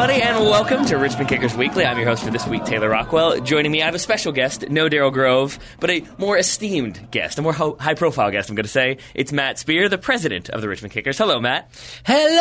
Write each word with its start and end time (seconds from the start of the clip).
everybody, 0.00 0.22
and 0.22 0.38
welcome 0.44 0.84
to 0.84 0.96
Richmond 0.96 1.28
Kickers 1.28 1.56
Weekly. 1.56 1.84
I'm 1.84 1.98
your 1.98 2.06
host 2.06 2.22
for 2.22 2.30
this 2.30 2.46
week, 2.46 2.64
Taylor 2.64 2.88
Rockwell. 2.88 3.40
Joining 3.40 3.72
me, 3.72 3.82
I 3.82 3.86
have 3.86 3.96
a 3.96 3.98
special 3.98 4.30
guest, 4.30 4.70
no 4.70 4.88
Daryl 4.88 5.12
Grove, 5.12 5.58
but 5.80 5.90
a 5.90 6.04
more 6.18 6.38
esteemed 6.38 7.10
guest, 7.10 7.36
a 7.36 7.42
more 7.42 7.52
ho- 7.52 7.76
high 7.80 7.94
profile 7.94 8.30
guest, 8.30 8.48
I'm 8.48 8.54
going 8.54 8.62
to 8.62 8.70
say. 8.70 8.98
It's 9.16 9.32
Matt 9.32 9.58
Spear, 9.58 9.88
the 9.88 9.98
president 9.98 10.50
of 10.50 10.60
the 10.60 10.68
Richmond 10.68 10.92
Kickers. 10.92 11.18
Hello, 11.18 11.40
Matt. 11.40 11.68
Hello. 12.06 12.36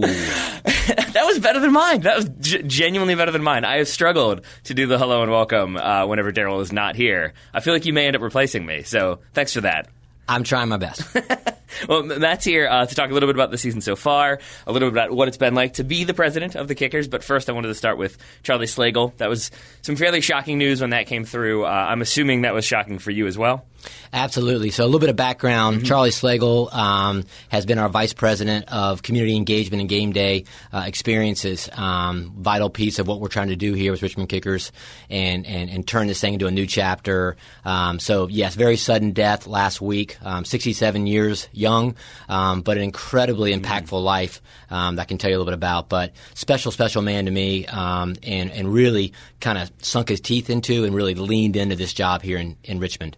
that 0.64 1.22
was 1.24 1.38
better 1.38 1.60
than 1.60 1.72
mine. 1.72 2.00
That 2.00 2.16
was 2.16 2.28
g- 2.40 2.64
genuinely 2.64 3.14
better 3.14 3.30
than 3.30 3.44
mine. 3.44 3.64
I 3.64 3.76
have 3.76 3.86
struggled 3.86 4.44
to 4.64 4.74
do 4.74 4.88
the 4.88 4.98
hello 4.98 5.22
and 5.22 5.30
welcome 5.30 5.76
uh, 5.76 6.04
whenever 6.04 6.32
Daryl 6.32 6.60
is 6.62 6.72
not 6.72 6.96
here. 6.96 7.32
I 7.54 7.60
feel 7.60 7.74
like 7.74 7.86
you 7.86 7.92
may 7.92 8.08
end 8.08 8.16
up 8.16 8.22
replacing 8.22 8.66
me, 8.66 8.82
so 8.82 9.20
thanks 9.34 9.54
for 9.54 9.60
that. 9.60 9.86
I'm 10.28 10.42
trying 10.42 10.68
my 10.68 10.78
best. 10.78 11.16
Well, 11.88 12.02
Matt's 12.02 12.44
here 12.44 12.68
uh, 12.68 12.86
to 12.86 12.94
talk 12.94 13.10
a 13.10 13.12
little 13.12 13.28
bit 13.28 13.36
about 13.36 13.50
the 13.50 13.58
season 13.58 13.80
so 13.80 13.96
far, 13.96 14.38
a 14.66 14.72
little 14.72 14.90
bit 14.90 14.94
about 14.94 15.12
what 15.12 15.28
it's 15.28 15.36
been 15.36 15.54
like 15.54 15.74
to 15.74 15.84
be 15.84 16.04
the 16.04 16.14
president 16.14 16.54
of 16.54 16.68
the 16.68 16.74
Kickers. 16.74 17.08
But 17.08 17.24
first, 17.24 17.48
I 17.48 17.52
wanted 17.52 17.68
to 17.68 17.74
start 17.74 17.98
with 17.98 18.18
Charlie 18.42 18.66
Slagle. 18.66 19.16
That 19.16 19.28
was 19.28 19.50
some 19.82 19.96
fairly 19.96 20.20
shocking 20.20 20.58
news 20.58 20.80
when 20.80 20.90
that 20.90 21.06
came 21.06 21.24
through. 21.24 21.64
Uh, 21.64 21.68
I'm 21.68 22.02
assuming 22.02 22.42
that 22.42 22.54
was 22.54 22.64
shocking 22.64 22.98
for 22.98 23.10
you 23.10 23.26
as 23.26 23.36
well. 23.36 23.66
Absolutely. 24.12 24.70
So 24.70 24.84
a 24.84 24.86
little 24.86 25.00
bit 25.00 25.08
of 25.08 25.16
background. 25.16 25.84
Charlie 25.86 26.10
Slagle 26.10 26.72
um, 26.72 27.24
has 27.48 27.66
been 27.66 27.78
our 27.78 27.88
vice 27.88 28.12
president 28.12 28.72
of 28.72 29.02
community 29.02 29.36
engagement 29.36 29.80
and 29.80 29.88
game 29.88 30.12
day 30.12 30.44
uh, 30.72 30.84
experiences. 30.86 31.68
Um, 31.72 32.34
vital 32.36 32.70
piece 32.70 32.98
of 32.98 33.08
what 33.08 33.20
we're 33.20 33.28
trying 33.28 33.48
to 33.48 33.56
do 33.56 33.72
here 33.72 33.90
with 33.90 34.02
Richmond 34.02 34.28
Kickers 34.28 34.70
and, 35.08 35.46
and, 35.46 35.70
and 35.70 35.86
turn 35.86 36.06
this 36.06 36.20
thing 36.20 36.34
into 36.34 36.46
a 36.46 36.50
new 36.50 36.66
chapter. 36.66 37.36
Um, 37.64 37.98
so 37.98 38.28
yes, 38.28 38.54
very 38.54 38.76
sudden 38.76 39.12
death 39.12 39.46
last 39.46 39.80
week. 39.80 40.18
Um, 40.22 40.44
67 40.44 41.06
years 41.06 41.48
young, 41.62 41.94
um, 42.28 42.60
but 42.60 42.76
an 42.76 42.82
incredibly 42.82 43.54
impactful 43.54 44.02
life 44.02 44.42
um, 44.68 44.96
that 44.96 45.02
I 45.02 45.04
can 45.06 45.16
tell 45.16 45.30
you 45.30 45.36
a 45.36 45.38
little 45.38 45.50
bit 45.50 45.54
about. 45.54 45.88
But 45.88 46.12
special, 46.34 46.70
special 46.72 47.00
man 47.00 47.24
to 47.24 47.30
me, 47.30 47.66
um, 47.66 48.16
and 48.22 48.50
and 48.50 48.72
really 48.72 49.14
kind 49.40 49.56
of 49.56 49.70
sunk 49.78 50.08
his 50.08 50.20
teeth 50.20 50.50
into 50.50 50.84
and 50.84 50.94
really 50.94 51.14
leaned 51.14 51.56
into 51.56 51.76
this 51.76 51.92
job 51.94 52.22
here 52.22 52.38
in, 52.38 52.56
in 52.64 52.78
Richmond. 52.80 53.16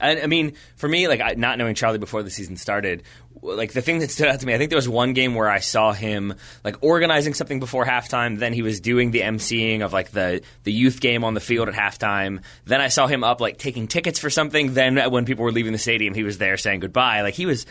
And 0.00 0.20
I 0.20 0.26
mean, 0.26 0.54
for 0.76 0.88
me, 0.88 1.08
like 1.08 1.20
I, 1.20 1.34
not 1.34 1.58
knowing 1.58 1.74
Charlie 1.74 1.98
before 1.98 2.22
the 2.22 2.30
season 2.30 2.56
started, 2.56 3.02
like 3.42 3.72
the 3.72 3.80
thing 3.80 4.00
that 4.00 4.10
stood 4.10 4.28
out 4.28 4.40
to 4.40 4.46
me, 4.46 4.54
I 4.54 4.58
think 4.58 4.70
there 4.70 4.76
was 4.76 4.88
one 4.88 5.12
game 5.14 5.34
where 5.34 5.48
I 5.48 5.60
saw 5.60 5.92
him 5.92 6.34
like 6.64 6.76
organizing 6.82 7.34
something 7.34 7.60
before 7.60 7.84
halftime. 7.84 8.38
Then 8.38 8.52
he 8.52 8.62
was 8.62 8.80
doing 8.80 9.10
the 9.10 9.20
emceeing 9.20 9.82
of 9.82 9.92
like 9.92 10.10
the 10.10 10.42
the 10.64 10.72
youth 10.72 11.00
game 11.00 11.24
on 11.24 11.34
the 11.34 11.40
field 11.40 11.68
at 11.68 11.74
halftime. 11.74 12.42
Then 12.66 12.80
I 12.80 12.88
saw 12.88 13.06
him 13.06 13.24
up 13.24 13.40
like 13.40 13.58
taking 13.58 13.88
tickets 13.88 14.18
for 14.18 14.30
something. 14.30 14.74
Then 14.74 15.10
when 15.10 15.24
people 15.24 15.44
were 15.44 15.52
leaving 15.52 15.72
the 15.72 15.78
stadium, 15.78 16.14
he 16.14 16.22
was 16.22 16.38
there 16.38 16.56
saying 16.56 16.80
goodbye. 16.80 17.22
Like 17.22 17.34
he 17.34 17.46
was 17.46 17.66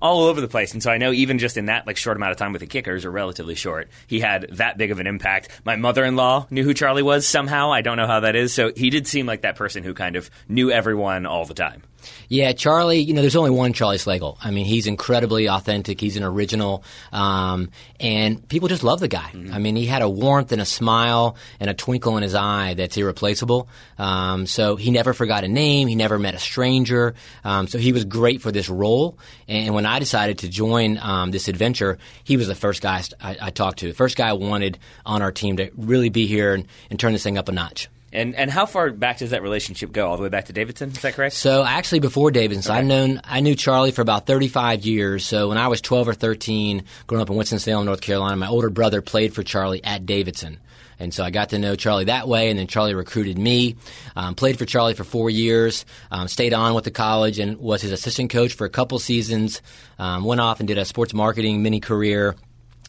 all 0.00 0.24
over 0.24 0.40
the 0.40 0.48
place. 0.48 0.72
And 0.72 0.82
so 0.82 0.90
I 0.90 0.98
know 0.98 1.12
even 1.12 1.38
just 1.38 1.56
in 1.56 1.66
that 1.66 1.86
like 1.86 1.96
short 1.96 2.16
amount 2.16 2.32
of 2.32 2.38
time 2.38 2.52
with 2.52 2.60
the 2.60 2.66
kickers, 2.66 3.04
or 3.04 3.10
relatively 3.10 3.54
short, 3.54 3.88
he 4.06 4.20
had 4.20 4.48
that 4.52 4.78
big 4.78 4.90
of 4.90 5.00
an 5.00 5.06
impact. 5.06 5.48
My 5.64 5.76
mother-in-law 5.76 6.48
knew 6.50 6.64
who 6.64 6.74
Charlie 6.74 7.02
was 7.02 7.26
somehow. 7.26 7.72
I 7.72 7.82
don't 7.82 7.96
know 7.96 8.06
how 8.06 8.20
that 8.20 8.36
is. 8.36 8.52
So 8.52 8.72
he 8.74 8.90
did 8.90 9.06
seem 9.06 9.26
like 9.26 9.42
that 9.42 9.56
person 9.56 9.84
who 9.84 9.94
kind 9.94 10.16
of 10.16 10.30
knew 10.48 10.70
everyone 10.70 11.26
all 11.26 11.44
the 11.44 11.54
time. 11.54 11.82
Yeah, 12.28 12.52
Charlie, 12.52 13.00
you 13.00 13.14
know, 13.14 13.20
there's 13.20 13.36
only 13.36 13.50
one 13.50 13.72
Charlie 13.72 13.96
Slagle. 13.96 14.36
I 14.42 14.50
mean, 14.50 14.66
he's 14.66 14.86
incredibly 14.86 15.48
authentic. 15.48 16.00
He's 16.00 16.16
an 16.16 16.22
original. 16.22 16.84
Um, 17.12 17.70
and 17.98 18.46
people 18.48 18.68
just 18.68 18.84
love 18.84 19.00
the 19.00 19.08
guy. 19.08 19.30
I 19.52 19.58
mean, 19.58 19.76
he 19.76 19.86
had 19.86 20.02
a 20.02 20.08
warmth 20.08 20.52
and 20.52 20.60
a 20.60 20.66
smile 20.66 21.36
and 21.58 21.70
a 21.70 21.74
twinkle 21.74 22.16
in 22.16 22.22
his 22.22 22.34
eye 22.34 22.74
that's 22.74 22.96
irreplaceable. 22.96 23.68
Um, 23.98 24.46
so 24.46 24.76
he 24.76 24.90
never 24.90 25.14
forgot 25.14 25.44
a 25.44 25.48
name. 25.48 25.88
He 25.88 25.94
never 25.94 26.18
met 26.18 26.34
a 26.34 26.38
stranger. 26.38 27.14
Um, 27.44 27.66
so 27.66 27.78
he 27.78 27.92
was 27.92 28.04
great 28.04 28.42
for 28.42 28.52
this 28.52 28.68
role. 28.68 29.18
And 29.48 29.74
when 29.74 29.85
I 29.88 29.98
decided 29.98 30.38
to 30.38 30.48
join 30.48 30.98
um, 30.98 31.30
this 31.30 31.48
adventure, 31.48 31.98
he 32.24 32.36
was 32.36 32.48
the 32.48 32.54
first 32.54 32.82
guy 32.82 33.02
I, 33.20 33.36
I 33.40 33.50
talked 33.50 33.78
to, 33.80 33.88
the 33.88 33.94
first 33.94 34.16
guy 34.16 34.28
I 34.28 34.34
wanted 34.34 34.78
on 35.04 35.22
our 35.22 35.32
team 35.32 35.56
to 35.58 35.70
really 35.76 36.08
be 36.08 36.26
here 36.26 36.54
and, 36.54 36.66
and 36.90 36.98
turn 36.98 37.12
this 37.12 37.22
thing 37.22 37.38
up 37.38 37.48
a 37.48 37.52
notch. 37.52 37.88
And 38.12 38.34
and 38.36 38.50
how 38.50 38.64
far 38.66 38.90
back 38.92 39.18
does 39.18 39.30
that 39.30 39.42
relationship 39.42 39.92
go? 39.92 40.08
All 40.08 40.16
the 40.16 40.22
way 40.22 40.28
back 40.30 40.46
to 40.46 40.52
Davidson? 40.52 40.90
Is 40.90 41.00
that 41.02 41.14
correct? 41.14 41.34
So 41.34 41.64
actually, 41.64 41.98
before 41.98 42.30
Davidson, 42.30 42.62
so 42.62 42.70
Okay. 42.70 42.78
I've 42.80 42.86
known 42.86 43.20
I 43.24 43.40
knew 43.40 43.54
Charlie 43.54 43.90
for 43.90 44.00
about 44.00 44.26
35 44.26 44.86
years. 44.86 45.26
So 45.26 45.48
when 45.48 45.58
I 45.58 45.68
was 45.68 45.80
12 45.82 46.08
or 46.08 46.14
13, 46.14 46.84
growing 47.08 47.20
up 47.20 47.28
in 47.28 47.36
Winston 47.36 47.58
Salem, 47.58 47.84
North 47.84 48.00
Carolina, 48.00 48.36
my 48.36 48.46
older 48.48 48.70
brother 48.70 49.02
played 49.02 49.34
for 49.34 49.42
Charlie 49.42 49.82
at 49.84 50.06
Davidson. 50.06 50.58
And 50.98 51.12
so 51.12 51.24
I 51.24 51.30
got 51.30 51.50
to 51.50 51.58
know 51.58 51.76
Charlie 51.76 52.04
that 52.04 52.28
way, 52.28 52.50
and 52.50 52.58
then 52.58 52.66
Charlie 52.66 52.94
recruited 52.94 53.38
me. 53.38 53.76
Um, 54.14 54.34
played 54.34 54.58
for 54.58 54.64
Charlie 54.64 54.94
for 54.94 55.04
four 55.04 55.30
years, 55.30 55.84
um, 56.10 56.28
stayed 56.28 56.54
on 56.54 56.74
with 56.74 56.84
the 56.84 56.90
college, 56.90 57.38
and 57.38 57.58
was 57.58 57.82
his 57.82 57.92
assistant 57.92 58.30
coach 58.30 58.54
for 58.54 58.64
a 58.64 58.70
couple 58.70 58.98
seasons. 58.98 59.62
Um, 59.98 60.24
went 60.24 60.40
off 60.40 60.60
and 60.60 60.68
did 60.68 60.78
a 60.78 60.84
sports 60.84 61.14
marketing 61.14 61.62
mini 61.62 61.80
career. 61.80 62.36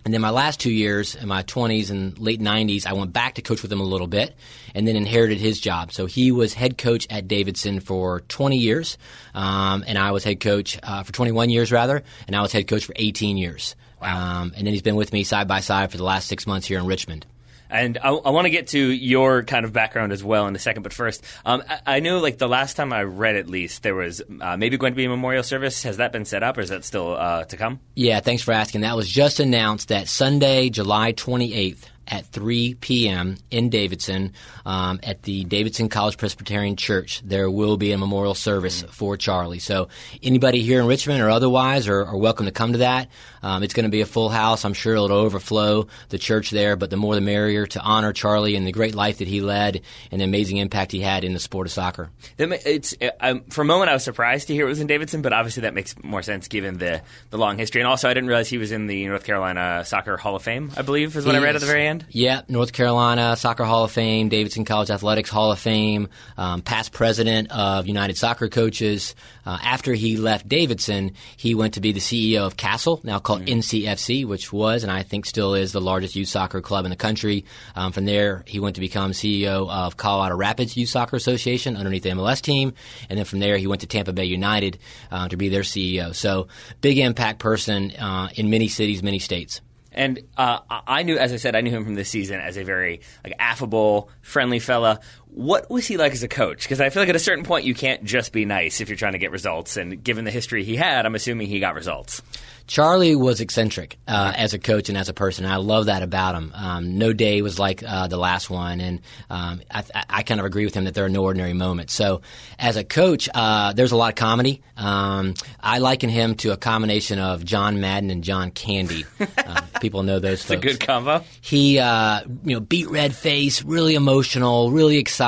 And 0.07 0.13
then 0.13 0.21
my 0.21 0.29
last 0.29 0.61
two 0.61 0.71
years, 0.71 1.15
in 1.15 1.27
my 1.27 1.43
20s 1.43 1.89
and 1.91 2.17
late 2.17 2.39
90s, 2.39 2.87
I 2.87 2.93
went 2.93 3.11
back 3.11 3.35
to 3.35 3.41
coach 3.41 3.61
with 3.61 3.69
him 3.69 3.81
a 3.81 3.83
little 3.83 4.07
bit 4.07 4.33
and 4.73 4.87
then 4.87 4.95
inherited 4.95 5.37
his 5.37 5.59
job. 5.59 5.91
So 5.91 6.05
he 6.05 6.31
was 6.31 6.53
head 6.53 6.77
coach 6.77 7.07
at 7.09 7.27
Davidson 7.27 7.81
for 7.81 8.21
20 8.21 8.57
years, 8.57 8.97
um, 9.33 9.83
and 9.85 9.97
I 9.97 10.11
was 10.11 10.23
head 10.23 10.39
coach 10.39 10.79
uh, 10.81 11.03
for 11.03 11.11
21 11.11 11.49
years, 11.49 11.73
rather, 11.73 12.03
and 12.25 12.37
I 12.37 12.41
was 12.41 12.53
head 12.53 12.69
coach 12.69 12.85
for 12.85 12.93
18 12.95 13.35
years. 13.35 13.75
Um, 14.01 14.53
and 14.55 14.65
then 14.65 14.67
he's 14.67 14.81
been 14.81 14.95
with 14.95 15.11
me 15.11 15.25
side 15.25 15.47
by 15.49 15.59
side 15.59 15.91
for 15.91 15.97
the 15.97 16.05
last 16.05 16.29
six 16.29 16.47
months 16.47 16.67
here 16.67 16.79
in 16.79 16.85
Richmond. 16.85 17.25
And 17.69 17.97
I, 17.97 18.09
I 18.09 18.29
want 18.29 18.45
to 18.45 18.49
get 18.49 18.67
to 18.67 18.79
your 18.79 19.43
kind 19.43 19.65
of 19.65 19.73
background 19.73 20.11
as 20.11 20.23
well 20.23 20.47
in 20.47 20.55
a 20.55 20.59
second. 20.59 20.83
But 20.83 20.93
first, 20.93 21.23
um, 21.45 21.63
I, 21.67 21.97
I 21.97 21.99
know 21.99 22.19
like 22.19 22.37
the 22.37 22.47
last 22.47 22.75
time 22.75 22.93
I 22.93 23.03
read, 23.03 23.35
at 23.35 23.47
least 23.47 23.83
there 23.83 23.95
was 23.95 24.21
uh, 24.41 24.57
maybe 24.57 24.77
going 24.77 24.93
to 24.93 24.97
be 24.97 25.05
a 25.05 25.09
memorial 25.09 25.43
service. 25.43 25.83
Has 25.83 25.97
that 25.97 26.11
been 26.11 26.25
set 26.25 26.43
up, 26.43 26.57
or 26.57 26.61
is 26.61 26.69
that 26.69 26.83
still 26.83 27.15
uh, 27.15 27.43
to 27.45 27.57
come? 27.57 27.79
Yeah, 27.95 28.19
thanks 28.19 28.43
for 28.43 28.51
asking. 28.51 28.81
That 28.81 28.95
was 28.95 29.09
just 29.09 29.39
announced 29.39 29.89
that 29.89 30.07
Sunday, 30.07 30.69
July 30.69 31.13
28th 31.13 31.83
at 32.07 32.25
3 32.27 32.75
p.m. 32.75 33.37
in 33.51 33.69
Davidson 33.69 34.33
um, 34.65 34.99
at 35.03 35.23
the 35.23 35.43
Davidson 35.43 35.89
College 35.89 36.17
Presbyterian 36.17 36.75
Church. 36.75 37.21
There 37.23 37.49
will 37.49 37.77
be 37.77 37.91
a 37.91 37.97
memorial 37.97 38.35
service 38.35 38.83
for 38.83 39.17
Charlie. 39.17 39.59
So 39.59 39.89
anybody 40.23 40.61
here 40.61 40.79
in 40.79 40.87
Richmond 40.87 41.21
or 41.21 41.29
otherwise 41.29 41.87
are, 41.87 42.05
are 42.05 42.17
welcome 42.17 42.45
to 42.45 42.51
come 42.51 42.73
to 42.73 42.79
that. 42.79 43.09
Um, 43.43 43.63
it's 43.63 43.73
going 43.73 43.85
to 43.85 43.89
be 43.89 44.01
a 44.01 44.05
full 44.05 44.29
house. 44.29 44.65
I'm 44.65 44.73
sure 44.73 44.93
it'll 44.93 45.11
overflow 45.11 45.87
the 46.09 46.17
church 46.17 46.49
there, 46.49 46.75
but 46.75 46.89
the 46.89 46.97
more 46.97 47.15
the 47.15 47.21
merrier 47.21 47.67
to 47.67 47.79
honor 47.79 48.13
Charlie 48.13 48.55
and 48.55 48.65
the 48.65 48.71
great 48.71 48.95
life 48.95 49.19
that 49.19 49.27
he 49.27 49.41
led 49.41 49.81
and 50.11 50.21
the 50.21 50.25
amazing 50.25 50.57
impact 50.57 50.91
he 50.91 51.01
had 51.01 51.23
in 51.23 51.33
the 51.33 51.39
sport 51.39 51.67
of 51.67 51.71
soccer. 51.71 52.09
It's 52.37 52.95
um, 53.19 53.43
for 53.49 53.61
a 53.61 53.65
moment 53.65 53.89
I 53.89 53.93
was 53.93 54.03
surprised 54.03 54.47
to 54.47 54.53
hear 54.53 54.65
it 54.65 54.69
was 54.69 54.79
in 54.79 54.87
Davidson, 54.87 55.21
but 55.21 55.33
obviously 55.33 55.61
that 55.61 55.73
makes 55.73 55.95
more 56.03 56.21
sense 56.21 56.47
given 56.47 56.77
the 56.77 57.01
the 57.29 57.37
long 57.37 57.57
history. 57.57 57.81
And 57.81 57.87
also, 57.87 58.09
I 58.09 58.13
didn't 58.13 58.27
realize 58.27 58.49
he 58.49 58.57
was 58.57 58.71
in 58.71 58.87
the 58.87 59.07
North 59.07 59.23
Carolina 59.23 59.83
Soccer 59.85 60.17
Hall 60.17 60.35
of 60.35 60.43
Fame. 60.43 60.71
I 60.75 60.81
believe 60.81 61.15
is 61.15 61.25
what 61.25 61.35
I 61.35 61.39
read 61.39 61.55
at 61.55 61.61
the 61.61 61.67
very 61.67 61.87
end. 61.87 61.96
Yeah, 62.09 62.41
North 62.47 62.73
Carolina 62.73 63.35
Soccer 63.35 63.63
Hall 63.63 63.83
of 63.83 63.91
Fame, 63.91 64.29
Davidson 64.29 64.65
College 64.65 64.89
Athletics 64.89 65.29
Hall 65.29 65.51
of 65.51 65.59
Fame, 65.59 66.09
um, 66.37 66.61
past 66.61 66.91
president 66.91 67.51
of 67.51 67.87
United 67.87 68.17
Soccer 68.17 68.49
Coaches. 68.49 69.15
Uh, 69.45 69.57
after 69.61 69.93
he 69.93 70.17
left 70.17 70.47
Davidson, 70.47 71.13
he 71.37 71.55
went 71.55 71.75
to 71.75 71.81
be 71.81 71.91
the 71.91 71.99
CEO 71.99 72.45
of 72.45 72.57
CASL, 72.57 73.03
now 73.03 73.19
called 73.19 73.45
NCFC, 73.45 74.25
which 74.25 74.51
was 74.51 74.83
and 74.83 74.91
I 74.91 75.03
think 75.03 75.25
still 75.25 75.53
is 75.53 75.71
the 75.71 75.81
largest 75.81 76.15
youth 76.15 76.27
soccer 76.27 76.61
club 76.61 76.85
in 76.85 76.89
the 76.89 76.97
country. 76.97 77.45
Um, 77.75 77.91
from 77.91 78.05
there, 78.05 78.43
he 78.47 78.59
went 78.59 78.75
to 78.75 78.81
become 78.81 79.11
CEO 79.11 79.69
of 79.69 79.97
Colorado 79.97 80.35
Rapids 80.35 80.75
Youth 80.77 80.89
Soccer 80.89 81.15
Association 81.15 81.77
underneath 81.77 82.03
the 82.03 82.09
MLS 82.09 82.41
team, 82.41 82.73
and 83.09 83.17
then 83.17 83.25
from 83.25 83.39
there 83.39 83.57
he 83.57 83.67
went 83.67 83.81
to 83.81 83.87
Tampa 83.87 84.13
Bay 84.13 84.25
United 84.25 84.79
uh, 85.11 85.27
to 85.29 85.37
be 85.37 85.49
their 85.49 85.61
CEO. 85.61 86.13
So 86.13 86.47
big 86.81 86.97
impact 86.97 87.39
person 87.39 87.91
uh, 87.91 88.29
in 88.35 88.49
many 88.49 88.67
cities, 88.67 89.03
many 89.03 89.19
states. 89.19 89.61
And 89.97 90.21
uh, 90.37 90.59
I 90.69 91.01
knew, 91.01 91.17
as 91.17 91.33
I 91.33 91.37
said, 91.37 91.55
I 91.55 91.61
knew 91.61 91.71
him 91.71 91.83
from 91.83 91.95
this 91.95 92.07
season 92.07 92.39
as 92.39 92.55
a 92.55 92.63
very 92.63 93.01
like 93.23 93.33
affable, 93.39 94.11
friendly 94.21 94.59
fella. 94.59 94.99
What 95.37 95.69
was 95.69 95.85
he 95.85 95.97
like 95.97 96.13
as 96.13 96.23
a 96.23 96.27
coach? 96.27 96.63
Because 96.63 96.81
I 96.81 96.89
feel 96.89 97.03
like 97.03 97.09
at 97.09 97.15
a 97.15 97.19
certain 97.19 97.43
point 97.45 97.63
you 97.63 97.75
can't 97.75 98.03
just 98.03 98.31
be 98.33 98.43
nice 98.43 98.81
if 98.81 98.89
you're 98.89 98.97
trying 98.97 99.11
to 99.13 99.19
get 99.19 99.29
results. 99.31 99.77
And 99.77 100.03
given 100.03 100.25
the 100.25 100.31
history 100.31 100.63
he 100.63 100.75
had, 100.75 101.05
I'm 101.05 101.13
assuming 101.13 101.45
he 101.47 101.59
got 101.59 101.75
results. 101.75 102.23
Charlie 102.65 103.15
was 103.15 103.39
eccentric 103.39 103.97
uh, 104.09 104.33
as 104.35 104.53
a 104.53 104.59
coach 104.59 104.89
and 104.89 104.97
as 104.97 105.07
a 105.07 105.13
person. 105.13 105.45
I 105.45 105.55
love 105.55 105.85
that 105.85 106.01
about 106.03 106.35
him. 106.35 106.51
Um, 106.53 106.97
no 106.97 107.13
day 107.13 107.41
was 107.41 107.57
like 107.57 107.81
uh, 107.81 108.07
the 108.07 108.17
last 108.17 108.49
one, 108.49 108.81
and 108.81 108.99
um, 109.29 109.61
I, 109.71 109.83
I- 110.09 110.23
kind 110.23 110.41
of 110.41 110.45
agree 110.45 110.65
with 110.65 110.73
him 110.73 110.83
that 110.83 110.93
there 110.93 111.05
are 111.05 111.09
no 111.09 111.23
ordinary 111.23 111.53
moments. 111.53 111.93
So, 111.93 112.19
as 112.59 112.75
a 112.75 112.83
coach, 112.83 113.29
uh, 113.33 113.71
there's 113.71 113.93
a 113.93 113.95
lot 113.95 114.09
of 114.09 114.15
comedy. 114.15 114.63
Um, 114.75 115.35
I 115.61 115.77
liken 115.77 116.09
him 116.09 116.35
to 116.37 116.51
a 116.51 116.57
combination 116.57 117.19
of 117.19 117.45
John 117.45 117.79
Madden 117.79 118.09
and 118.09 118.21
John 118.23 118.51
Candy. 118.51 119.05
Uh, 119.47 119.61
people 119.79 120.03
know 120.03 120.19
those 120.19 120.41
It's 120.41 120.49
a 120.49 120.57
good 120.57 120.79
combo. 120.79 121.23
he 121.39 121.79
uh, 121.79 122.21
you 122.43 122.55
know 122.55 122.59
beet 122.59 122.89
red 122.89 123.15
face 123.15 123.63
really 123.63 123.95
emotional 123.95 124.71
really 124.71 124.97
excited 124.97 125.26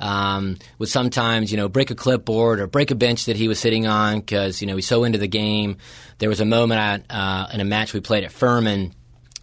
um, 0.00 0.56
would 0.78 0.88
sometimes 0.88 1.50
you 1.50 1.56
know 1.56 1.68
break 1.68 1.90
a 1.90 1.94
clipboard 1.94 2.60
or 2.60 2.66
break 2.66 2.90
a 2.90 2.94
bench 2.94 3.26
that 3.26 3.36
he 3.36 3.48
was 3.48 3.58
sitting 3.58 3.86
on 3.86 4.20
because 4.20 4.60
you 4.60 4.66
know 4.66 4.76
he's 4.76 4.86
so 4.86 5.04
into 5.04 5.18
the 5.18 5.28
game. 5.28 5.76
There 6.18 6.28
was 6.28 6.40
a 6.40 6.44
moment 6.44 6.80
at, 6.80 7.04
uh, 7.10 7.48
in 7.52 7.60
a 7.60 7.64
match 7.64 7.92
we 7.92 8.00
played 8.00 8.24
at 8.24 8.32
Furman 8.32 8.94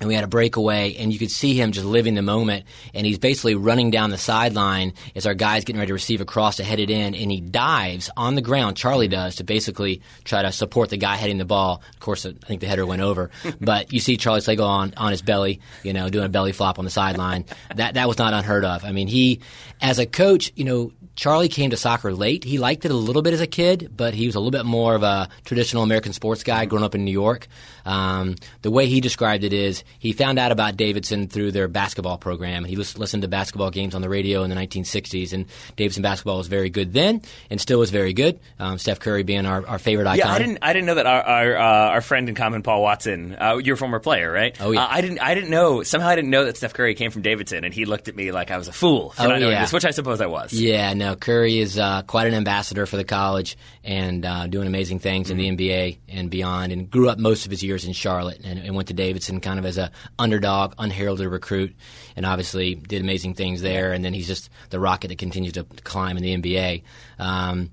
and 0.02 0.08
we 0.08 0.16
had 0.16 0.24
a 0.24 0.28
breakaway, 0.28 0.96
and 0.96 1.14
you 1.14 1.20
could 1.20 1.30
see 1.30 1.54
him 1.54 1.72
just 1.72 1.86
living 1.86 2.16
the 2.16 2.24
moment. 2.24 2.66
And 2.96 3.06
he's 3.06 3.20
basically 3.20 3.54
running 3.54 3.92
down 3.92 4.10
the 4.10 4.18
sideline 4.18 4.94
as 5.16 5.28
our 5.28 5.36
guy's 5.36 5.64
getting 5.64 5.80
ready 5.80 5.90
to 5.90 5.94
receive 5.94 6.22
a 6.22 6.26
cross 6.26 6.56
to 6.56 6.64
head 6.64 6.80
it 6.80 6.90
in, 6.90 7.14
and 7.14 7.32
he 7.32 7.40
dives 7.40 8.10
on 8.18 8.34
the 8.34 8.42
ground. 8.42 8.76
Charlie 8.76 9.08
does 9.08 9.36
to 9.36 9.44
basically 9.44 10.02
try 10.24 10.42
to 10.42 10.52
support 10.52 10.90
the 10.90 10.98
guy 10.98 11.18
heading 11.18 11.38
the 11.38 11.46
ball. 11.46 11.84
Of 11.94 12.00
course, 12.00 12.26
I 12.26 12.34
think 12.34 12.62
the 12.62 12.68
header 12.68 12.86
went 12.86 13.04
over, 13.04 13.30
but 13.62 13.94
you 13.94 14.00
see 14.00 14.18
Charlie 14.18 14.42
Slagle 14.42 14.68
on 14.68 14.96
on 14.98 15.12
his 15.12 15.22
belly, 15.22 15.62
you 15.84 15.94
know, 15.94 16.10
doing 16.10 16.26
a 16.26 16.30
belly 16.30 16.52
flop 16.52 16.80
on 16.80 16.86
the 16.86 16.92
sideline. 16.92 17.46
That 17.76 17.94
that 17.94 18.08
was 18.08 18.18
not 18.18 18.34
unheard 18.34 18.66
of. 18.66 18.84
I 18.84 18.92
mean, 18.94 19.08
he 19.08 19.42
as 19.82 20.00
a 20.00 20.08
coach, 20.08 20.52
you 20.56 20.66
know, 20.66 20.92
Charlie 21.16 21.50
came 21.50 21.70
to 21.70 21.78
soccer 21.78 22.14
late. 22.14 22.44
He 22.44 22.58
liked 22.58 22.86
it 22.86 22.92
a 22.92 22.96
little 22.96 23.22
bit 23.22 23.34
as 23.34 23.42
a 23.42 23.48
kid, 23.48 23.92
but 23.96 24.16
he 24.16 24.26
was 24.26 24.34
a 24.34 24.40
little 24.40 24.52
bit 24.52 24.66
more 24.66 24.96
of 24.96 25.04
a 25.04 25.30
traditional 25.46 25.84
American 25.84 26.14
sports 26.14 26.44
guy 26.44 26.66
growing 26.66 26.84
up 26.84 26.96
in 26.96 27.06
New 27.06 27.12
York. 27.12 27.48
Um, 27.86 28.36
the 28.62 28.72
way 28.72 28.88
he 28.88 29.02
described 29.02 29.44
it 29.44 29.54
is 29.54 29.84
he 30.00 30.14
found 30.14 30.40
out 30.40 30.52
about 30.52 30.78
Davidson 30.78 31.28
through 31.28 31.52
their 31.52 31.68
basketball 31.68 32.18
program. 32.18 32.64
He 32.66 32.76
listened 32.76 33.22
to 33.24 33.28
basketball 33.28 33.72
games 33.72 33.96
on 33.96 34.02
the 34.02 34.10
radio 34.10 34.44
in 34.44 34.50
the 34.50 34.56
1960s, 34.56 35.34
and 35.34 35.46
Davidson 35.76 36.04
basketball 36.04 36.38
was 36.38 36.48
very 36.48 36.70
good 36.70 36.94
then, 36.94 37.22
and 37.50 37.60
still 37.60 37.80
was 37.80 37.90
very 37.92 38.14
good. 38.14 38.40
Um, 38.60 38.78
Steph 38.78 39.00
Curry 39.00 39.24
being 39.24 39.46
our, 39.46 39.66
our 39.68 39.80
favorite 39.80 40.08
icon. 40.08 40.18
Yeah, 40.18 40.32
I 40.34 40.40
didn't 40.40 40.60
I 40.62 40.74
didn't 40.74 40.86
know 40.86 40.96
that 40.96 41.06
our 41.06 41.22
our, 41.24 41.58
uh, 41.58 41.90
our 41.92 42.02
friend 42.02 42.28
in 42.30 42.36
common, 42.36 42.64
Paul 42.64 42.82
Watson, 42.82 43.36
uh, 43.40 43.58
your 43.58 43.76
former 43.76 44.00
player, 44.00 44.32
right? 44.32 44.56
Oh 44.60 44.72
yeah. 44.72 44.84
Uh, 44.84 44.88
I 44.90 45.02
didn't 45.02 45.20
I 45.20 45.34
didn't 45.34 45.50
know 45.50 45.84
somehow 45.84 46.10
I 46.10 46.16
didn't 46.16 46.32
know 46.32 46.46
that 46.46 46.58
Steph 46.58 46.74
Curry 46.74 46.96
came 46.96 47.12
from 47.12 47.22
Davidson, 47.22 47.64
and 47.64 47.74
he 47.74 47.86
looked 47.86 48.08
at 48.08 48.16
me 48.16 48.32
like 48.32 48.52
I 48.52 48.58
was 48.58 48.68
a 48.68 48.74
fool 48.74 49.12
for 49.12 49.24
Oh, 49.24 49.28
not 49.28 49.40
knowing 49.40 49.54
yeah. 49.54 49.62
this, 49.62 49.74
which 49.74 49.86
I 49.86 49.92
suppose 49.92 50.20
I 50.22 50.26
was. 50.28 50.52
Yeah, 50.54 50.94
no, 50.94 51.16
Curry 51.16 51.60
is 51.60 51.78
uh, 51.80 52.02
quite 52.04 52.28
an 52.28 52.34
ambassador 52.34 52.86
for 52.86 52.98
the 52.98 53.04
college 53.04 53.58
and 53.84 54.26
uh, 54.26 54.48
doing 54.48 54.68
amazing 54.68 55.00
things 55.00 55.30
in 55.32 55.38
the 55.38 55.50
NBA 55.50 56.00
and 56.10 56.30
beyond. 56.30 56.72
And 56.72 56.90
grew 56.90 57.10
up 57.10 57.18
most 57.20 57.46
of 57.46 57.52
his 57.52 57.64
years 57.64 57.71
in 57.86 57.94
Charlotte 57.94 58.42
and, 58.44 58.60
and 58.60 58.76
went 58.76 58.88
to 58.90 58.94
Davidson 58.94 59.40
kind 59.40 59.60
of 59.60 59.66
as 59.66 59.78
a 59.78 59.92
underdog, 60.20 60.74
unheralded 60.78 61.28
recruit, 61.28 61.76
and 62.16 62.26
obviously 62.26 62.76
did 62.76 63.02
amazing 63.02 63.34
things 63.34 63.62
there. 63.62 63.94
And 63.94 64.04
then 64.04 64.14
he's 64.14 64.28
just 64.28 64.50
the 64.70 64.80
rocket 64.80 65.10
that 65.10 65.18
continues 65.18 65.54
to 65.54 65.64
climb 65.84 66.18
in 66.18 66.24
the 66.24 66.38
NBA. 66.38 66.84
Um, 67.20 67.72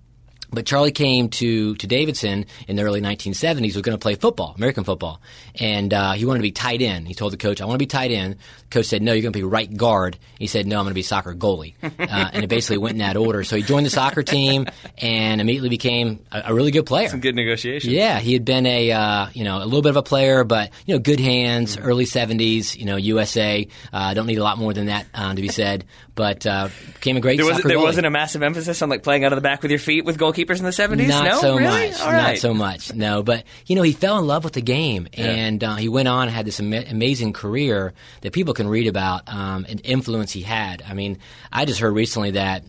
but 0.50 0.66
Charlie 0.66 0.92
came 0.92 1.28
to, 1.30 1.74
to 1.76 1.86
Davidson 1.86 2.46
in 2.66 2.76
the 2.76 2.82
early 2.82 3.00
1970s. 3.00 3.74
Was 3.74 3.82
going 3.82 3.96
to 3.96 4.02
play 4.02 4.14
football, 4.14 4.54
American 4.56 4.84
football, 4.84 5.20
and 5.60 5.92
uh, 5.92 6.12
he 6.12 6.24
wanted 6.24 6.38
to 6.38 6.42
be 6.42 6.52
tight 6.52 6.82
end. 6.82 7.06
He 7.06 7.14
told 7.14 7.32
the 7.32 7.36
coach, 7.36 7.60
"I 7.60 7.64
want 7.66 7.74
to 7.74 7.78
be 7.78 7.86
tight 7.86 8.10
end." 8.10 8.36
The 8.68 8.68
coach 8.70 8.86
said, 8.86 9.02
"No, 9.02 9.12
you're 9.12 9.22
going 9.22 9.32
to 9.32 9.38
be 9.38 9.44
right 9.44 9.74
guard." 9.74 10.18
He 10.38 10.46
said, 10.46 10.66
"No, 10.66 10.78
I'm 10.78 10.84
going 10.84 10.90
to 10.90 10.94
be 10.94 11.02
soccer 11.02 11.34
goalie," 11.34 11.74
uh, 11.82 12.30
and 12.32 12.44
it 12.44 12.48
basically 12.48 12.78
went 12.78 12.92
in 12.92 12.98
that 12.98 13.16
order. 13.16 13.44
So 13.44 13.56
he 13.56 13.62
joined 13.62 13.86
the 13.86 13.90
soccer 13.90 14.22
team 14.22 14.66
and 14.96 15.40
immediately 15.40 15.68
became 15.68 16.24
a, 16.32 16.44
a 16.46 16.54
really 16.54 16.70
good 16.70 16.86
player. 16.86 17.08
Some 17.08 17.20
good 17.20 17.34
negotiations. 17.34 17.92
Yeah, 17.92 18.18
he 18.18 18.32
had 18.32 18.44
been 18.44 18.66
a 18.66 18.90
uh, 18.90 19.26
you 19.34 19.44
know 19.44 19.58
a 19.58 19.64
little 19.66 19.82
bit 19.82 19.90
of 19.90 19.96
a 19.96 20.02
player, 20.02 20.44
but 20.44 20.70
you 20.86 20.94
know 20.94 20.98
good 20.98 21.20
hands. 21.20 21.76
Early 21.76 22.04
'70s, 22.04 22.76
you 22.76 22.86
know 22.86 22.96
USA. 22.96 23.66
Uh, 23.92 24.14
don't 24.14 24.26
need 24.26 24.38
a 24.38 24.44
lot 24.44 24.58
more 24.58 24.72
than 24.72 24.86
that 24.86 25.06
uh, 25.14 25.34
to 25.34 25.42
be 25.42 25.48
said, 25.48 25.84
but 26.18 26.44
uh, 26.46 26.68
became 26.94 27.16
a 27.16 27.20
great. 27.20 27.36
There, 27.36 27.46
was, 27.46 27.62
there 27.62 27.78
wasn't 27.78 28.04
a 28.04 28.10
massive 28.10 28.42
emphasis 28.42 28.82
on 28.82 28.88
like 28.88 29.04
playing 29.04 29.24
out 29.24 29.32
of 29.32 29.36
the 29.36 29.40
back 29.40 29.62
with 29.62 29.70
your 29.70 29.78
feet 29.78 30.04
with 30.04 30.18
goalkeepers 30.18 30.58
in 30.58 30.64
the 30.64 30.72
70s? 30.72 31.06
Not 31.06 31.24
no? 31.24 31.40
so 31.40 31.56
really? 31.56 31.90
much. 31.90 32.00
All 32.00 32.10
Not 32.10 32.24
right. 32.24 32.38
so 32.38 32.52
much. 32.52 32.92
No, 32.92 33.22
but 33.22 33.44
you 33.66 33.76
know, 33.76 33.82
he 33.82 33.92
fell 33.92 34.18
in 34.18 34.26
love 34.26 34.42
with 34.42 34.54
the 34.54 34.60
game, 34.60 35.06
and 35.12 35.62
uh, 35.62 35.76
he 35.76 35.88
went 35.88 36.08
on 36.08 36.22
and 36.22 36.32
had 36.32 36.44
this 36.44 36.58
ama- 36.58 36.86
amazing 36.90 37.34
career 37.34 37.94
that 38.22 38.32
people 38.32 38.52
can 38.52 38.66
read 38.66 38.88
about 38.88 39.32
um, 39.32 39.64
and 39.68 39.80
influence 39.84 40.32
he 40.32 40.42
had. 40.42 40.82
I 40.82 40.94
mean, 40.94 41.18
I 41.52 41.66
just 41.66 41.78
heard 41.78 41.94
recently 41.94 42.32
that. 42.32 42.64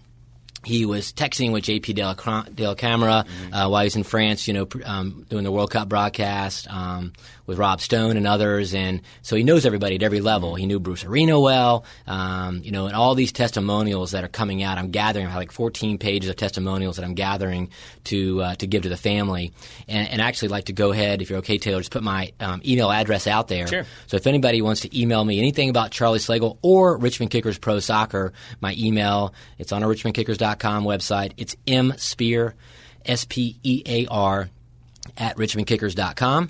He 0.66 0.86
was 0.86 1.12
texting 1.14 1.52
with 1.52 1.64
JP 1.64 1.96
Del, 1.96 2.44
Del 2.54 2.76
Camera 2.76 3.26
Mm-hmm. 3.30 3.54
uh, 3.54 3.70
while 3.70 3.82
he 3.82 3.86
was 3.86 3.96
in 3.96 4.04
France, 4.04 4.48
you 4.48 4.54
know, 4.54 4.66
pr- 4.66 4.82
um, 4.86 5.26
doing 5.30 5.44
the 5.44 5.52
World 5.52 5.72
Cup 5.72 5.88
broadcast 5.90 6.68
um, 6.72 7.14
with 7.46 7.58
Rob 7.58 7.82
Stone 7.82 8.18
and 8.18 8.28
others, 8.28 8.74
and 8.74 9.02
so 9.22 9.36
he 9.36 9.44
knows 9.44 9.66
everybody 9.66 9.96
at 9.96 10.04
every 10.04 10.20
level. 10.22 10.56
He 10.56 10.66
knew 10.66 10.80
Bruce 10.80 11.04
Arena 11.06 11.40
well, 11.40 11.86
um, 12.08 12.62
you 12.64 12.72
know, 12.72 12.86
and 12.88 12.96
all 12.96 13.16
these 13.16 13.32
testimonials 13.32 14.12
that 14.12 14.24
are 14.24 14.28
coming 14.30 14.62
out. 14.64 14.78
I'm 14.78 14.92
gathering 14.92 15.26
I 15.26 15.30
have 15.30 15.40
like 15.40 15.52
14 15.52 15.98
pages 15.98 16.30
of 16.30 16.36
testimonials 16.36 16.98
that 16.98 17.06
I'm 17.06 17.14
gathering 17.16 17.70
to 18.06 18.42
uh, 18.42 18.56
to 18.56 18.68
give 18.68 18.84
to 18.84 18.90
the 18.90 18.98
family, 18.98 19.54
and, 19.88 20.08
and 20.10 20.22
I 20.22 20.28
actually 20.28 20.50
like 20.50 20.66
to 20.66 20.74
go 20.74 20.92
ahead, 20.92 21.22
if 21.22 21.30
you're 21.30 21.40
okay, 21.40 21.58
Taylor, 21.58 21.80
just 21.80 21.92
put 21.92 22.04
my 22.04 22.32
um, 22.40 22.62
email 22.66 22.92
address 22.92 23.28
out 23.28 23.48
there. 23.48 23.68
Sure. 23.68 23.86
So 24.08 24.18
if 24.18 24.28
anybody 24.28 24.62
wants 24.62 24.82
to 24.82 25.00
email 25.00 25.24
me 25.24 25.40
anything 25.40 25.70
about 25.70 25.92
Charlie 25.92 26.20
Slagle 26.20 26.58
or 26.62 26.98
Richmond 26.98 27.32
Kickers 27.32 27.58
Pro 27.58 27.80
Soccer, 27.80 28.34
my 28.62 28.76
email 28.78 29.34
it's 29.58 29.72
on 29.72 29.84
our 29.84 29.90
RichmondKickers.com 29.94 30.49
website. 30.58 31.34
It's 31.38 31.56
M 31.68 31.94
Spear, 31.98 32.56
S 33.06 33.26
P 33.26 33.58
E 33.64 33.84
A 33.86 34.06
R, 34.08 34.50
at 35.18 35.38
RichmondKickers.com. 35.38 36.50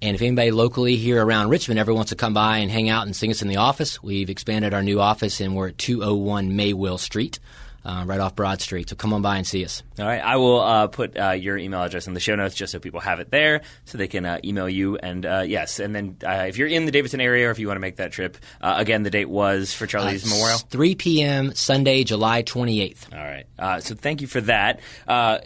And 0.00 0.14
if 0.14 0.22
anybody 0.22 0.52
locally 0.52 0.96
here 0.96 1.24
around 1.24 1.48
Richmond 1.48 1.80
ever 1.80 1.92
wants 1.92 2.10
to 2.10 2.16
come 2.16 2.32
by 2.32 2.58
and 2.58 2.70
hang 2.70 2.88
out 2.88 3.06
and 3.06 3.16
sing 3.16 3.30
us 3.30 3.42
in 3.42 3.48
the 3.48 3.56
office, 3.56 4.00
we've 4.00 4.30
expanded 4.30 4.72
our 4.72 4.82
new 4.82 5.00
office 5.00 5.40
and 5.40 5.56
we're 5.56 5.68
at 5.68 5.78
201 5.78 6.52
Maywell 6.52 7.00
Street, 7.00 7.40
uh, 7.88 8.04
right 8.04 8.20
off 8.20 8.36
Broad 8.36 8.60
Street. 8.60 8.90
So 8.90 8.96
come 8.96 9.14
on 9.14 9.22
by 9.22 9.38
and 9.38 9.46
see 9.46 9.64
us. 9.64 9.82
All 9.98 10.04
right, 10.04 10.20
I 10.22 10.36
will 10.36 10.60
uh, 10.60 10.86
put 10.88 11.18
uh, 11.18 11.30
your 11.30 11.56
email 11.56 11.82
address 11.82 12.06
in 12.06 12.12
the 12.12 12.20
show 12.20 12.36
notes 12.36 12.54
just 12.54 12.70
so 12.72 12.78
people 12.78 13.00
have 13.00 13.18
it 13.18 13.30
there, 13.30 13.62
so 13.86 13.96
they 13.96 14.08
can 14.08 14.26
uh, 14.26 14.38
email 14.44 14.68
you. 14.68 14.96
And 14.98 15.24
uh, 15.24 15.44
yes, 15.46 15.80
and 15.80 15.94
then 15.94 16.16
uh, 16.22 16.44
if 16.48 16.58
you're 16.58 16.68
in 16.68 16.84
the 16.84 16.92
Davidson 16.92 17.20
area 17.20 17.48
or 17.48 17.50
if 17.50 17.58
you 17.58 17.66
want 17.66 17.76
to 17.76 17.80
make 17.80 17.96
that 17.96 18.12
trip, 18.12 18.36
uh, 18.60 18.74
again, 18.76 19.04
the 19.04 19.10
date 19.10 19.28
was 19.28 19.72
for 19.72 19.86
Charlie's 19.86 20.28
Memorial. 20.28 20.58
3 20.58 20.94
p.m. 20.96 21.54
Sunday, 21.54 22.04
July 22.04 22.42
28th. 22.42 23.12
All 23.12 23.18
right, 23.18 23.46
uh, 23.58 23.80
so 23.80 23.94
thank 23.94 24.20
you 24.20 24.26
for 24.26 24.42
that, 24.42 24.80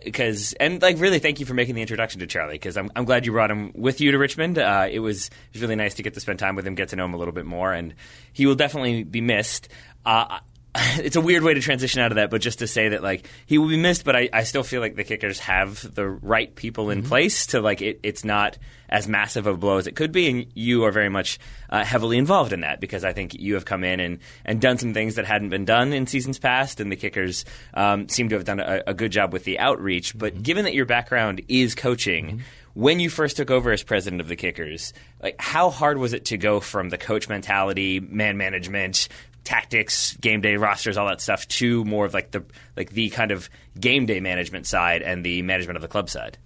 because 0.04 0.52
and 0.54 0.82
like 0.82 0.98
really 0.98 1.20
thank 1.20 1.38
you 1.38 1.46
for 1.46 1.54
making 1.54 1.76
the 1.76 1.80
introduction 1.80 2.20
to 2.20 2.26
Charlie, 2.26 2.54
because 2.54 2.76
I'm, 2.76 2.90
I'm 2.96 3.04
glad 3.04 3.24
you 3.24 3.30
brought 3.32 3.52
him 3.52 3.70
with 3.76 4.00
you 4.00 4.10
to 4.10 4.18
Richmond. 4.18 4.58
Uh, 4.58 4.88
it 4.90 4.98
was 4.98 5.26
it 5.28 5.32
was 5.52 5.62
really 5.62 5.76
nice 5.76 5.94
to 5.94 6.02
get 6.02 6.14
to 6.14 6.20
spend 6.20 6.40
time 6.40 6.56
with 6.56 6.66
him, 6.66 6.74
get 6.74 6.88
to 6.88 6.96
know 6.96 7.04
him 7.04 7.14
a 7.14 7.18
little 7.18 7.34
bit 7.34 7.46
more, 7.46 7.72
and 7.72 7.94
he 8.32 8.46
will 8.46 8.56
definitely 8.56 9.04
be 9.04 9.20
missed. 9.20 9.68
Uh, 10.04 10.40
it's 10.98 11.16
a 11.16 11.20
weird 11.20 11.42
way 11.42 11.52
to 11.52 11.60
transition 11.60 12.00
out 12.00 12.12
of 12.12 12.16
that, 12.16 12.30
but 12.30 12.40
just 12.40 12.60
to 12.60 12.66
say 12.66 12.90
that 12.90 13.02
like 13.02 13.28
he 13.46 13.58
will 13.58 13.68
be 13.68 13.76
missed, 13.76 14.04
but 14.04 14.16
I, 14.16 14.30
I 14.32 14.44
still 14.44 14.62
feel 14.62 14.80
like 14.80 14.96
the 14.96 15.04
kickers 15.04 15.38
have 15.40 15.94
the 15.94 16.08
right 16.08 16.54
people 16.54 16.90
in 16.90 17.02
place 17.02 17.46
to 17.48 17.60
like 17.60 17.82
it, 17.82 18.00
it's 18.02 18.24
not 18.24 18.56
as 18.88 19.08
massive 19.08 19.46
of 19.46 19.54
a 19.54 19.58
blow 19.58 19.76
as 19.78 19.86
it 19.86 19.96
could 19.96 20.12
be, 20.12 20.30
and 20.30 20.46
you 20.54 20.84
are 20.84 20.90
very 20.90 21.10
much 21.10 21.38
uh, 21.68 21.84
heavily 21.84 22.16
involved 22.16 22.52
in 22.52 22.60
that 22.60 22.80
because 22.80 23.04
I 23.04 23.12
think 23.12 23.34
you 23.34 23.54
have 23.54 23.64
come 23.64 23.84
in 23.84 24.00
and, 24.00 24.18
and 24.44 24.60
done 24.60 24.78
some 24.78 24.94
things 24.94 25.16
that 25.16 25.26
hadn't 25.26 25.50
been 25.50 25.64
done 25.64 25.92
in 25.92 26.06
seasons 26.06 26.38
past, 26.38 26.80
and 26.80 26.90
the 26.90 26.96
kickers 26.96 27.44
um, 27.74 28.08
seem 28.08 28.30
to 28.30 28.34
have 28.36 28.44
done 28.44 28.60
a, 28.60 28.82
a 28.86 28.94
good 28.94 29.12
job 29.12 29.32
with 29.32 29.44
the 29.44 29.58
outreach. 29.58 30.16
But 30.16 30.42
given 30.42 30.64
that 30.64 30.74
your 30.74 30.86
background 30.86 31.42
is 31.48 31.74
coaching. 31.74 32.42
When 32.74 33.00
you 33.00 33.10
first 33.10 33.36
took 33.36 33.50
over 33.50 33.70
as 33.70 33.82
president 33.82 34.22
of 34.22 34.28
the 34.28 34.36
Kickers, 34.36 34.94
like 35.22 35.36
how 35.38 35.68
hard 35.68 35.98
was 35.98 36.14
it 36.14 36.24
to 36.26 36.38
go 36.38 36.58
from 36.58 36.88
the 36.88 36.96
coach 36.96 37.28
mentality, 37.28 38.00
man 38.00 38.38
management, 38.38 39.08
tactics, 39.44 40.16
game 40.16 40.40
day 40.40 40.56
rosters, 40.56 40.96
all 40.96 41.08
that 41.08 41.20
stuff 41.20 41.46
to 41.48 41.84
more 41.84 42.04
of 42.06 42.14
like 42.14 42.30
the 42.30 42.44
like 42.76 42.90
the 42.90 43.10
kind 43.10 43.30
of 43.30 43.48
game 43.78 44.06
day 44.06 44.20
management 44.20 44.66
side 44.66 45.02
and 45.02 45.24
the 45.24 45.42
management 45.42 45.76
of 45.76 45.82
the 45.82 45.88
club 45.88 46.08
side. 46.08 46.38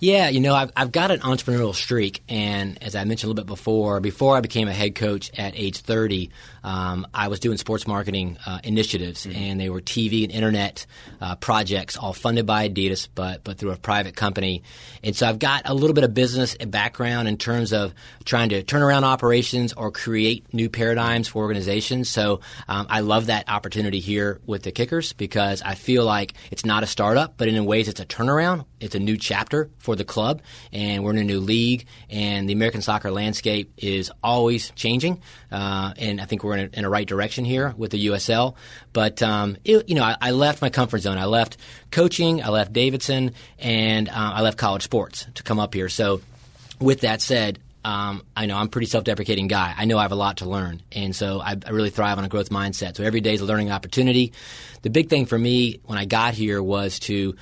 Yeah, 0.00 0.28
you 0.28 0.40
know, 0.40 0.54
I've, 0.54 0.72
I've 0.76 0.92
got 0.92 1.10
an 1.10 1.20
entrepreneurial 1.20 1.74
streak, 1.74 2.22
and 2.28 2.82
as 2.82 2.94
I 2.94 3.04
mentioned 3.04 3.28
a 3.28 3.32
little 3.32 3.44
bit 3.44 3.46
before, 3.46 4.00
before 4.00 4.36
I 4.36 4.40
became 4.40 4.68
a 4.68 4.72
head 4.72 4.94
coach 4.94 5.30
at 5.38 5.54
age 5.56 5.78
30, 5.78 6.30
um, 6.64 7.06
I 7.12 7.28
was 7.28 7.40
doing 7.40 7.58
sports 7.58 7.86
marketing 7.86 8.38
uh, 8.46 8.58
initiatives, 8.64 9.26
and 9.26 9.60
they 9.60 9.68
were 9.68 9.80
TV 9.80 10.24
and 10.24 10.32
internet 10.32 10.86
uh, 11.20 11.36
projects, 11.36 11.96
all 11.96 12.12
funded 12.14 12.46
by 12.46 12.68
Adidas, 12.68 13.08
but 13.14 13.44
but 13.44 13.58
through 13.58 13.72
a 13.72 13.76
private 13.76 14.16
company. 14.16 14.62
And 15.02 15.14
so 15.14 15.28
I've 15.28 15.38
got 15.38 15.68
a 15.68 15.74
little 15.74 15.94
bit 15.94 16.04
of 16.04 16.14
business 16.14 16.56
background 16.56 17.28
in 17.28 17.36
terms 17.36 17.72
of 17.72 17.94
trying 18.24 18.48
to 18.48 18.62
turn 18.62 18.82
around 18.82 19.04
operations 19.04 19.74
or 19.74 19.90
create 19.90 20.52
new 20.54 20.70
paradigms 20.70 21.28
for 21.28 21.42
organizations. 21.42 22.08
So 22.08 22.40
um, 22.66 22.86
I 22.88 23.00
love 23.00 23.26
that 23.26 23.48
opportunity 23.48 24.00
here 24.00 24.40
with 24.46 24.62
the 24.62 24.72
Kickers 24.72 25.12
because 25.12 25.60
I 25.60 25.74
feel 25.74 26.04
like 26.04 26.32
it's 26.50 26.64
not 26.64 26.82
a 26.82 26.86
startup, 26.86 27.36
but 27.36 27.48
in 27.48 27.64
ways 27.66 27.88
it's 27.88 28.00
a 28.00 28.06
turnaround. 28.06 28.64
It's 28.80 28.94
a 28.94 28.98
new 28.98 29.18
chapter 29.18 29.70
for 29.84 29.94
the 29.94 30.04
club, 30.04 30.40
and 30.72 31.04
we're 31.04 31.10
in 31.10 31.18
a 31.18 31.24
new 31.24 31.40
league, 31.40 31.86
and 32.08 32.48
the 32.48 32.54
American 32.54 32.80
soccer 32.80 33.10
landscape 33.10 33.70
is 33.76 34.10
always 34.22 34.70
changing. 34.70 35.20
Uh, 35.52 35.92
and 35.98 36.22
I 36.22 36.24
think 36.24 36.42
we're 36.42 36.56
in 36.56 36.70
a, 36.72 36.78
in 36.78 36.84
a 36.86 36.88
right 36.88 37.06
direction 37.06 37.44
here 37.44 37.74
with 37.76 37.90
the 37.90 38.06
USL. 38.06 38.54
But 38.94 39.22
um, 39.22 39.58
it, 39.62 39.86
you 39.88 39.94
know, 39.94 40.02
I, 40.02 40.16
I 40.20 40.30
left 40.30 40.62
my 40.62 40.70
comfort 40.70 41.00
zone. 41.00 41.18
I 41.18 41.26
left 41.26 41.58
coaching. 41.90 42.42
I 42.42 42.48
left 42.48 42.72
Davidson, 42.72 43.32
and 43.58 44.08
uh, 44.08 44.12
I 44.14 44.40
left 44.40 44.56
college 44.56 44.82
sports 44.82 45.26
to 45.34 45.42
come 45.42 45.60
up 45.60 45.74
here. 45.74 45.90
So, 45.90 46.22
with 46.80 47.02
that 47.02 47.20
said, 47.20 47.58
um, 47.84 48.24
I 48.34 48.46
know 48.46 48.56
I'm 48.56 48.66
a 48.66 48.70
pretty 48.70 48.86
self-deprecating 48.86 49.46
guy. 49.46 49.74
I 49.76 49.84
know 49.84 49.98
I 49.98 50.02
have 50.02 50.12
a 50.12 50.16
lot 50.16 50.38
to 50.38 50.48
learn, 50.48 50.80
and 50.90 51.14
so 51.14 51.40
I, 51.40 51.56
I 51.66 51.70
really 51.70 51.90
thrive 51.90 52.16
on 52.16 52.24
a 52.24 52.28
growth 52.28 52.48
mindset. 52.48 52.96
So 52.96 53.04
every 53.04 53.20
day 53.20 53.34
is 53.34 53.42
a 53.42 53.44
learning 53.44 53.70
opportunity. 53.70 54.32
The 54.84 54.90
big 54.90 55.08
thing 55.08 55.24
for 55.24 55.38
me 55.38 55.80
when 55.84 55.96
I 55.96 56.04
got 56.04 56.34
here 56.34 56.62
was 56.62 56.98
to 57.00 57.36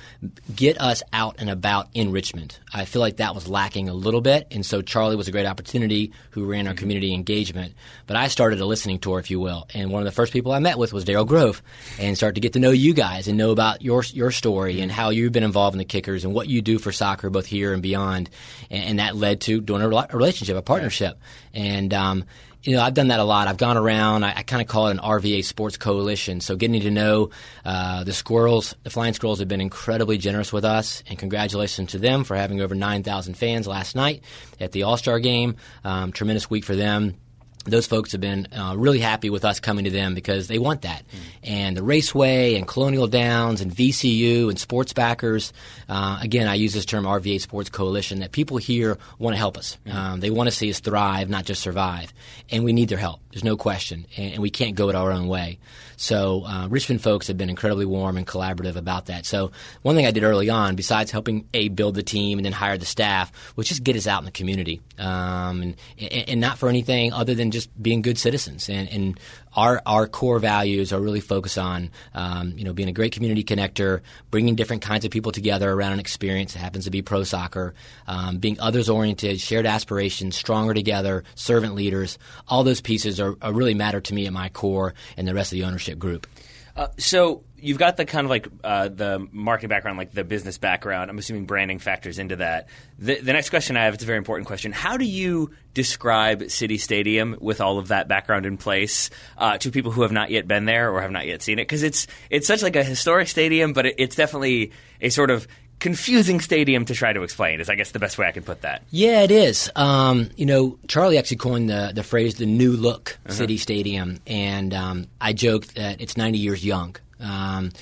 get 0.55 0.79
us 0.79 1.03
out 1.11 1.35
and 1.39 1.49
about 1.49 1.89
in 1.93 2.13
Richmond. 2.13 2.57
I 2.73 2.85
feel 2.85 3.01
like 3.01 3.17
that 3.17 3.35
was 3.35 3.49
lacking 3.49 3.89
a 3.89 3.93
little 3.93 4.21
bit, 4.21 4.47
and 4.49 4.65
so 4.65 4.81
Charlie 4.81 5.17
was 5.17 5.27
a 5.27 5.31
great 5.33 5.45
opportunity 5.45 6.13
who 6.29 6.45
ran 6.45 6.69
our 6.69 6.73
community 6.73 7.13
engagement. 7.13 7.73
But 8.07 8.15
I 8.15 8.29
started 8.29 8.61
a 8.61 8.65
listening 8.65 8.99
tour, 8.99 9.19
if 9.19 9.29
you 9.29 9.41
will, 9.41 9.67
and 9.73 9.91
one 9.91 10.01
of 10.01 10.05
the 10.05 10.13
first 10.13 10.31
people 10.31 10.53
I 10.53 10.59
met 10.59 10.77
with 10.77 10.93
was 10.93 11.03
Daryl 11.03 11.27
Grove, 11.27 11.61
and 11.99 12.15
started 12.15 12.35
to 12.35 12.41
get 12.41 12.53
to 12.53 12.59
know 12.59 12.71
you 12.71 12.93
guys 12.93 13.27
and 13.27 13.37
know 13.37 13.51
about 13.51 13.81
your 13.81 14.03
your 14.13 14.31
story 14.31 14.79
and 14.79 14.89
how 14.89 15.09
you've 15.09 15.33
been 15.33 15.43
involved 15.43 15.75
in 15.75 15.79
the 15.79 15.85
Kickers 15.85 16.23
and 16.23 16.33
what 16.33 16.47
you 16.47 16.61
do 16.61 16.79
for 16.79 16.93
soccer 16.93 17.29
both 17.29 17.45
here 17.45 17.73
and 17.73 17.83
beyond, 17.83 18.29
and, 18.69 18.85
and 18.85 18.99
that 18.99 19.17
led 19.17 19.41
to 19.41 19.59
doing 19.59 19.81
a, 19.81 19.89
relationship, 19.89 20.55
a 20.55 20.61
partnership, 20.61 21.19
and 21.53 21.93
um, 21.93 22.23
you 22.63 22.75
know, 22.75 22.81
I've 22.81 22.93
done 22.93 23.09
that 23.09 23.19
a 23.19 23.23
lot. 23.23 23.47
I've 23.47 23.57
gone 23.57 23.77
around. 23.77 24.23
I, 24.23 24.33
I 24.37 24.43
kind 24.43 24.61
of 24.61 24.67
call 24.67 24.87
it 24.87 24.91
an 24.91 24.99
RVA 24.99 25.43
Sports 25.43 25.77
Coalition. 25.77 26.39
So 26.39 26.55
getting 26.55 26.79
to 26.81 26.91
know 26.91 27.29
uh, 27.65 28.03
the 28.03 28.13
Squirrels, 28.13 28.75
the 28.83 28.89
Flying 28.89 29.13
Squirrels 29.13 29.39
have 29.39 29.47
been 29.47 29.61
incredibly 29.61 30.17
generous 30.17 30.53
with 30.53 30.63
us, 30.63 31.03
and 31.07 31.19
congratulations 31.19 31.91
to 31.91 31.99
them 31.99 32.23
for 32.23 32.35
having 32.35 32.61
over 32.61 32.73
9,000 32.73 33.33
fans 33.35 33.67
last 33.67 33.95
night 33.95 34.23
at 34.59 34.71
the 34.71 34.83
All 34.83 34.97
Star 34.97 35.19
game. 35.19 35.57
Um, 35.83 36.11
tremendous 36.13 36.49
week 36.49 36.63
for 36.63 36.75
them 36.75 37.17
those 37.65 37.87
folks 37.87 38.11
have 38.11 38.21
been 38.21 38.47
uh, 38.51 38.75
really 38.77 38.99
happy 38.99 39.29
with 39.29 39.45
us 39.45 39.59
coming 39.59 39.85
to 39.85 39.91
them 39.91 40.13
because 40.15 40.47
they 40.47 40.59
want 40.59 40.81
that. 40.81 41.03
Mm. 41.07 41.19
And 41.43 41.77
the 41.77 41.83
Raceway 41.83 42.55
and 42.55 42.67
Colonial 42.67 43.07
Downs 43.07 43.61
and 43.61 43.71
VCU 43.71 44.49
and 44.49 44.59
sports 44.59 44.93
backers, 44.93 45.53
uh, 45.87 46.19
again, 46.21 46.47
I 46.47 46.55
use 46.55 46.73
this 46.73 46.85
term 46.85 47.05
RVA 47.05 47.39
Sports 47.39 47.69
Coalition, 47.69 48.19
that 48.19 48.31
people 48.31 48.57
here 48.57 48.97
want 49.17 49.33
to 49.33 49.37
help 49.37 49.57
us. 49.57 49.77
Mm. 49.85 49.93
Um, 49.93 50.19
they 50.19 50.29
want 50.29 50.47
to 50.47 50.55
see 50.55 50.69
us 50.69 50.79
thrive, 50.79 51.29
not 51.29 51.45
just 51.45 51.61
survive. 51.61 52.13
And 52.51 52.63
we 52.63 52.73
need 52.73 52.89
their 52.89 52.97
help. 52.97 53.21
There's 53.31 53.43
no 53.43 53.57
question. 53.57 54.05
And, 54.17 54.33
and 54.33 54.41
we 54.41 54.49
can't 54.49 54.75
go 54.75 54.89
it 54.89 54.95
our 54.95 55.11
own 55.11 55.27
way. 55.27 55.59
So 55.95 56.43
uh, 56.45 56.67
Richmond 56.67 57.01
folks 57.01 57.27
have 57.27 57.37
been 57.37 57.49
incredibly 57.49 57.85
warm 57.85 58.17
and 58.17 58.27
collaborative 58.27 58.75
about 58.75 59.05
that. 59.05 59.25
So 59.25 59.51
one 59.83 59.95
thing 59.95 60.05
I 60.05 60.11
did 60.11 60.23
early 60.23 60.49
on, 60.49 60.75
besides 60.75 61.11
helping 61.11 61.47
a 61.53 61.69
build 61.69 61.95
the 61.95 62.03
team 62.03 62.37
and 62.37 62.45
then 62.45 62.51
hire 62.51 62.77
the 62.77 62.85
staff, 62.85 63.31
was 63.55 63.67
just 63.67 63.83
get 63.83 63.95
us 63.95 64.07
out 64.07 64.19
in 64.19 64.25
the 64.25 64.31
community, 64.31 64.81
um, 64.97 65.61
and, 65.61 65.75
and 65.97 66.41
not 66.41 66.57
for 66.57 66.67
anything 66.67 67.13
other 67.13 67.35
than 67.35 67.51
just 67.53 67.69
being 67.81 68.01
good 68.01 68.17
citizens. 68.17 68.69
And, 68.69 68.89
and 68.89 69.19
our 69.55 69.81
our 69.85 70.07
core 70.07 70.39
values 70.39 70.91
are 70.91 70.99
really 70.99 71.19
focused 71.19 71.57
on 71.57 71.91
um, 72.13 72.53
you 72.57 72.65
know 72.65 72.73
being 72.73 72.89
a 72.89 72.91
great 72.91 73.13
community 73.13 73.43
connector, 73.43 74.01
bringing 74.31 74.55
different 74.55 74.81
kinds 74.81 75.05
of 75.05 75.11
people 75.11 75.31
together 75.31 75.71
around 75.71 75.93
an 75.93 75.99
experience 75.99 76.53
that 76.53 76.59
happens 76.59 76.85
to 76.85 76.91
be 76.91 77.01
pro 77.01 77.23
soccer, 77.23 77.73
um, 78.07 78.39
being 78.39 78.59
others 78.59 78.89
oriented, 78.89 79.39
shared 79.39 79.65
aspirations, 79.65 80.35
stronger 80.35 80.73
together, 80.73 81.23
servant 81.35 81.75
leaders. 81.75 82.17
All 82.47 82.63
those 82.63 82.81
pieces 82.81 83.19
are, 83.19 83.35
are 83.41 83.53
really 83.53 83.73
matter 83.73 84.01
to 84.01 84.13
me 84.13 84.25
at 84.27 84.33
my 84.33 84.49
core 84.49 84.93
and 85.15 85.27
the 85.27 85.33
rest 85.33 85.53
of 85.53 85.57
the 85.57 85.63
ownership 85.63 85.97
group. 85.97 86.27
Uh, 86.75 86.87
so 86.97 87.43
you've 87.57 87.77
got 87.77 87.97
the 87.97 88.05
kind 88.05 88.25
of 88.25 88.31
like 88.31 88.47
uh, 88.63 88.89
the 88.89 89.27
marketing 89.31 89.69
background, 89.69 89.97
like 89.97 90.11
the 90.11 90.23
business 90.23 90.57
background. 90.57 91.09
I'm 91.09 91.17
assuming 91.19 91.45
branding 91.45 91.77
factors 91.77 92.17
into 92.17 92.37
that. 92.37 92.67
The, 92.97 93.19
the, 93.19 93.31
next 93.31 93.51
question 93.51 93.77
I 93.77 93.85
have, 93.85 93.93
it's 93.93 94.03
a 94.03 94.07
very 94.07 94.17
important 94.17 94.47
question. 94.47 94.71
How 94.71 94.97
do 94.97 95.05
you 95.05 95.51
describe 95.75 96.49
City 96.49 96.79
Stadium 96.79 97.37
with 97.39 97.61
all 97.61 97.77
of 97.77 97.89
that 97.89 98.07
background 98.07 98.47
in 98.47 98.57
place 98.57 99.11
uh, 99.37 99.57
to 99.59 99.71
people 99.71 99.91
who 99.91 100.01
have 100.01 100.11
not 100.11 100.31
yet 100.31 100.47
been 100.47 100.65
there 100.65 100.91
or 100.91 101.01
have 101.01 101.11
not 101.11 101.27
yet 101.27 101.43
seen 101.43 101.59
it? 101.59 101.63
Because 101.63 101.83
it's 101.83 102.07
it's 102.31 102.47
such 102.47 102.63
like 102.63 102.75
a 102.75 102.83
historic 102.83 103.27
stadium, 103.27 103.73
but 103.73 103.85
it, 103.85 103.95
it's 103.99 104.15
definitely 104.15 104.71
a 104.99 105.09
sort 105.09 105.29
of 105.29 105.47
confusing 105.83 106.39
stadium 106.39 106.85
to 106.85 106.93
try 106.93 107.11
to 107.11 107.23
explain 107.23 107.59
is 107.59 107.69
I 107.69 107.75
guess 107.75 107.91
the 107.91 107.99
best 107.99 108.17
way 108.17 108.25
I 108.25 108.31
can 108.31 108.43
put 108.43 108.61
that. 108.61 108.83
Yeah, 108.89 109.21
it 109.21 109.31
is. 109.31 109.69
Um, 109.75 110.29
you 110.37 110.45
know, 110.45 110.79
Charlie 110.87 111.17
actually 111.17 111.37
coined 111.37 111.69
the, 111.69 111.91
the 111.93 112.03
phrase 112.03 112.35
the 112.35 112.45
new 112.45 112.71
look 112.71 113.19
uh-huh. 113.25 113.35
city 113.35 113.57
stadium 113.57 114.19
and 114.25 114.73
um, 114.73 115.07
I 115.19 115.33
joked 115.33 115.75
that 115.75 115.99
it's 115.99 116.15
90 116.15 116.39
years 116.39 116.65
young. 116.65 116.95
Um, 117.19 117.73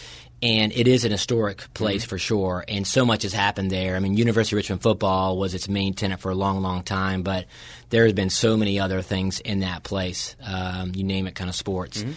and 0.41 0.73
it 0.73 0.87
is 0.87 1.05
an 1.05 1.11
historic 1.11 1.71
place 1.75 2.01
mm-hmm. 2.01 2.09
for 2.09 2.17
sure. 2.17 2.65
And 2.67 2.87
so 2.87 3.05
much 3.05 3.21
has 3.21 3.33
happened 3.33 3.69
there. 3.69 3.95
I 3.95 3.99
mean, 3.99 4.17
University 4.17 4.55
of 4.55 4.57
Richmond 4.57 4.81
football 4.81 5.37
was 5.37 5.53
its 5.53 5.69
main 5.69 5.93
tenant 5.93 6.21
for 6.21 6.31
a 6.31 6.35
long, 6.35 6.63
long 6.63 6.81
time, 6.81 7.21
but 7.21 7.45
there 7.91 8.05
has 8.05 8.13
been 8.13 8.31
so 8.31 8.57
many 8.57 8.79
other 8.79 9.03
things 9.03 9.39
in 9.39 9.59
that 9.59 9.83
place. 9.83 10.35
Um, 10.43 10.93
you 10.95 11.03
name 11.03 11.27
it, 11.27 11.35
kind 11.35 11.51
of 11.51 11.55
sports. 11.55 12.01
Mm-hmm. 12.01 12.11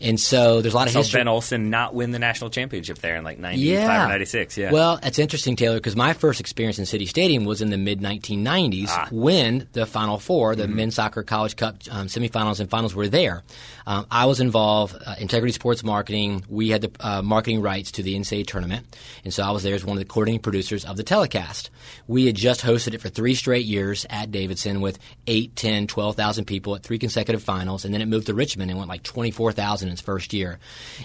And 0.00 0.18
so 0.18 0.62
there's 0.62 0.72
a 0.72 0.76
lot 0.76 0.88
of 0.88 0.94
history. 0.94 1.20
Ben 1.20 1.28
Olsen 1.28 1.68
not 1.68 1.94
win 1.94 2.10
the 2.10 2.18
national 2.18 2.48
championship 2.50 2.98
there 2.98 3.16
in 3.16 3.24
like 3.24 3.38
95 3.38 3.60
yeah. 3.60 4.04
or 4.06 4.08
96. 4.08 4.56
Yeah. 4.56 4.72
Well, 4.72 4.98
that's 5.02 5.18
interesting, 5.18 5.56
Taylor, 5.56 5.76
because 5.76 5.94
my 5.94 6.14
first 6.14 6.40
experience 6.40 6.78
in 6.78 6.86
City 6.86 7.04
Stadium 7.04 7.44
was 7.44 7.60
in 7.60 7.68
the 7.68 7.76
mid 7.76 8.00
1990s 8.00 8.86
ah. 8.88 9.08
when 9.10 9.68
the 9.72 9.84
Final 9.84 10.18
Four, 10.18 10.56
the 10.56 10.64
mm-hmm. 10.64 10.76
men's 10.76 10.94
soccer 10.94 11.22
college 11.22 11.56
cup 11.56 11.76
um, 11.90 12.06
semifinals 12.06 12.60
and 12.60 12.70
finals 12.70 12.94
were 12.94 13.08
there. 13.08 13.42
Um, 13.86 14.06
I 14.10 14.26
was 14.26 14.40
involved 14.40 14.96
uh, 15.04 15.16
Integrity 15.18 15.52
Sports 15.52 15.84
Marketing. 15.84 16.44
We 16.48 16.70
had 16.70 16.80
the 16.80 16.90
uh, 17.00 17.22
marketing 17.22 17.60
rights 17.60 17.92
to 17.92 18.02
the 18.02 18.14
NCAA 18.16 18.46
tournament, 18.46 18.86
and 19.24 19.34
so 19.34 19.42
I 19.42 19.50
was 19.50 19.62
there 19.62 19.74
as 19.74 19.84
one 19.84 19.96
of 19.96 20.02
the 20.02 20.08
coordinating 20.08 20.40
producers 20.40 20.84
of 20.84 20.96
the 20.96 21.02
telecast. 21.02 21.70
We 22.06 22.26
had 22.26 22.36
just 22.36 22.62
hosted 22.62 22.94
it 22.94 23.00
for 23.00 23.08
three 23.08 23.34
straight 23.34 23.66
years 23.66 24.06
at 24.08 24.30
Davidson 24.30 24.80
with 24.80 24.98
8, 25.26 25.56
10, 25.56 25.86
12,000 25.88 26.44
people 26.46 26.74
at 26.74 26.82
three 26.82 26.98
consecutive 26.98 27.42
finals, 27.42 27.84
and 27.84 27.92
then 27.92 28.00
it 28.00 28.06
moved 28.06 28.26
to 28.28 28.34
Richmond 28.34 28.70
and 28.70 28.78
went 28.78 28.88
like 28.88 29.02
24,000 29.02 29.89
in 29.90 29.92
its 29.92 30.02
first 30.02 30.32
year, 30.32 30.58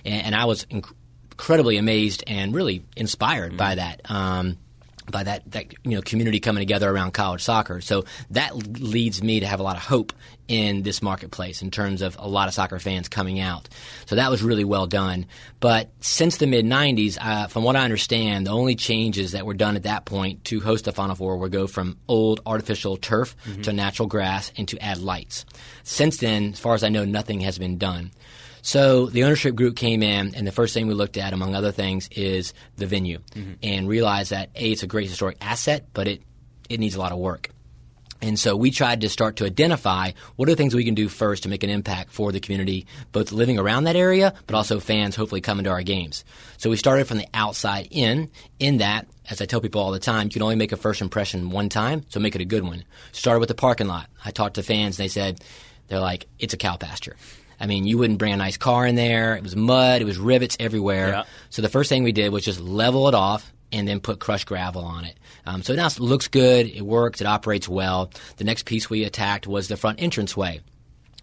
and, 0.05 0.27
and 0.27 0.35
I 0.35 0.45
was 0.45 0.65
inc- 0.65 0.91
incredibly 1.31 1.77
amazed 1.77 2.23
and 2.27 2.55
really 2.55 2.83
inspired 2.95 3.49
mm-hmm. 3.49 3.57
by 3.57 3.75
that. 3.75 4.09
Um, 4.09 4.57
by 5.11 5.21
that, 5.21 5.51
that 5.51 5.71
you 5.83 5.91
know 5.91 6.01
community 6.01 6.39
coming 6.39 6.61
together 6.61 6.89
around 6.89 7.11
college 7.11 7.43
soccer. 7.43 7.79
So 7.79 8.05
that 8.31 8.55
leads 8.55 9.21
me 9.21 9.39
to 9.39 9.45
have 9.45 9.59
a 9.59 9.63
lot 9.63 9.75
of 9.75 9.83
hope 9.83 10.13
in 10.47 10.83
this 10.83 11.01
marketplace 11.01 11.61
in 11.61 11.71
terms 11.71 12.01
of 12.01 12.15
a 12.19 12.27
lot 12.27 12.47
of 12.47 12.53
soccer 12.53 12.79
fans 12.79 13.07
coming 13.07 13.39
out. 13.39 13.69
So 14.05 14.15
that 14.15 14.29
was 14.29 14.43
really 14.43 14.63
well 14.63 14.87
done. 14.87 15.25
But 15.59 15.91
since 15.99 16.37
the 16.37 16.47
mid 16.47 16.65
90s, 16.65 17.17
uh, 17.21 17.47
from 17.47 17.63
what 17.63 17.75
I 17.75 17.83
understand, 17.83 18.47
the 18.47 18.51
only 18.51 18.75
changes 18.75 19.33
that 19.33 19.45
were 19.45 19.53
done 19.53 19.75
at 19.75 19.83
that 19.83 20.05
point 20.05 20.43
to 20.45 20.59
host 20.59 20.85
the 20.85 20.91
Final 20.91 21.15
Four 21.15 21.37
were 21.37 21.49
go 21.49 21.67
from 21.67 21.97
old 22.07 22.41
artificial 22.45 22.97
turf 22.97 23.35
mm-hmm. 23.45 23.61
to 23.63 23.73
natural 23.73 24.07
grass 24.07 24.51
and 24.57 24.67
to 24.69 24.83
add 24.83 24.99
lights. 24.99 25.45
Since 25.83 26.17
then, 26.17 26.53
as 26.53 26.59
far 26.59 26.73
as 26.73 26.83
I 26.83 26.89
know, 26.89 27.05
nothing 27.05 27.41
has 27.41 27.57
been 27.59 27.77
done. 27.77 28.11
So 28.65 29.05
the 29.05 29.25
ownership 29.25 29.53
group 29.53 29.75
came 29.75 30.01
in, 30.01 30.33
and 30.33 30.47
the 30.47 30.51
first 30.51 30.73
thing 30.73 30.87
we 30.87 30.95
looked 30.95 31.17
at, 31.17 31.33
among 31.33 31.53
other 31.53 31.71
things, 31.71 32.09
is 32.11 32.51
the 32.77 32.87
venue, 32.87 33.19
mm-hmm. 33.35 33.53
and 33.61 33.87
realized 33.87 34.31
that 34.31 34.49
a 34.55 34.71
it's 34.71 34.81
a 34.81 34.87
great 34.87 35.07
historic 35.07 35.37
asset, 35.39 35.85
but 35.93 36.07
it 36.07 36.23
it 36.67 36.79
needs 36.79 36.95
a 36.95 36.99
lot 36.99 37.11
of 37.11 37.19
work. 37.19 37.51
And 38.23 38.39
so 38.39 38.55
we 38.55 38.71
tried 38.71 39.01
to 39.01 39.09
start 39.09 39.35
to 39.35 39.45
identify 39.45 40.13
what 40.35 40.49
are 40.49 40.53
the 40.53 40.55
things 40.55 40.73
we 40.73 40.83
can 40.83 40.95
do 40.95 41.09
first 41.09 41.43
to 41.43 41.49
make 41.49 41.61
an 41.61 41.69
impact 41.69 42.11
for 42.11 42.31
the 42.31 42.39
community, 42.39 42.87
both 43.11 43.31
living 43.31 43.59
around 43.59 43.83
that 43.83 43.95
area, 43.95 44.33
but 44.47 44.55
also 44.55 44.79
fans 44.79 45.15
hopefully 45.15 45.41
coming 45.41 45.65
to 45.65 45.69
our 45.69 45.83
games. 45.83 46.25
So 46.57 46.71
we 46.71 46.77
started 46.77 47.05
from 47.05 47.19
the 47.19 47.27
outside 47.35 47.89
in, 47.91 48.31
in 48.57 48.77
that, 48.77 49.05
as 49.29 49.41
I 49.41 49.45
tell 49.45 49.61
people 49.61 49.79
all 49.79 49.91
the 49.91 49.99
time, 49.99 50.25
you 50.25 50.31
can 50.31 50.41
only 50.41 50.55
make 50.55 50.71
a 50.71 50.77
first 50.77 51.01
impression 51.01 51.51
one 51.51 51.69
time, 51.69 52.03
so 52.09 52.19
make 52.19 52.33
it 52.33 52.41
a 52.41 52.45
good 52.45 52.63
one. 52.63 52.83
Started 53.11 53.41
with 53.41 53.49
the 53.49 53.53
parking 53.53 53.87
lot. 53.87 54.09
I 54.23 54.31
talked 54.31 54.55
to 54.55 54.63
fans 54.63 54.97
and 54.97 55.03
they 55.03 55.09
said, 55.09 55.43
they're 55.87 55.99
like, 55.99 56.25
it's 56.39 56.55
a 56.55 56.57
cow 56.57 56.77
pasture. 56.77 57.15
I 57.59 57.67
mean, 57.67 57.85
you 57.85 57.97
wouldn't 57.97 58.19
bring 58.19 58.33
a 58.33 58.37
nice 58.37 58.57
car 58.57 58.85
in 58.85 58.95
there. 58.95 59.35
It 59.35 59.43
was 59.43 59.55
mud. 59.55 60.01
It 60.01 60.05
was 60.05 60.17
rivets 60.17 60.57
everywhere. 60.59 61.09
Yeah. 61.09 61.23
So 61.49 61.61
the 61.61 61.69
first 61.69 61.89
thing 61.89 62.03
we 62.03 62.11
did 62.11 62.31
was 62.31 62.43
just 62.43 62.59
level 62.59 63.07
it 63.07 63.15
off 63.15 63.51
and 63.71 63.87
then 63.87 63.99
put 63.99 64.19
crushed 64.19 64.47
gravel 64.47 64.83
on 64.83 65.05
it. 65.05 65.17
Um, 65.45 65.63
so 65.63 65.73
it 65.73 65.77
now 65.77 65.87
it 65.87 65.99
looks 65.99 66.27
good. 66.27 66.67
It 66.67 66.81
works. 66.81 67.21
It 67.21 67.27
operates 67.27 67.67
well. 67.67 68.11
The 68.37 68.43
next 68.43 68.65
piece 68.65 68.89
we 68.89 69.03
attacked 69.03 69.47
was 69.47 69.67
the 69.67 69.77
front 69.77 69.99
entranceway. 69.99 70.61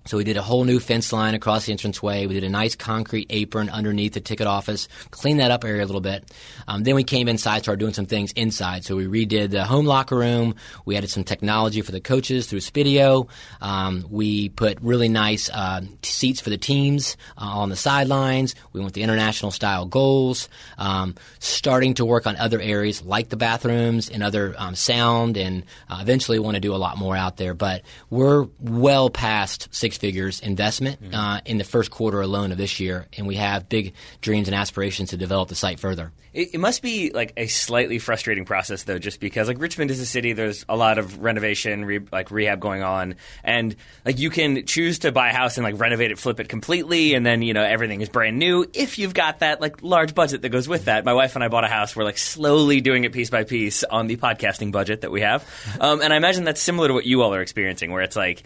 So 0.04 0.16
we 0.16 0.24
did 0.24 0.36
a 0.36 0.42
whole 0.42 0.64
new 0.64 0.80
fence 0.80 1.12
line 1.12 1.34
across 1.34 1.66
the 1.66 1.72
entranceway. 1.72 2.26
We 2.26 2.34
did 2.34 2.44
a 2.44 2.50
nice 2.50 2.74
concrete 2.74 3.26
apron 3.30 3.70
underneath 3.70 4.14
the 4.14 4.20
ticket 4.20 4.46
office, 4.46 4.88
cleaned 5.10 5.40
that 5.40 5.50
up 5.50 5.64
area 5.64 5.84
a 5.84 5.86
little 5.86 6.00
bit. 6.00 6.30
Um, 6.66 6.82
then 6.82 6.94
we 6.94 7.04
came 7.04 7.28
inside, 7.28 7.62
started 7.62 7.80
doing 7.80 7.94
some 7.94 8.06
things 8.06 8.32
inside. 8.32 8.84
So 8.84 8.96
we 8.96 9.06
redid 9.06 9.50
the 9.50 9.64
home 9.64 9.86
locker 9.86 10.16
room. 10.16 10.56
We 10.84 10.96
added 10.96 11.10
some 11.10 11.24
technology 11.24 11.82
for 11.82 11.92
the 11.92 12.00
coaches 12.00 12.46
through 12.46 12.60
Spiideo. 12.60 13.28
Um, 13.60 14.06
we 14.10 14.48
put 14.48 14.80
really 14.80 15.08
nice 15.08 15.48
uh, 15.50 15.82
seats 16.02 16.40
for 16.40 16.50
the 16.50 16.58
teams 16.58 17.16
uh, 17.38 17.44
on 17.44 17.68
the 17.68 17.76
sidelines. 17.76 18.54
We 18.72 18.80
went 18.80 18.94
the 18.94 19.02
international 19.02 19.50
style 19.50 19.86
goals. 19.86 20.48
Um, 20.78 21.14
starting 21.38 21.94
to 21.94 22.04
work 22.04 22.26
on 22.26 22.36
other 22.36 22.60
areas 22.60 23.02
like 23.02 23.28
the 23.28 23.36
bathrooms 23.36 24.08
and 24.08 24.22
other 24.22 24.54
um, 24.58 24.74
sound, 24.74 25.36
and 25.36 25.64
uh, 25.88 25.98
eventually 26.00 26.38
want 26.38 26.56
to 26.56 26.60
do 26.60 26.74
a 26.74 26.76
lot 26.76 26.98
more 26.98 27.16
out 27.16 27.36
there. 27.36 27.54
But 27.54 27.82
we're 28.10 28.46
well 28.60 29.10
past 29.10 29.68
six 29.70 29.91
six 29.92 30.00
figures 30.00 30.40
investment 30.40 31.02
mm-hmm. 31.02 31.14
uh, 31.14 31.40
in 31.44 31.58
the 31.58 31.64
first 31.64 31.90
quarter 31.90 32.20
alone 32.20 32.52
of 32.52 32.58
this 32.58 32.80
year, 32.80 33.06
and 33.16 33.26
we 33.26 33.36
have 33.36 33.68
big 33.68 33.94
dreams 34.20 34.48
and 34.48 34.54
aspirations 34.54 35.10
to 35.10 35.16
develop 35.16 35.48
the 35.48 35.54
site 35.54 35.78
further. 35.78 36.12
It, 36.32 36.54
it, 36.54 36.58
must 36.58 36.80
be 36.80 37.10
like 37.10 37.34
a 37.36 37.46
slightly 37.46 37.98
frustrating 37.98 38.46
process, 38.46 38.84
though, 38.84 38.98
just 38.98 39.20
because 39.20 39.48
like 39.48 39.60
Richmond 39.60 39.90
is 39.90 40.00
a 40.00 40.06
city. 40.06 40.32
There's 40.32 40.64
a 40.66 40.76
lot 40.76 40.96
of 40.96 41.22
renovation, 41.22 41.84
re- 41.84 42.06
like 42.10 42.30
rehab 42.30 42.58
going 42.58 42.82
on, 42.82 43.16
and 43.44 43.76
like 44.06 44.18
you 44.18 44.30
can 44.30 44.64
choose 44.64 45.00
to 45.00 45.12
buy 45.12 45.28
a 45.28 45.32
house 45.32 45.58
and 45.58 45.64
like 45.64 45.78
renovate 45.78 46.10
it, 46.10 46.18
flip 46.18 46.40
it 46.40 46.48
completely, 46.48 47.12
and 47.12 47.26
then 47.26 47.42
you 47.42 47.52
know 47.52 47.62
everything 47.62 48.00
is 48.00 48.08
brand 48.08 48.38
new 48.38 48.64
if 48.72 48.98
you've 48.98 49.14
got 49.14 49.40
that 49.40 49.60
like 49.60 49.82
large 49.82 50.14
budget 50.14 50.40
that 50.42 50.48
goes 50.48 50.68
with 50.68 50.86
that. 50.86 51.04
My 51.04 51.12
wife 51.12 51.34
and 51.34 51.44
I 51.44 51.48
bought 51.48 51.64
a 51.64 51.68
house. 51.68 51.94
We're 51.94 52.04
like 52.04 52.18
slowly 52.18 52.80
doing 52.80 53.04
it 53.04 53.12
piece 53.12 53.28
by 53.28 53.44
piece 53.44 53.84
on 53.84 54.06
the 54.06 54.16
podcasting 54.16 54.72
budget 54.72 55.02
that 55.02 55.10
we 55.10 55.20
have, 55.20 55.46
um, 55.80 56.00
and 56.00 56.14
I 56.14 56.16
imagine 56.16 56.44
that's 56.44 56.62
similar 56.62 56.88
to 56.88 56.94
what 56.94 57.04
you 57.04 57.20
all 57.20 57.34
are 57.34 57.42
experiencing, 57.42 57.92
where 57.92 58.02
it's 58.02 58.16
like 58.16 58.42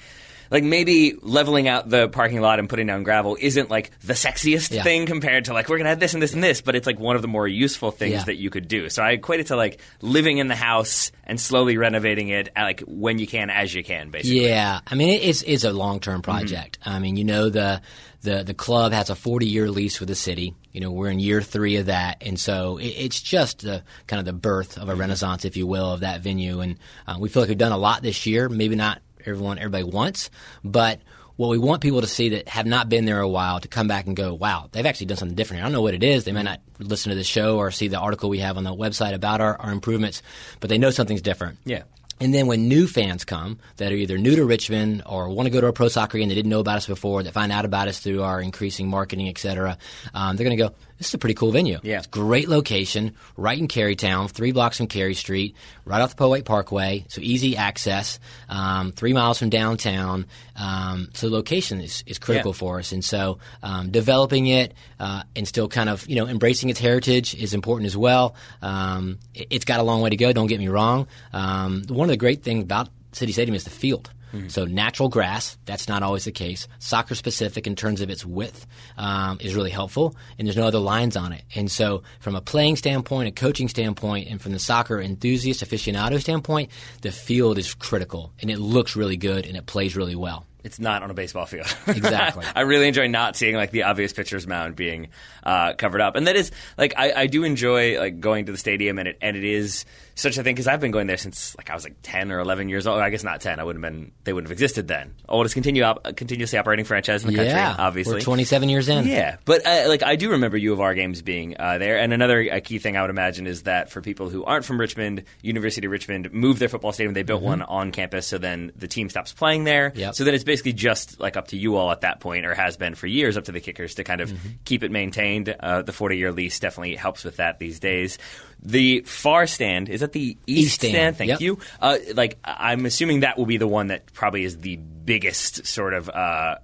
like 0.50 0.64
maybe 0.64 1.14
leveling 1.22 1.68
out 1.68 1.88
the 1.88 2.08
parking 2.08 2.40
lot 2.40 2.58
and 2.58 2.68
putting 2.68 2.86
down 2.86 3.02
gravel 3.02 3.36
isn't 3.40 3.70
like 3.70 3.90
the 4.00 4.12
sexiest 4.14 4.72
yeah. 4.72 4.82
thing 4.82 5.06
compared 5.06 5.46
to 5.46 5.52
like 5.52 5.68
we're 5.68 5.78
gonna 5.78 5.90
have 5.90 6.00
this 6.00 6.14
and 6.14 6.22
this 6.22 6.34
and 6.34 6.42
this, 6.42 6.60
but 6.60 6.74
it's 6.74 6.86
like 6.86 6.98
one 6.98 7.16
of 7.16 7.22
the 7.22 7.28
more 7.28 7.46
useful 7.46 7.90
things 7.90 8.12
yeah. 8.12 8.24
that 8.24 8.36
you 8.36 8.50
could 8.50 8.68
do. 8.68 8.88
So 8.88 9.02
I 9.02 9.12
equate 9.12 9.40
it 9.40 9.48
to 9.48 9.56
like 9.56 9.80
living 10.00 10.38
in 10.38 10.48
the 10.48 10.56
house 10.56 11.12
and 11.24 11.40
slowly 11.40 11.76
renovating 11.76 12.28
it 12.28 12.48
uh, 12.56 12.62
like 12.62 12.80
when 12.80 13.18
you 13.18 13.26
can 13.26 13.50
as 13.50 13.74
you 13.74 13.82
can, 13.82 14.10
basically. 14.10 14.48
Yeah, 14.48 14.80
I 14.86 14.94
mean 14.94 15.20
it's 15.22 15.42
it's 15.42 15.64
a 15.64 15.72
long 15.72 16.00
term 16.00 16.22
mm-hmm. 16.22 16.30
project. 16.30 16.80
Mm-hmm. 16.80 16.90
I 16.90 16.98
mean 16.98 17.16
you 17.16 17.24
know 17.24 17.48
the 17.48 17.80
the 18.26 18.42
the 18.42 18.54
club 18.54 18.92
has 18.92 19.08
a 19.08 19.14
40 19.14 19.46
year 19.46 19.70
lease 19.70 20.00
with 20.00 20.08
the 20.08 20.14
city. 20.14 20.54
You 20.72 20.80
know, 20.82 20.90
we're 20.90 21.08
in 21.08 21.18
year 21.18 21.40
three 21.40 21.76
of 21.76 21.86
that, 21.86 22.18
and 22.20 22.38
so 22.38 22.76
it, 22.76 22.88
it's 22.88 23.22
just 23.22 23.62
the 23.62 23.82
kind 24.06 24.20
of 24.20 24.26
the 24.26 24.34
birth 24.34 24.76
of 24.76 24.82
a 24.82 24.92
mm-hmm. 24.92 25.00
renaissance, 25.00 25.46
if 25.46 25.56
you 25.56 25.66
will, 25.66 25.92
of 25.92 26.00
that 26.00 26.20
venue. 26.20 26.60
And 26.60 26.78
uh, 27.06 27.16
we 27.18 27.30
feel 27.30 27.42
like 27.42 27.48
we've 27.48 27.56
done 27.56 27.72
a 27.72 27.78
lot 27.78 28.02
this 28.02 28.26
year. 28.26 28.50
Maybe 28.50 28.76
not 28.76 29.00
everyone 29.26 29.58
everybody 29.58 29.84
wants, 29.84 30.30
but 30.64 31.00
what 31.36 31.50
we 31.50 31.58
want 31.58 31.82
people 31.82 32.00
to 32.00 32.06
see 32.06 32.30
that 32.30 32.48
have 32.48 32.66
not 32.66 32.88
been 32.88 33.04
there 33.04 33.20
a 33.20 33.28
while 33.28 33.60
to 33.60 33.68
come 33.68 33.88
back 33.88 34.06
and 34.06 34.16
go, 34.16 34.32
wow, 34.32 34.68
they've 34.72 34.86
actually 34.86 35.06
done 35.06 35.18
something 35.18 35.36
different. 35.36 35.62
I 35.62 35.66
don't 35.66 35.72
know 35.72 35.82
what 35.82 35.94
it 35.94 36.02
is. 36.02 36.24
They 36.24 36.32
may 36.32 36.42
not 36.42 36.60
listen 36.78 37.10
to 37.10 37.16
the 37.16 37.24
show 37.24 37.58
or 37.58 37.70
see 37.70 37.88
the 37.88 37.98
article 37.98 38.30
we 38.30 38.38
have 38.38 38.56
on 38.56 38.64
the 38.64 38.74
website 38.74 39.12
about 39.12 39.40
our, 39.40 39.56
our 39.60 39.70
improvements, 39.70 40.22
but 40.60 40.70
they 40.70 40.78
know 40.78 40.90
something's 40.90 41.22
different. 41.22 41.58
Yeah. 41.64 41.82
And 42.20 42.32
then 42.32 42.46
when 42.46 42.68
new 42.68 42.86
fans 42.86 43.24
come 43.24 43.58
that 43.76 43.92
are 43.92 43.94
either 43.96 44.16
new 44.18 44.36
to 44.36 44.44
Richmond 44.44 45.02
or 45.06 45.28
want 45.28 45.46
to 45.46 45.50
go 45.50 45.60
to 45.60 45.66
a 45.66 45.72
pro 45.72 45.88
soccer 45.88 46.18
game, 46.18 46.28
they 46.28 46.34
didn't 46.34 46.50
know 46.50 46.60
about 46.60 46.76
us 46.78 46.86
before, 46.86 47.22
that 47.22 47.32
find 47.32 47.52
out 47.52 47.64
about 47.64 47.88
us 47.88 47.98
through 48.00 48.22
our 48.22 48.40
increasing 48.40 48.88
marketing, 48.88 49.28
et 49.28 49.38
cetera, 49.38 49.76
um, 50.14 50.36
they're 50.36 50.44
going 50.44 50.56
to 50.56 50.62
go, 50.62 50.74
this 50.98 51.08
is 51.08 51.14
a 51.14 51.18
pretty 51.18 51.34
cool 51.34 51.52
venue. 51.52 51.78
Yeah. 51.82 51.98
It's 51.98 52.06
great 52.06 52.48
location, 52.48 53.14
right 53.36 53.58
in 53.58 53.68
Carytown, 53.68 54.30
three 54.30 54.52
blocks 54.52 54.78
from 54.78 54.86
Cary 54.86 55.12
Street, 55.12 55.54
right 55.84 56.00
off 56.00 56.10
the 56.10 56.16
Powhite 56.16 56.46
Parkway, 56.46 57.04
so 57.08 57.20
easy 57.20 57.54
access, 57.54 58.18
um, 58.48 58.92
three 58.92 59.12
miles 59.12 59.38
from 59.38 59.50
downtown. 59.50 60.24
Um, 60.58 61.10
so 61.12 61.28
location 61.28 61.82
is, 61.82 62.02
is 62.06 62.18
critical 62.18 62.52
Yeah. 62.52 62.56
for 62.58 62.78
us. 62.78 62.92
And 62.92 63.04
so 63.04 63.40
um, 63.62 63.90
developing 63.90 64.46
it 64.46 64.72
uh, 64.98 65.24
and 65.34 65.46
still 65.46 65.68
kind 65.68 65.90
of, 65.90 66.08
you 66.08 66.16
know, 66.16 66.26
embracing 66.26 66.70
its 66.70 66.80
heritage 66.80 67.34
is 67.34 67.52
important 67.52 67.86
as 67.86 67.96
well. 67.96 68.34
Um, 68.62 69.18
it, 69.34 69.48
it's 69.50 69.64
got 69.66 69.80
a 69.80 69.82
long 69.82 70.00
way 70.00 70.08
to 70.08 70.16
go, 70.16 70.32
don't 70.32 70.46
get 70.46 70.60
me 70.60 70.68
wrong. 70.68 71.08
Um, 71.34 71.82
one 72.06 72.10
of 72.10 72.18
the 72.20 72.24
great 72.24 72.44
things 72.44 72.62
about 72.62 72.88
City 73.10 73.32
Stadium 73.32 73.56
is 73.56 73.64
the 73.64 73.70
field. 73.70 74.10
So 74.48 74.66
natural 74.66 75.08
grass, 75.08 75.56
that's 75.64 75.88
not 75.88 76.02
always 76.02 76.26
the 76.26 76.32
case. 76.32 76.68
Soccer 76.78 77.14
specific 77.14 77.66
in 77.66 77.74
terms 77.74 78.02
of 78.02 78.10
its 78.10 78.22
width 78.26 78.66
um, 78.98 79.38
is 79.40 79.54
really 79.54 79.70
helpful, 79.70 80.14
and 80.38 80.46
there's 80.46 80.58
no 80.58 80.66
other 80.66 80.78
lines 80.78 81.16
on 81.16 81.32
it. 81.32 81.42
And 81.54 81.70
so, 81.70 82.02
from 82.20 82.36
a 82.36 82.42
playing 82.42 82.76
standpoint, 82.76 83.28
a 83.28 83.30
coaching 83.30 83.66
standpoint, 83.66 84.28
and 84.28 84.38
from 84.38 84.52
the 84.52 84.58
soccer 84.58 85.00
enthusiast 85.00 85.64
aficionado 85.64 86.20
standpoint, 86.20 86.70
the 87.00 87.12
field 87.12 87.56
is 87.56 87.72
critical, 87.72 88.30
and 88.38 88.50
it 88.50 88.58
looks 88.58 88.94
really 88.94 89.16
good, 89.16 89.46
and 89.46 89.56
it 89.56 89.64
plays 89.64 89.96
really 89.96 90.16
well. 90.16 90.44
It's 90.64 90.80
not 90.80 91.02
on 91.02 91.10
a 91.10 91.14
baseball 91.14 91.46
field. 91.46 91.74
Exactly. 91.86 92.44
I 92.54 92.62
really 92.62 92.88
enjoy 92.88 93.06
not 93.06 93.36
seeing 93.36 93.56
like 93.56 93.70
the 93.70 93.84
obvious 93.84 94.12
pitcher's 94.12 94.46
mound 94.46 94.76
being 94.76 95.08
uh, 95.44 95.72
covered 95.74 96.02
up, 96.02 96.14
and 96.14 96.26
that 96.26 96.36
is 96.36 96.50
like 96.76 96.92
I, 96.98 97.12
I 97.22 97.26
do 97.26 97.42
enjoy 97.44 97.98
like 97.98 98.20
going 98.20 98.46
to 98.46 98.52
the 98.52 98.58
stadium, 98.58 98.98
and 98.98 99.08
it 99.08 99.18
and 99.22 99.34
it 99.34 99.44
is 99.44 99.86
such 100.16 100.36
a 100.38 100.42
thing 100.42 100.54
because 100.54 100.66
I've 100.66 100.80
been 100.80 100.90
going 100.90 101.06
there 101.06 101.16
since 101.18 101.54
like 101.56 101.70
I 101.70 101.74
was 101.74 101.84
like 101.84 101.96
ten 102.02 102.32
or 102.32 102.40
eleven 102.40 102.68
years 102.68 102.86
old. 102.88 102.98
I 103.00 103.10
guess 103.10 103.22
not 103.22 103.40
ten. 103.40 103.60
I 103.60 103.64
wouldn't 103.64 103.84
have 103.84 103.92
been. 103.92 104.10
They 104.24 104.32
wouldn't 104.32 104.48
have 104.48 104.52
existed 104.52 104.88
then. 104.88 105.14
Oldest 105.28 105.54
continue 105.54 105.82
op- 105.84 106.16
continuously 106.16 106.58
operating 106.58 106.84
franchise 106.84 107.22
in 107.22 107.28
the 107.30 107.36
country. 107.36 107.52
yeah, 107.52 107.76
obviously. 107.78 108.14
we're 108.14 108.20
27 108.20 108.68
years 108.68 108.88
in. 108.88 109.06
Yeah, 109.06 109.36
but 109.44 109.64
uh, 109.66 109.84
like 109.86 110.02
I 110.02 110.16
do 110.16 110.30
remember 110.32 110.56
U 110.56 110.72
of 110.72 110.80
R 110.80 110.94
games 110.94 111.22
being 111.22 111.54
uh, 111.60 111.78
there, 111.78 111.98
and 111.98 112.12
another 112.12 112.40
uh, 112.50 112.60
key 112.60 112.78
thing 112.78 112.96
I 112.96 113.02
would 113.02 113.10
imagine 113.10 113.46
is 113.46 113.62
that 113.64 113.90
for 113.90 114.00
people 114.00 114.28
who 114.30 114.42
aren't 114.44 114.64
from 114.64 114.80
Richmond, 114.80 115.24
University 115.42 115.86
of 115.86 115.92
Richmond 115.92 116.32
moved 116.32 116.58
their 116.58 116.68
football 116.68 116.92
stadium. 116.92 117.14
They 117.14 117.22
built 117.22 117.42
one 117.42 117.62
on 117.62 117.92
campus, 117.92 118.26
so 118.26 118.38
then 118.38 118.72
the 118.74 118.88
team 118.88 119.08
stops 119.10 119.32
playing 119.32 119.64
there. 119.64 119.90
Mm-hmm. 119.90 119.98
Yep. 120.00 120.14
So 120.14 120.24
then 120.24 120.34
it's 120.34 120.44
basically 120.44 120.72
just 120.72 121.20
like 121.20 121.36
up 121.36 121.48
to 121.48 121.56
you 121.58 121.76
all 121.76 121.90
at 121.92 122.00
that 122.00 122.20
point, 122.20 122.46
or 122.46 122.54
has 122.54 122.76
been 122.76 122.94
for 122.94 123.06
years, 123.06 123.36
up 123.36 123.44
to 123.44 123.52
the 123.52 123.60
kickers 123.60 123.94
to 123.96 124.04
kind 124.04 124.20
of 124.20 124.26
Mm-hmm. 124.30 124.48
keep 124.64 124.82
it 124.82 124.90
maintained. 124.90 125.54
Uh, 125.60 125.82
the 125.82 125.92
forty-year 125.92 126.32
lease 126.32 126.58
definitely 126.58 126.96
helps 126.96 127.22
with 127.22 127.36
that 127.36 127.58
these 127.58 127.78
days. 127.80 128.18
The 128.62 129.02
far 129.02 129.46
stand 129.46 129.88
is 129.88 130.00
that 130.00 130.12
the 130.12 130.36
east, 130.46 130.66
East 130.66 130.74
stand, 130.76 130.92
stand. 130.92 131.16
Thank 131.16 131.28
yep. 131.30 131.40
you. 131.40 131.58
Uh, 131.80 131.98
like 132.14 132.38
I'm 132.44 132.84
assuming 132.86 133.20
that 133.20 133.38
will 133.38 133.46
be 133.46 133.58
the 133.58 133.68
one 133.68 133.88
that 133.88 134.12
probably 134.12 134.44
is 134.44 134.58
the 134.58 134.76
biggest 134.76 135.66
sort 135.66 135.94
of. 135.94 136.08
Uh, 136.08 136.56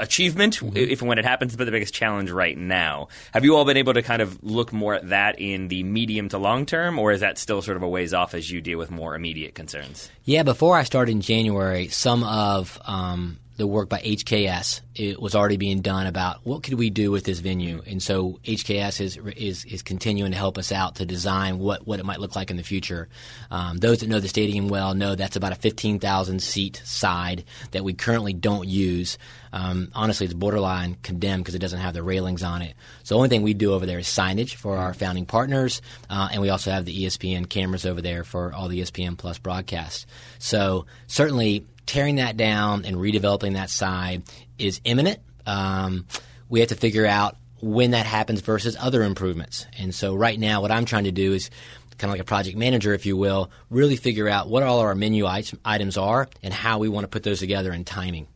achievement 0.00 0.56
Mm-hmm. 0.56 0.76
if 0.76 1.00
and 1.00 1.08
when 1.08 1.18
it 1.18 1.24
happens, 1.24 1.56
but 1.56 1.64
the 1.64 1.70
biggest 1.70 1.94
challenge 1.94 2.30
right 2.30 2.56
now. 2.56 3.08
Have 3.32 3.44
you 3.44 3.56
all 3.56 3.64
been 3.64 3.76
able 3.76 3.94
to 3.94 4.02
kind 4.02 4.22
of 4.22 4.42
look 4.42 4.72
more 4.72 4.94
at 4.94 5.08
that 5.08 5.38
in 5.38 5.68
the 5.68 5.82
medium 5.82 6.28
to 6.30 6.38
long 6.38 6.66
term, 6.66 6.98
or 6.98 7.12
is 7.12 7.20
that 7.20 7.38
still 7.38 7.62
sort 7.62 7.76
of 7.76 7.82
a 7.82 7.88
ways 7.88 8.14
off 8.14 8.34
as 8.34 8.50
you 8.50 8.60
deal 8.60 8.78
with 8.78 8.90
more 8.90 9.14
immediate 9.14 9.54
concerns? 9.54 10.10
Yeah, 10.24 10.42
before 10.42 10.76
I 10.76 10.84
started 10.84 11.12
in 11.12 11.20
January, 11.20 11.88
some 11.88 12.22
of 12.24 12.80
um, 12.84 13.38
the 13.56 13.66
work 13.66 13.88
by 13.88 14.00
HKS 14.00 14.80
it 14.94 15.20
was 15.20 15.34
already 15.34 15.56
being 15.56 15.80
done 15.80 16.06
about 16.06 16.44
what 16.44 16.62
could 16.62 16.74
we 16.74 16.90
do 16.90 17.10
with 17.10 17.24
this 17.24 17.38
venue, 17.38 17.82
and 17.86 18.02
so 18.02 18.38
HKS 18.44 19.00
is 19.00 19.16
is 19.36 19.64
is 19.64 19.82
continuing 19.82 20.32
to 20.32 20.36
help 20.36 20.58
us 20.58 20.70
out 20.70 20.96
to 20.96 21.06
design 21.06 21.58
what 21.58 21.86
what 21.86 21.98
it 21.98 22.04
might 22.04 22.20
look 22.20 22.36
like 22.36 22.50
in 22.50 22.58
the 22.58 22.62
future. 22.62 23.08
Um, 23.50 23.78
those 23.78 24.00
that 24.00 24.08
know 24.08 24.20
the 24.20 24.28
stadium 24.28 24.68
well 24.68 24.94
know 24.94 25.14
that's 25.14 25.36
about 25.36 25.52
a 25.52 25.56
fifteen 25.56 25.98
thousand 25.98 26.42
seat 26.42 26.82
side 26.84 27.44
that 27.70 27.84
we 27.84 27.94
currently 27.94 28.34
don't 28.34 28.68
use. 28.68 29.16
Um, 29.54 29.88
honestly, 29.94 30.26
it's 30.26 30.34
borderline 30.34 30.96
condemned 31.02 31.44
because 31.44 31.54
it 31.54 31.60
doesn't 31.60 31.80
have 31.80 31.94
the 31.94 32.02
railings 32.02 32.42
on 32.42 32.62
it. 32.62 32.74
So 33.02 33.14
the 33.14 33.18
only 33.18 33.28
thing 33.28 33.42
we 33.42 33.54
do 33.54 33.72
over 33.72 33.86
there 33.86 33.98
is 33.98 34.06
signage 34.06 34.54
for 34.54 34.76
our 34.76 34.92
founding 34.94 35.26
partners, 35.26 35.80
uh, 36.10 36.28
and 36.32 36.42
we 36.42 36.50
also 36.50 36.70
have 36.70 36.84
the 36.84 37.04
ESPN 37.04 37.48
cameras 37.48 37.86
over 37.86 38.02
there 38.02 38.24
for 38.24 38.52
all 38.52 38.68
the 38.68 38.80
ESPN 38.80 39.16
Plus 39.16 39.38
broadcasts. 39.38 40.06
So 40.38 40.86
certainly 41.06 41.66
tearing 41.86 42.16
that 42.16 42.36
down 42.36 42.84
and 42.84 42.96
redeveloping 42.96 43.54
that 43.54 43.70
side 43.70 44.22
is 44.58 44.80
imminent. 44.84 45.20
Um, 45.46 46.06
we 46.48 46.60
have 46.60 46.68
to 46.70 46.74
figure 46.76 47.06
out 47.06 47.36
when 47.60 47.92
that 47.92 48.06
happens 48.06 48.40
versus 48.40 48.76
other 48.78 49.02
improvements. 49.02 49.66
And 49.78 49.94
so 49.94 50.14
right 50.14 50.38
now, 50.38 50.60
what 50.60 50.70
I'm 50.70 50.84
trying 50.84 51.04
to 51.04 51.12
do 51.12 51.32
is 51.32 51.50
kind 51.98 52.10
of 52.10 52.14
like 52.14 52.20
a 52.20 52.24
project 52.24 52.56
manager, 52.56 52.92
if 52.94 53.06
you 53.06 53.16
will, 53.16 53.50
really 53.70 53.96
figure 53.96 54.28
out 54.28 54.48
what 54.48 54.62
all 54.62 54.80
our 54.80 54.94
menu 54.94 55.26
it- 55.28 55.54
items 55.64 55.96
are 55.96 56.28
and 56.42 56.52
how 56.52 56.78
we 56.78 56.88
want 56.88 57.04
to 57.04 57.08
put 57.08 57.22
those 57.22 57.38
together 57.38 57.72
in 57.72 57.84
timing. 57.84 58.26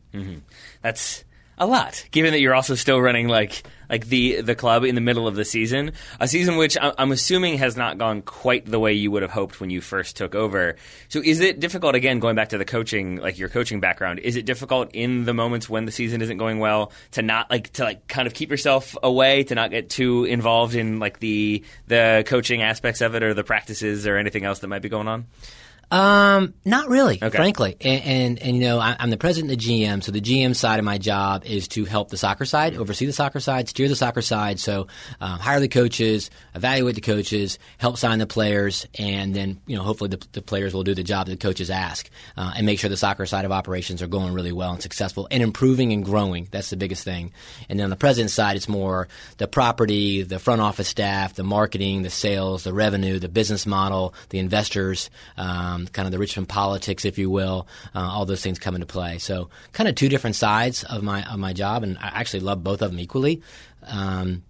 That's 0.81 1.23
a 1.57 1.65
lot, 1.67 2.05
given 2.11 2.31
that 2.31 2.39
you're 2.39 2.55
also 2.55 2.75
still 2.75 2.99
running 3.01 3.27
like 3.27 3.63
like 3.89 4.07
the 4.07 4.41
the 4.41 4.55
club 4.55 4.83
in 4.83 4.95
the 4.95 5.01
middle 5.01 5.27
of 5.27 5.35
the 5.35 5.45
season, 5.45 5.91
a 6.19 6.27
season 6.27 6.57
which 6.57 6.77
I'm 6.81 7.11
assuming 7.11 7.57
has 7.57 7.77
not 7.77 7.97
gone 7.97 8.21
quite 8.21 8.65
the 8.65 8.79
way 8.79 8.93
you 8.93 9.11
would 9.11 9.21
have 9.21 9.31
hoped 9.31 9.59
when 9.59 9.69
you 9.69 9.81
first 9.81 10.17
took 10.17 10.35
over. 10.35 10.75
So, 11.09 11.21
is 11.23 11.39
it 11.39 11.59
difficult 11.59 11.95
again 11.95 12.19
going 12.19 12.35
back 12.35 12.49
to 12.49 12.57
the 12.57 12.65
coaching, 12.65 13.17
like 13.17 13.37
your 13.37 13.49
coaching 13.49 13.79
background? 13.79 14.19
Is 14.19 14.35
it 14.35 14.45
difficult 14.45 14.91
in 14.93 15.25
the 15.25 15.33
moments 15.33 15.69
when 15.69 15.85
the 15.85 15.91
season 15.91 16.21
isn't 16.21 16.37
going 16.37 16.59
well 16.59 16.91
to 17.11 17.21
not 17.21 17.49
like 17.49 17.71
to 17.73 17.83
like 17.83 18.07
kind 18.07 18.27
of 18.27 18.33
keep 18.33 18.49
yourself 18.49 18.97
away, 19.01 19.43
to 19.43 19.55
not 19.55 19.71
get 19.71 19.89
too 19.89 20.25
involved 20.25 20.75
in 20.75 20.99
like 20.99 21.19
the 21.19 21.63
the 21.87 22.23
coaching 22.27 22.61
aspects 22.61 23.01
of 23.01 23.15
it 23.15 23.23
or 23.23 23.33
the 23.33 23.43
practices 23.43 24.07
or 24.07 24.17
anything 24.17 24.43
else 24.43 24.59
that 24.59 24.67
might 24.67 24.81
be 24.81 24.89
going 24.89 25.07
on? 25.07 25.25
Um, 25.89 26.53
not 26.65 26.89
really, 26.89 27.17
Okay. 27.21 27.29
frankly. 27.37 27.77
And, 27.79 28.03
and, 28.03 28.39
and 28.39 28.57
you 28.57 28.63
know, 28.63 28.77
I, 28.79 28.97
I'm 28.99 29.09
the 29.09 29.15
president 29.17 29.53
of 29.53 29.57
the 29.59 29.83
GM, 29.83 30.03
so 30.03 30.11
the 30.11 30.19
GM 30.19 30.53
side 30.53 30.79
of 30.79 30.85
my 30.85 30.97
job 30.97 31.45
is 31.45 31.69
to 31.69 31.85
help 31.85 32.09
the 32.09 32.17
soccer 32.17 32.43
side, 32.43 32.75
oversee 32.75 33.05
the 33.05 33.13
soccer 33.13 33.39
side, 33.39 33.69
steer 33.69 33.87
the 33.87 33.95
soccer 33.95 34.21
side. 34.21 34.59
So, 34.59 34.87
um, 35.21 35.39
hire 35.39 35.61
the 35.61 35.69
coaches, 35.69 36.29
evaluate 36.55 36.95
the 36.95 37.01
coaches, 37.01 37.57
help 37.77 37.97
sign 37.97 38.19
the 38.19 38.27
players, 38.27 38.85
and 38.99 39.33
then 39.33 39.61
you 39.65 39.77
know, 39.77 39.83
hopefully 39.83 40.09
the, 40.09 40.27
the 40.33 40.41
players 40.41 40.73
will 40.73 40.83
do 40.83 40.93
the 40.93 41.03
job 41.03 41.27
that 41.27 41.39
the 41.39 41.47
coaches 41.47 41.69
ask, 41.69 42.09
uh, 42.35 42.51
and 42.57 42.65
make 42.65 42.79
sure 42.79 42.89
the 42.89 42.97
soccer 42.97 43.25
side 43.25 43.45
of 43.45 43.53
operations 43.53 44.01
are 44.01 44.07
going 44.07 44.33
really 44.33 44.51
well 44.51 44.73
and 44.73 44.81
successful 44.81 45.27
and 45.31 45.41
improving 45.41 45.93
and 45.93 46.03
growing. 46.03 46.49
That's 46.51 46.69
the 46.69 46.77
biggest 46.77 47.05
thing. 47.05 47.31
And 47.69 47.79
then 47.79 47.85
on 47.85 47.89
the 47.91 47.95
president 47.95 48.31
side, 48.31 48.57
it's 48.57 48.67
more 48.67 49.07
the 49.37 49.47
property, 49.47 50.23
the 50.23 50.39
front 50.39 50.59
office 50.59 50.89
staff, 50.89 51.35
the 51.35 51.43
marketing, 51.43 52.01
the 52.01 52.09
sales, 52.09 52.65
the 52.65 52.73
revenue, 52.73 53.19
the 53.19 53.29
business 53.29 53.65
model, 53.65 54.13
the 54.29 54.39
investors, 54.39 55.09
um, 55.37 55.76
kind 55.85 56.07
of 56.07 56.11
the 56.11 56.17
Richmond 56.17 56.49
politics, 56.49 57.05
if 57.05 57.19
you 57.19 57.29
will. 57.29 57.67
Uh, 57.93 57.99
all 57.99 58.25
those 58.25 58.41
things 58.41 58.57
come 58.57 58.73
into 58.73 58.87
play. 58.87 59.19
So, 59.19 59.49
kind 59.73 59.87
of 59.87 59.93
two 59.93 60.09
different 60.09 60.35
sides 60.35 60.83
of 60.83 61.03
my 61.03 61.23
of 61.23 61.37
my 61.37 61.53
job, 61.53 61.83
and 61.83 61.97
I 61.99 62.07
actually 62.07 62.39
love 62.39 62.63
both 62.63 62.81
of 62.81 62.89
them 62.89 62.99
equally. 62.99 63.43
Um, 63.83 64.43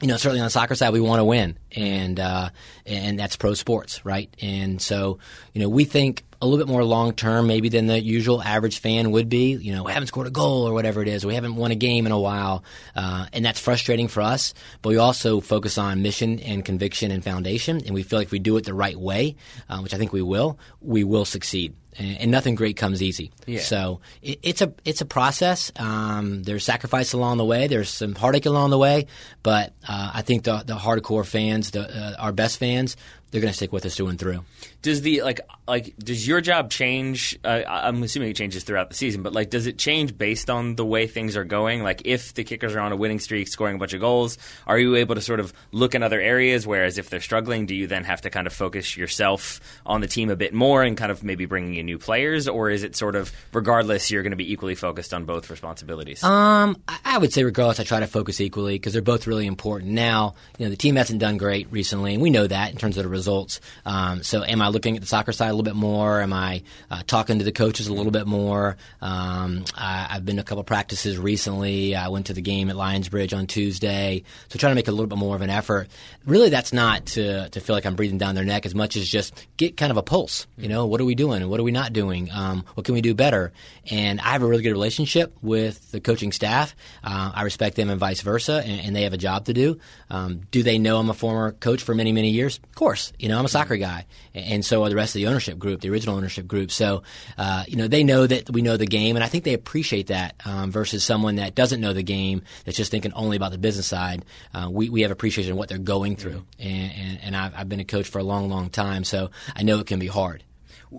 you 0.00 0.06
know, 0.06 0.16
certainly 0.16 0.38
on 0.40 0.46
the 0.46 0.50
soccer 0.50 0.76
side, 0.76 0.92
we 0.92 1.00
want 1.00 1.18
to 1.18 1.24
win, 1.24 1.58
and 1.74 2.20
uh, 2.20 2.50
and 2.86 3.18
that's 3.18 3.34
pro 3.34 3.54
sports, 3.54 4.04
right? 4.04 4.32
And 4.40 4.80
so, 4.80 5.18
you 5.54 5.60
know, 5.60 5.68
we 5.68 5.84
think 5.84 6.22
a 6.40 6.46
little 6.46 6.64
bit 6.64 6.70
more 6.70 6.84
long 6.84 7.12
term, 7.12 7.46
maybe 7.46 7.68
than 7.68 7.86
the 7.86 8.00
usual 8.00 8.40
average 8.42 8.78
fan 8.78 9.10
would 9.10 9.28
be. 9.28 9.52
You 9.52 9.74
know, 9.74 9.82
we 9.82 9.92
haven't 9.92 10.06
scored 10.06 10.26
a 10.26 10.30
goal 10.30 10.68
or 10.68 10.72
whatever 10.72 11.02
it 11.02 11.08
is. 11.08 11.26
We 11.26 11.34
haven't 11.34 11.56
won 11.56 11.70
a 11.70 11.74
game 11.74 12.06
in 12.06 12.12
a 12.12 12.18
while, 12.18 12.64
uh, 12.94 13.26
and 13.32 13.44
that's 13.44 13.60
frustrating 13.60 14.08
for 14.08 14.20
us. 14.20 14.54
But 14.82 14.90
we 14.90 14.98
also 14.98 15.40
focus 15.40 15.78
on 15.78 16.02
mission 16.02 16.38
and 16.40 16.64
conviction 16.64 17.10
and 17.10 17.24
foundation, 17.24 17.82
and 17.84 17.94
we 17.94 18.02
feel 18.02 18.18
like 18.20 18.26
if 18.26 18.32
we 18.32 18.38
do 18.38 18.56
it 18.56 18.64
the 18.64 18.74
right 18.74 18.98
way, 18.98 19.36
uh, 19.68 19.80
which 19.80 19.94
I 19.94 19.98
think 19.98 20.12
we 20.12 20.22
will, 20.22 20.58
we 20.80 21.04
will 21.04 21.24
succeed. 21.24 21.74
And, 21.98 22.18
and 22.18 22.30
nothing 22.30 22.54
great 22.54 22.76
comes 22.76 23.02
easy. 23.02 23.32
Yeah. 23.46 23.60
So 23.60 24.00
it, 24.22 24.38
it's 24.42 24.62
a 24.62 24.72
it's 24.84 25.00
a 25.00 25.06
process. 25.06 25.72
Um, 25.74 26.44
there's 26.44 26.64
sacrifice 26.64 27.12
along 27.12 27.38
the 27.38 27.44
way. 27.44 27.66
There's 27.66 27.88
some 27.88 28.14
heartache 28.14 28.46
along 28.46 28.70
the 28.70 28.78
way, 28.78 29.06
but 29.42 29.72
uh, 29.88 30.12
I 30.14 30.22
think 30.22 30.44
the 30.44 30.62
the 30.64 30.76
hardcore 30.76 31.26
fans, 31.26 31.72
the 31.72 31.80
uh, 31.80 32.14
our 32.20 32.30
best 32.30 32.58
fans, 32.58 32.96
they're 33.30 33.40
going 33.40 33.50
to 33.50 33.56
stick 33.56 33.72
with 33.72 33.84
us 33.84 33.96
through 33.96 34.08
and 34.08 34.18
through. 34.18 34.44
Does 34.80 35.02
the 35.02 35.22
like 35.22 35.40
like 35.66 35.96
does 35.98 36.26
your 36.26 36.40
job 36.40 36.70
change? 36.70 37.38
Uh, 37.44 37.62
I'm 37.66 38.02
assuming 38.02 38.30
it 38.30 38.36
changes 38.36 38.64
throughout 38.64 38.88
the 38.88 38.94
season, 38.94 39.22
but 39.22 39.32
like 39.32 39.50
does 39.50 39.66
it 39.66 39.76
change 39.76 40.16
based 40.16 40.48
on 40.48 40.76
the 40.76 40.84
way 40.84 41.06
things 41.06 41.36
are 41.36 41.44
going? 41.44 41.82
Like 41.82 42.02
if 42.04 42.34
the 42.34 42.44
kickers 42.44 42.74
are 42.74 42.80
on 42.80 42.92
a 42.92 42.96
winning 42.96 43.18
streak, 43.18 43.48
scoring 43.48 43.76
a 43.76 43.78
bunch 43.78 43.92
of 43.92 44.00
goals, 44.00 44.38
are 44.66 44.78
you 44.78 44.96
able 44.96 45.16
to 45.16 45.20
sort 45.20 45.40
of 45.40 45.52
look 45.72 45.94
in 45.94 46.02
other 46.02 46.20
areas? 46.20 46.66
Whereas 46.66 46.96
if 46.96 47.10
they're 47.10 47.20
struggling, 47.20 47.66
do 47.66 47.74
you 47.74 47.86
then 47.86 48.04
have 48.04 48.20
to 48.22 48.30
kind 48.30 48.46
of 48.46 48.52
focus 48.52 48.96
yourself 48.96 49.60
on 49.84 50.00
the 50.00 50.06
team 50.06 50.30
a 50.30 50.36
bit 50.36 50.54
more 50.54 50.82
and 50.82 50.96
kind 50.96 51.10
of 51.10 51.22
maybe 51.22 51.44
bringing 51.44 51.74
in 51.74 51.86
new 51.86 51.98
players, 51.98 52.48
or 52.48 52.70
is 52.70 52.82
it 52.84 52.96
sort 52.96 53.16
of 53.16 53.32
regardless 53.52 54.10
you're 54.10 54.22
going 54.22 54.30
to 54.30 54.36
be 54.36 54.52
equally 54.52 54.74
focused 54.74 55.12
on 55.12 55.24
both 55.24 55.50
responsibilities? 55.50 56.22
Um, 56.22 56.80
I 57.04 57.18
would 57.18 57.32
say 57.32 57.44
regardless, 57.44 57.80
I 57.80 57.84
try 57.84 58.00
to 58.00 58.06
focus 58.06 58.40
equally 58.40 58.76
because 58.76 58.92
they're 58.92 59.02
both 59.02 59.26
really 59.26 59.46
important. 59.46 59.92
Now, 59.92 60.34
you 60.56 60.66
know, 60.66 60.70
the 60.70 60.76
team 60.76 60.96
hasn't 60.96 61.18
done 61.18 61.36
great 61.36 61.70
recently, 61.70 62.14
and 62.14 62.22
we 62.22 62.30
know 62.30 62.46
that 62.46 62.70
in 62.70 62.78
terms 62.78 62.96
of 62.96 63.02
the 63.02 63.10
results. 63.10 63.60
Um, 63.84 64.22
so, 64.22 64.44
am 64.44 64.62
I 64.62 64.67
looking 64.68 64.96
at 64.96 65.00
the 65.00 65.06
soccer 65.06 65.32
side 65.32 65.48
a 65.48 65.52
little 65.52 65.62
bit 65.62 65.76
more? 65.76 66.20
Am 66.20 66.32
I 66.32 66.62
uh, 66.90 67.02
talking 67.06 67.38
to 67.38 67.44
the 67.44 67.52
coaches 67.52 67.88
a 67.88 67.94
little 67.94 68.12
bit 68.12 68.26
more? 68.26 68.76
Um, 69.00 69.64
I, 69.76 70.06
have 70.10 70.24
been 70.24 70.36
to 70.36 70.42
a 70.42 70.44
couple 70.44 70.64
practices 70.64 71.18
recently. 71.18 71.94
I 71.94 72.08
went 72.08 72.26
to 72.26 72.32
the 72.32 72.40
game 72.40 72.70
at 72.70 72.76
Lionsbridge 72.76 73.36
on 73.36 73.46
Tuesday, 73.46 74.22
so 74.48 74.58
trying 74.58 74.72
to 74.72 74.74
make 74.74 74.88
a 74.88 74.92
little 74.92 75.06
bit 75.06 75.18
more 75.18 75.36
of 75.36 75.42
an 75.42 75.50
effort. 75.50 75.88
Really, 76.26 76.50
that's 76.50 76.72
not 76.72 77.06
to 77.06 77.48
to 77.48 77.60
feel 77.60 77.74
like 77.74 77.86
I'm 77.86 77.96
breathing 77.96 78.18
down 78.18 78.34
their 78.34 78.44
neck 78.44 78.66
as 78.66 78.74
much 78.74 78.96
as 78.96 79.08
just 79.08 79.46
get 79.56 79.76
kind 79.76 79.90
of 79.90 79.96
a 79.96 80.02
pulse. 80.02 80.46
You 80.56 80.68
know, 80.68 80.86
what 80.86 81.00
are 81.00 81.04
we 81.04 81.14
doing? 81.14 81.48
What 81.48 81.60
are 81.60 81.64
we 81.64 81.72
not 81.72 81.92
doing? 81.92 82.30
Um, 82.32 82.64
what 82.74 82.84
can 82.84 82.94
we 82.94 83.00
do 83.00 83.14
better? 83.14 83.52
And 83.90 84.20
I 84.20 84.30
have 84.30 84.42
a 84.42 84.46
really 84.46 84.62
good 84.62 84.72
relationship 84.72 85.34
with 85.42 85.90
the 85.90 86.00
coaching 86.00 86.32
staff. 86.32 86.74
Uh, 87.02 87.32
I 87.34 87.42
respect 87.42 87.76
them 87.76 87.90
and 87.90 87.98
vice 87.98 88.20
versa, 88.20 88.62
and, 88.64 88.80
and 88.80 88.96
they 88.96 89.02
have 89.02 89.12
a 89.12 89.18
job 89.18 89.46
to 89.46 89.52
do. 89.52 89.78
Um, 90.10 90.42
do 90.50 90.62
they 90.62 90.78
know 90.78 90.98
I'm 90.98 91.10
a 91.10 91.14
former 91.14 91.52
coach 91.52 91.82
for 91.82 91.94
many, 91.94 92.12
many 92.12 92.30
years? 92.30 92.58
Of 92.58 92.74
course. 92.74 93.12
You 93.18 93.28
know, 93.28 93.38
I'm 93.38 93.44
a 93.44 93.48
soccer 93.48 93.76
guy, 93.76 94.06
and 94.34 94.57
so 94.64 94.84
are 94.84 94.88
the 94.88 94.96
rest 94.96 95.14
of 95.14 95.20
the 95.20 95.26
ownership 95.26 95.58
group, 95.58 95.80
the 95.80 95.90
original 95.90 96.16
ownership 96.16 96.46
group. 96.46 96.70
So, 96.70 97.02
uh, 97.36 97.64
you 97.66 97.76
know, 97.76 97.88
they 97.88 98.04
know 98.04 98.26
that 98.26 98.50
we 98.50 98.62
know 98.62 98.76
the 98.76 98.86
game, 98.86 99.16
and 99.16 99.24
I 99.24 99.28
think 99.28 99.44
they 99.44 99.54
appreciate 99.54 100.08
that 100.08 100.34
um, 100.44 100.70
versus 100.70 101.04
someone 101.04 101.36
that 101.36 101.54
doesn't 101.54 101.80
know 101.80 101.92
the 101.92 102.02
game, 102.02 102.42
that's 102.64 102.76
just 102.76 102.90
thinking 102.90 103.12
only 103.12 103.36
about 103.36 103.52
the 103.52 103.58
business 103.58 103.86
side. 103.86 104.24
Uh, 104.54 104.68
we, 104.70 104.88
we 104.88 105.02
have 105.02 105.10
appreciation 105.10 105.52
of 105.52 105.58
what 105.58 105.68
they're 105.68 105.78
going 105.78 106.16
through, 106.16 106.44
and, 106.58 106.92
and, 106.92 107.20
and 107.22 107.36
I've, 107.36 107.54
I've 107.54 107.68
been 107.68 107.80
a 107.80 107.84
coach 107.84 108.08
for 108.08 108.18
a 108.18 108.24
long, 108.24 108.48
long 108.48 108.70
time, 108.70 109.04
so 109.04 109.30
I 109.54 109.62
know 109.62 109.78
it 109.78 109.86
can 109.86 109.98
be 109.98 110.06
hard 110.06 110.44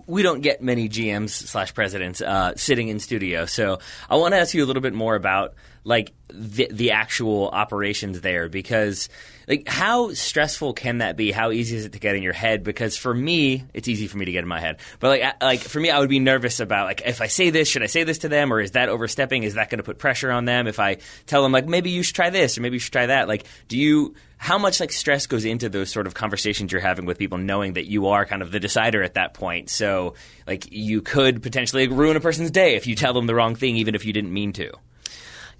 we 0.06 0.22
don't 0.22 0.40
get 0.40 0.62
many 0.62 0.88
GMs 0.88 1.30
slash 1.30 1.74
presidents 1.74 2.20
uh, 2.20 2.54
sitting 2.56 2.88
in 2.88 3.00
studio. 3.00 3.46
So 3.46 3.80
I 4.08 4.16
want 4.16 4.34
to 4.34 4.38
ask 4.38 4.54
you 4.54 4.64
a 4.64 4.66
little 4.66 4.82
bit 4.82 4.94
more 4.94 5.14
about 5.14 5.54
like 5.84 6.12
the, 6.28 6.68
the 6.70 6.92
actual 6.92 7.48
operations 7.48 8.20
there 8.20 8.48
because 8.48 9.08
like 9.50 9.66
how 9.66 10.12
stressful 10.12 10.74
can 10.74 10.98
that 10.98 11.16
be? 11.16 11.32
How 11.32 11.50
easy 11.50 11.76
is 11.76 11.84
it 11.84 11.92
to 11.94 11.98
get 11.98 12.14
in 12.14 12.22
your 12.22 12.32
head? 12.32 12.62
Because 12.62 12.96
for 12.96 13.12
me 13.12 13.64
it's 13.74 13.88
easy 13.88 14.06
for 14.06 14.16
me 14.16 14.24
to 14.26 14.32
get 14.32 14.44
in 14.44 14.48
my 14.48 14.60
head. 14.60 14.78
But 15.00 15.08
like 15.08 15.42
like 15.42 15.60
for 15.60 15.80
me 15.80 15.90
I 15.90 15.98
would 15.98 16.08
be 16.08 16.20
nervous 16.20 16.60
about 16.60 16.86
like 16.86 17.02
if 17.04 17.20
I 17.20 17.26
say 17.26 17.50
this 17.50 17.66
should 17.66 17.82
I 17.82 17.86
say 17.86 18.04
this 18.04 18.18
to 18.18 18.28
them? 18.28 18.52
Or 18.52 18.60
is 18.60 18.70
that 18.72 18.88
overstepping? 18.88 19.42
Is 19.42 19.54
that 19.54 19.68
going 19.68 19.78
to 19.78 19.82
put 19.82 19.98
pressure 19.98 20.30
on 20.30 20.44
them? 20.44 20.68
If 20.68 20.78
I 20.78 20.98
tell 21.26 21.42
them 21.42 21.50
like 21.50 21.66
maybe 21.66 21.90
you 21.90 22.04
should 22.04 22.14
try 22.14 22.30
this 22.30 22.56
or 22.56 22.60
maybe 22.60 22.76
you 22.76 22.78
should 22.80 22.92
try 22.92 23.06
that. 23.06 23.26
Like 23.26 23.44
do 23.66 23.76
you 23.76 24.14
how 24.36 24.56
much 24.56 24.78
like 24.78 24.92
stress 24.92 25.26
goes 25.26 25.44
into 25.44 25.68
those 25.68 25.90
sort 25.90 26.06
of 26.06 26.14
conversations 26.14 26.70
you're 26.70 26.80
having 26.80 27.04
with 27.04 27.18
people 27.18 27.36
knowing 27.36 27.72
that 27.72 27.90
you 27.90 28.06
are 28.06 28.24
kind 28.24 28.42
of 28.42 28.52
the 28.52 28.60
decider 28.60 29.02
at 29.02 29.14
that 29.14 29.34
point? 29.34 29.68
So 29.68 30.14
like 30.46 30.70
you 30.70 31.02
could 31.02 31.42
potentially 31.42 31.88
ruin 31.88 32.16
a 32.16 32.20
person's 32.20 32.52
day 32.52 32.76
if 32.76 32.86
you 32.86 32.94
tell 32.94 33.14
them 33.14 33.26
the 33.26 33.34
wrong 33.34 33.56
thing 33.56 33.76
even 33.78 33.96
if 33.96 34.04
you 34.04 34.12
didn't 34.12 34.32
mean 34.32 34.52
to 34.52 34.70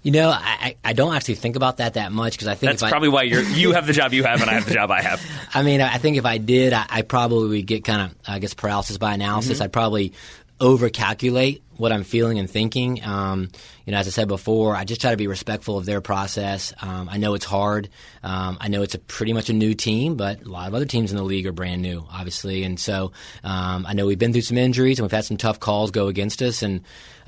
you 0.03 0.11
know, 0.11 0.29
I, 0.29 0.75
I 0.83 0.93
don't 0.93 1.13
actually 1.15 1.35
think 1.35 1.55
about 1.55 1.77
that 1.77 1.93
that 1.93 2.11
much 2.11 2.33
because 2.33 2.47
I 2.47 2.55
think 2.55 2.71
that's 2.71 2.89
probably 2.89 3.09
I, 3.09 3.11
why 3.11 3.23
you're 3.23 3.43
you 3.43 3.73
have 3.73 3.85
the 3.85 3.93
job 3.93 4.13
you 4.13 4.23
have 4.23 4.41
and 4.41 4.49
I 4.49 4.53
have 4.53 4.65
the 4.65 4.73
job 4.73 4.89
I 4.89 5.01
have. 5.01 5.23
I 5.53 5.61
mean, 5.61 5.79
I 5.81 5.97
think 5.97 6.17
if 6.17 6.25
I 6.25 6.37
did, 6.39 6.73
I, 6.73 6.85
I 6.89 7.01
probably 7.03 7.59
would 7.59 7.67
get 7.67 7.83
kind 7.83 8.09
of 8.09 8.17
I 8.27 8.39
guess 8.39 8.53
paralysis 8.53 8.97
by 8.97 9.13
analysis. 9.13 9.57
Mm-hmm. 9.57 9.63
I'd 9.63 9.73
probably 9.73 10.13
overcalculate 10.59 11.61
what 11.81 11.91
I'm 11.91 12.03
feeling 12.03 12.37
and 12.37 12.47
thinking. 12.47 13.03
Um, 13.03 13.49
you 13.85 13.91
know, 13.91 13.97
as 13.97 14.07
I 14.07 14.11
said 14.11 14.27
before, 14.27 14.75
I 14.75 14.83
just 14.83 15.01
try 15.01 15.09
to 15.09 15.17
be 15.17 15.25
respectful 15.25 15.79
of 15.79 15.85
their 15.85 15.99
process. 15.99 16.71
Um, 16.79 17.09
I 17.09 17.17
know 17.17 17.33
it's 17.33 17.45
hard. 17.45 17.89
Um, 18.21 18.59
I 18.61 18.67
know 18.67 18.83
it's 18.83 18.93
a 18.93 18.99
pretty 18.99 19.33
much 19.33 19.49
a 19.49 19.53
new 19.53 19.73
team, 19.73 20.15
but 20.15 20.43
a 20.43 20.47
lot 20.47 20.67
of 20.67 20.75
other 20.75 20.85
teams 20.85 21.09
in 21.09 21.17
the 21.17 21.23
league 21.23 21.47
are 21.47 21.51
brand 21.51 21.81
new, 21.81 22.05
obviously. 22.11 22.63
And 22.63 22.79
so 22.79 23.11
um, 23.43 23.87
I 23.87 23.93
know 23.93 24.05
we've 24.05 24.19
been 24.19 24.31
through 24.31 24.43
some 24.43 24.59
injuries 24.59 24.99
and 24.99 25.03
we've 25.03 25.11
had 25.11 25.25
some 25.25 25.37
tough 25.37 25.59
calls 25.59 25.89
go 25.89 26.07
against 26.07 26.43
us. 26.43 26.61
And 26.61 26.81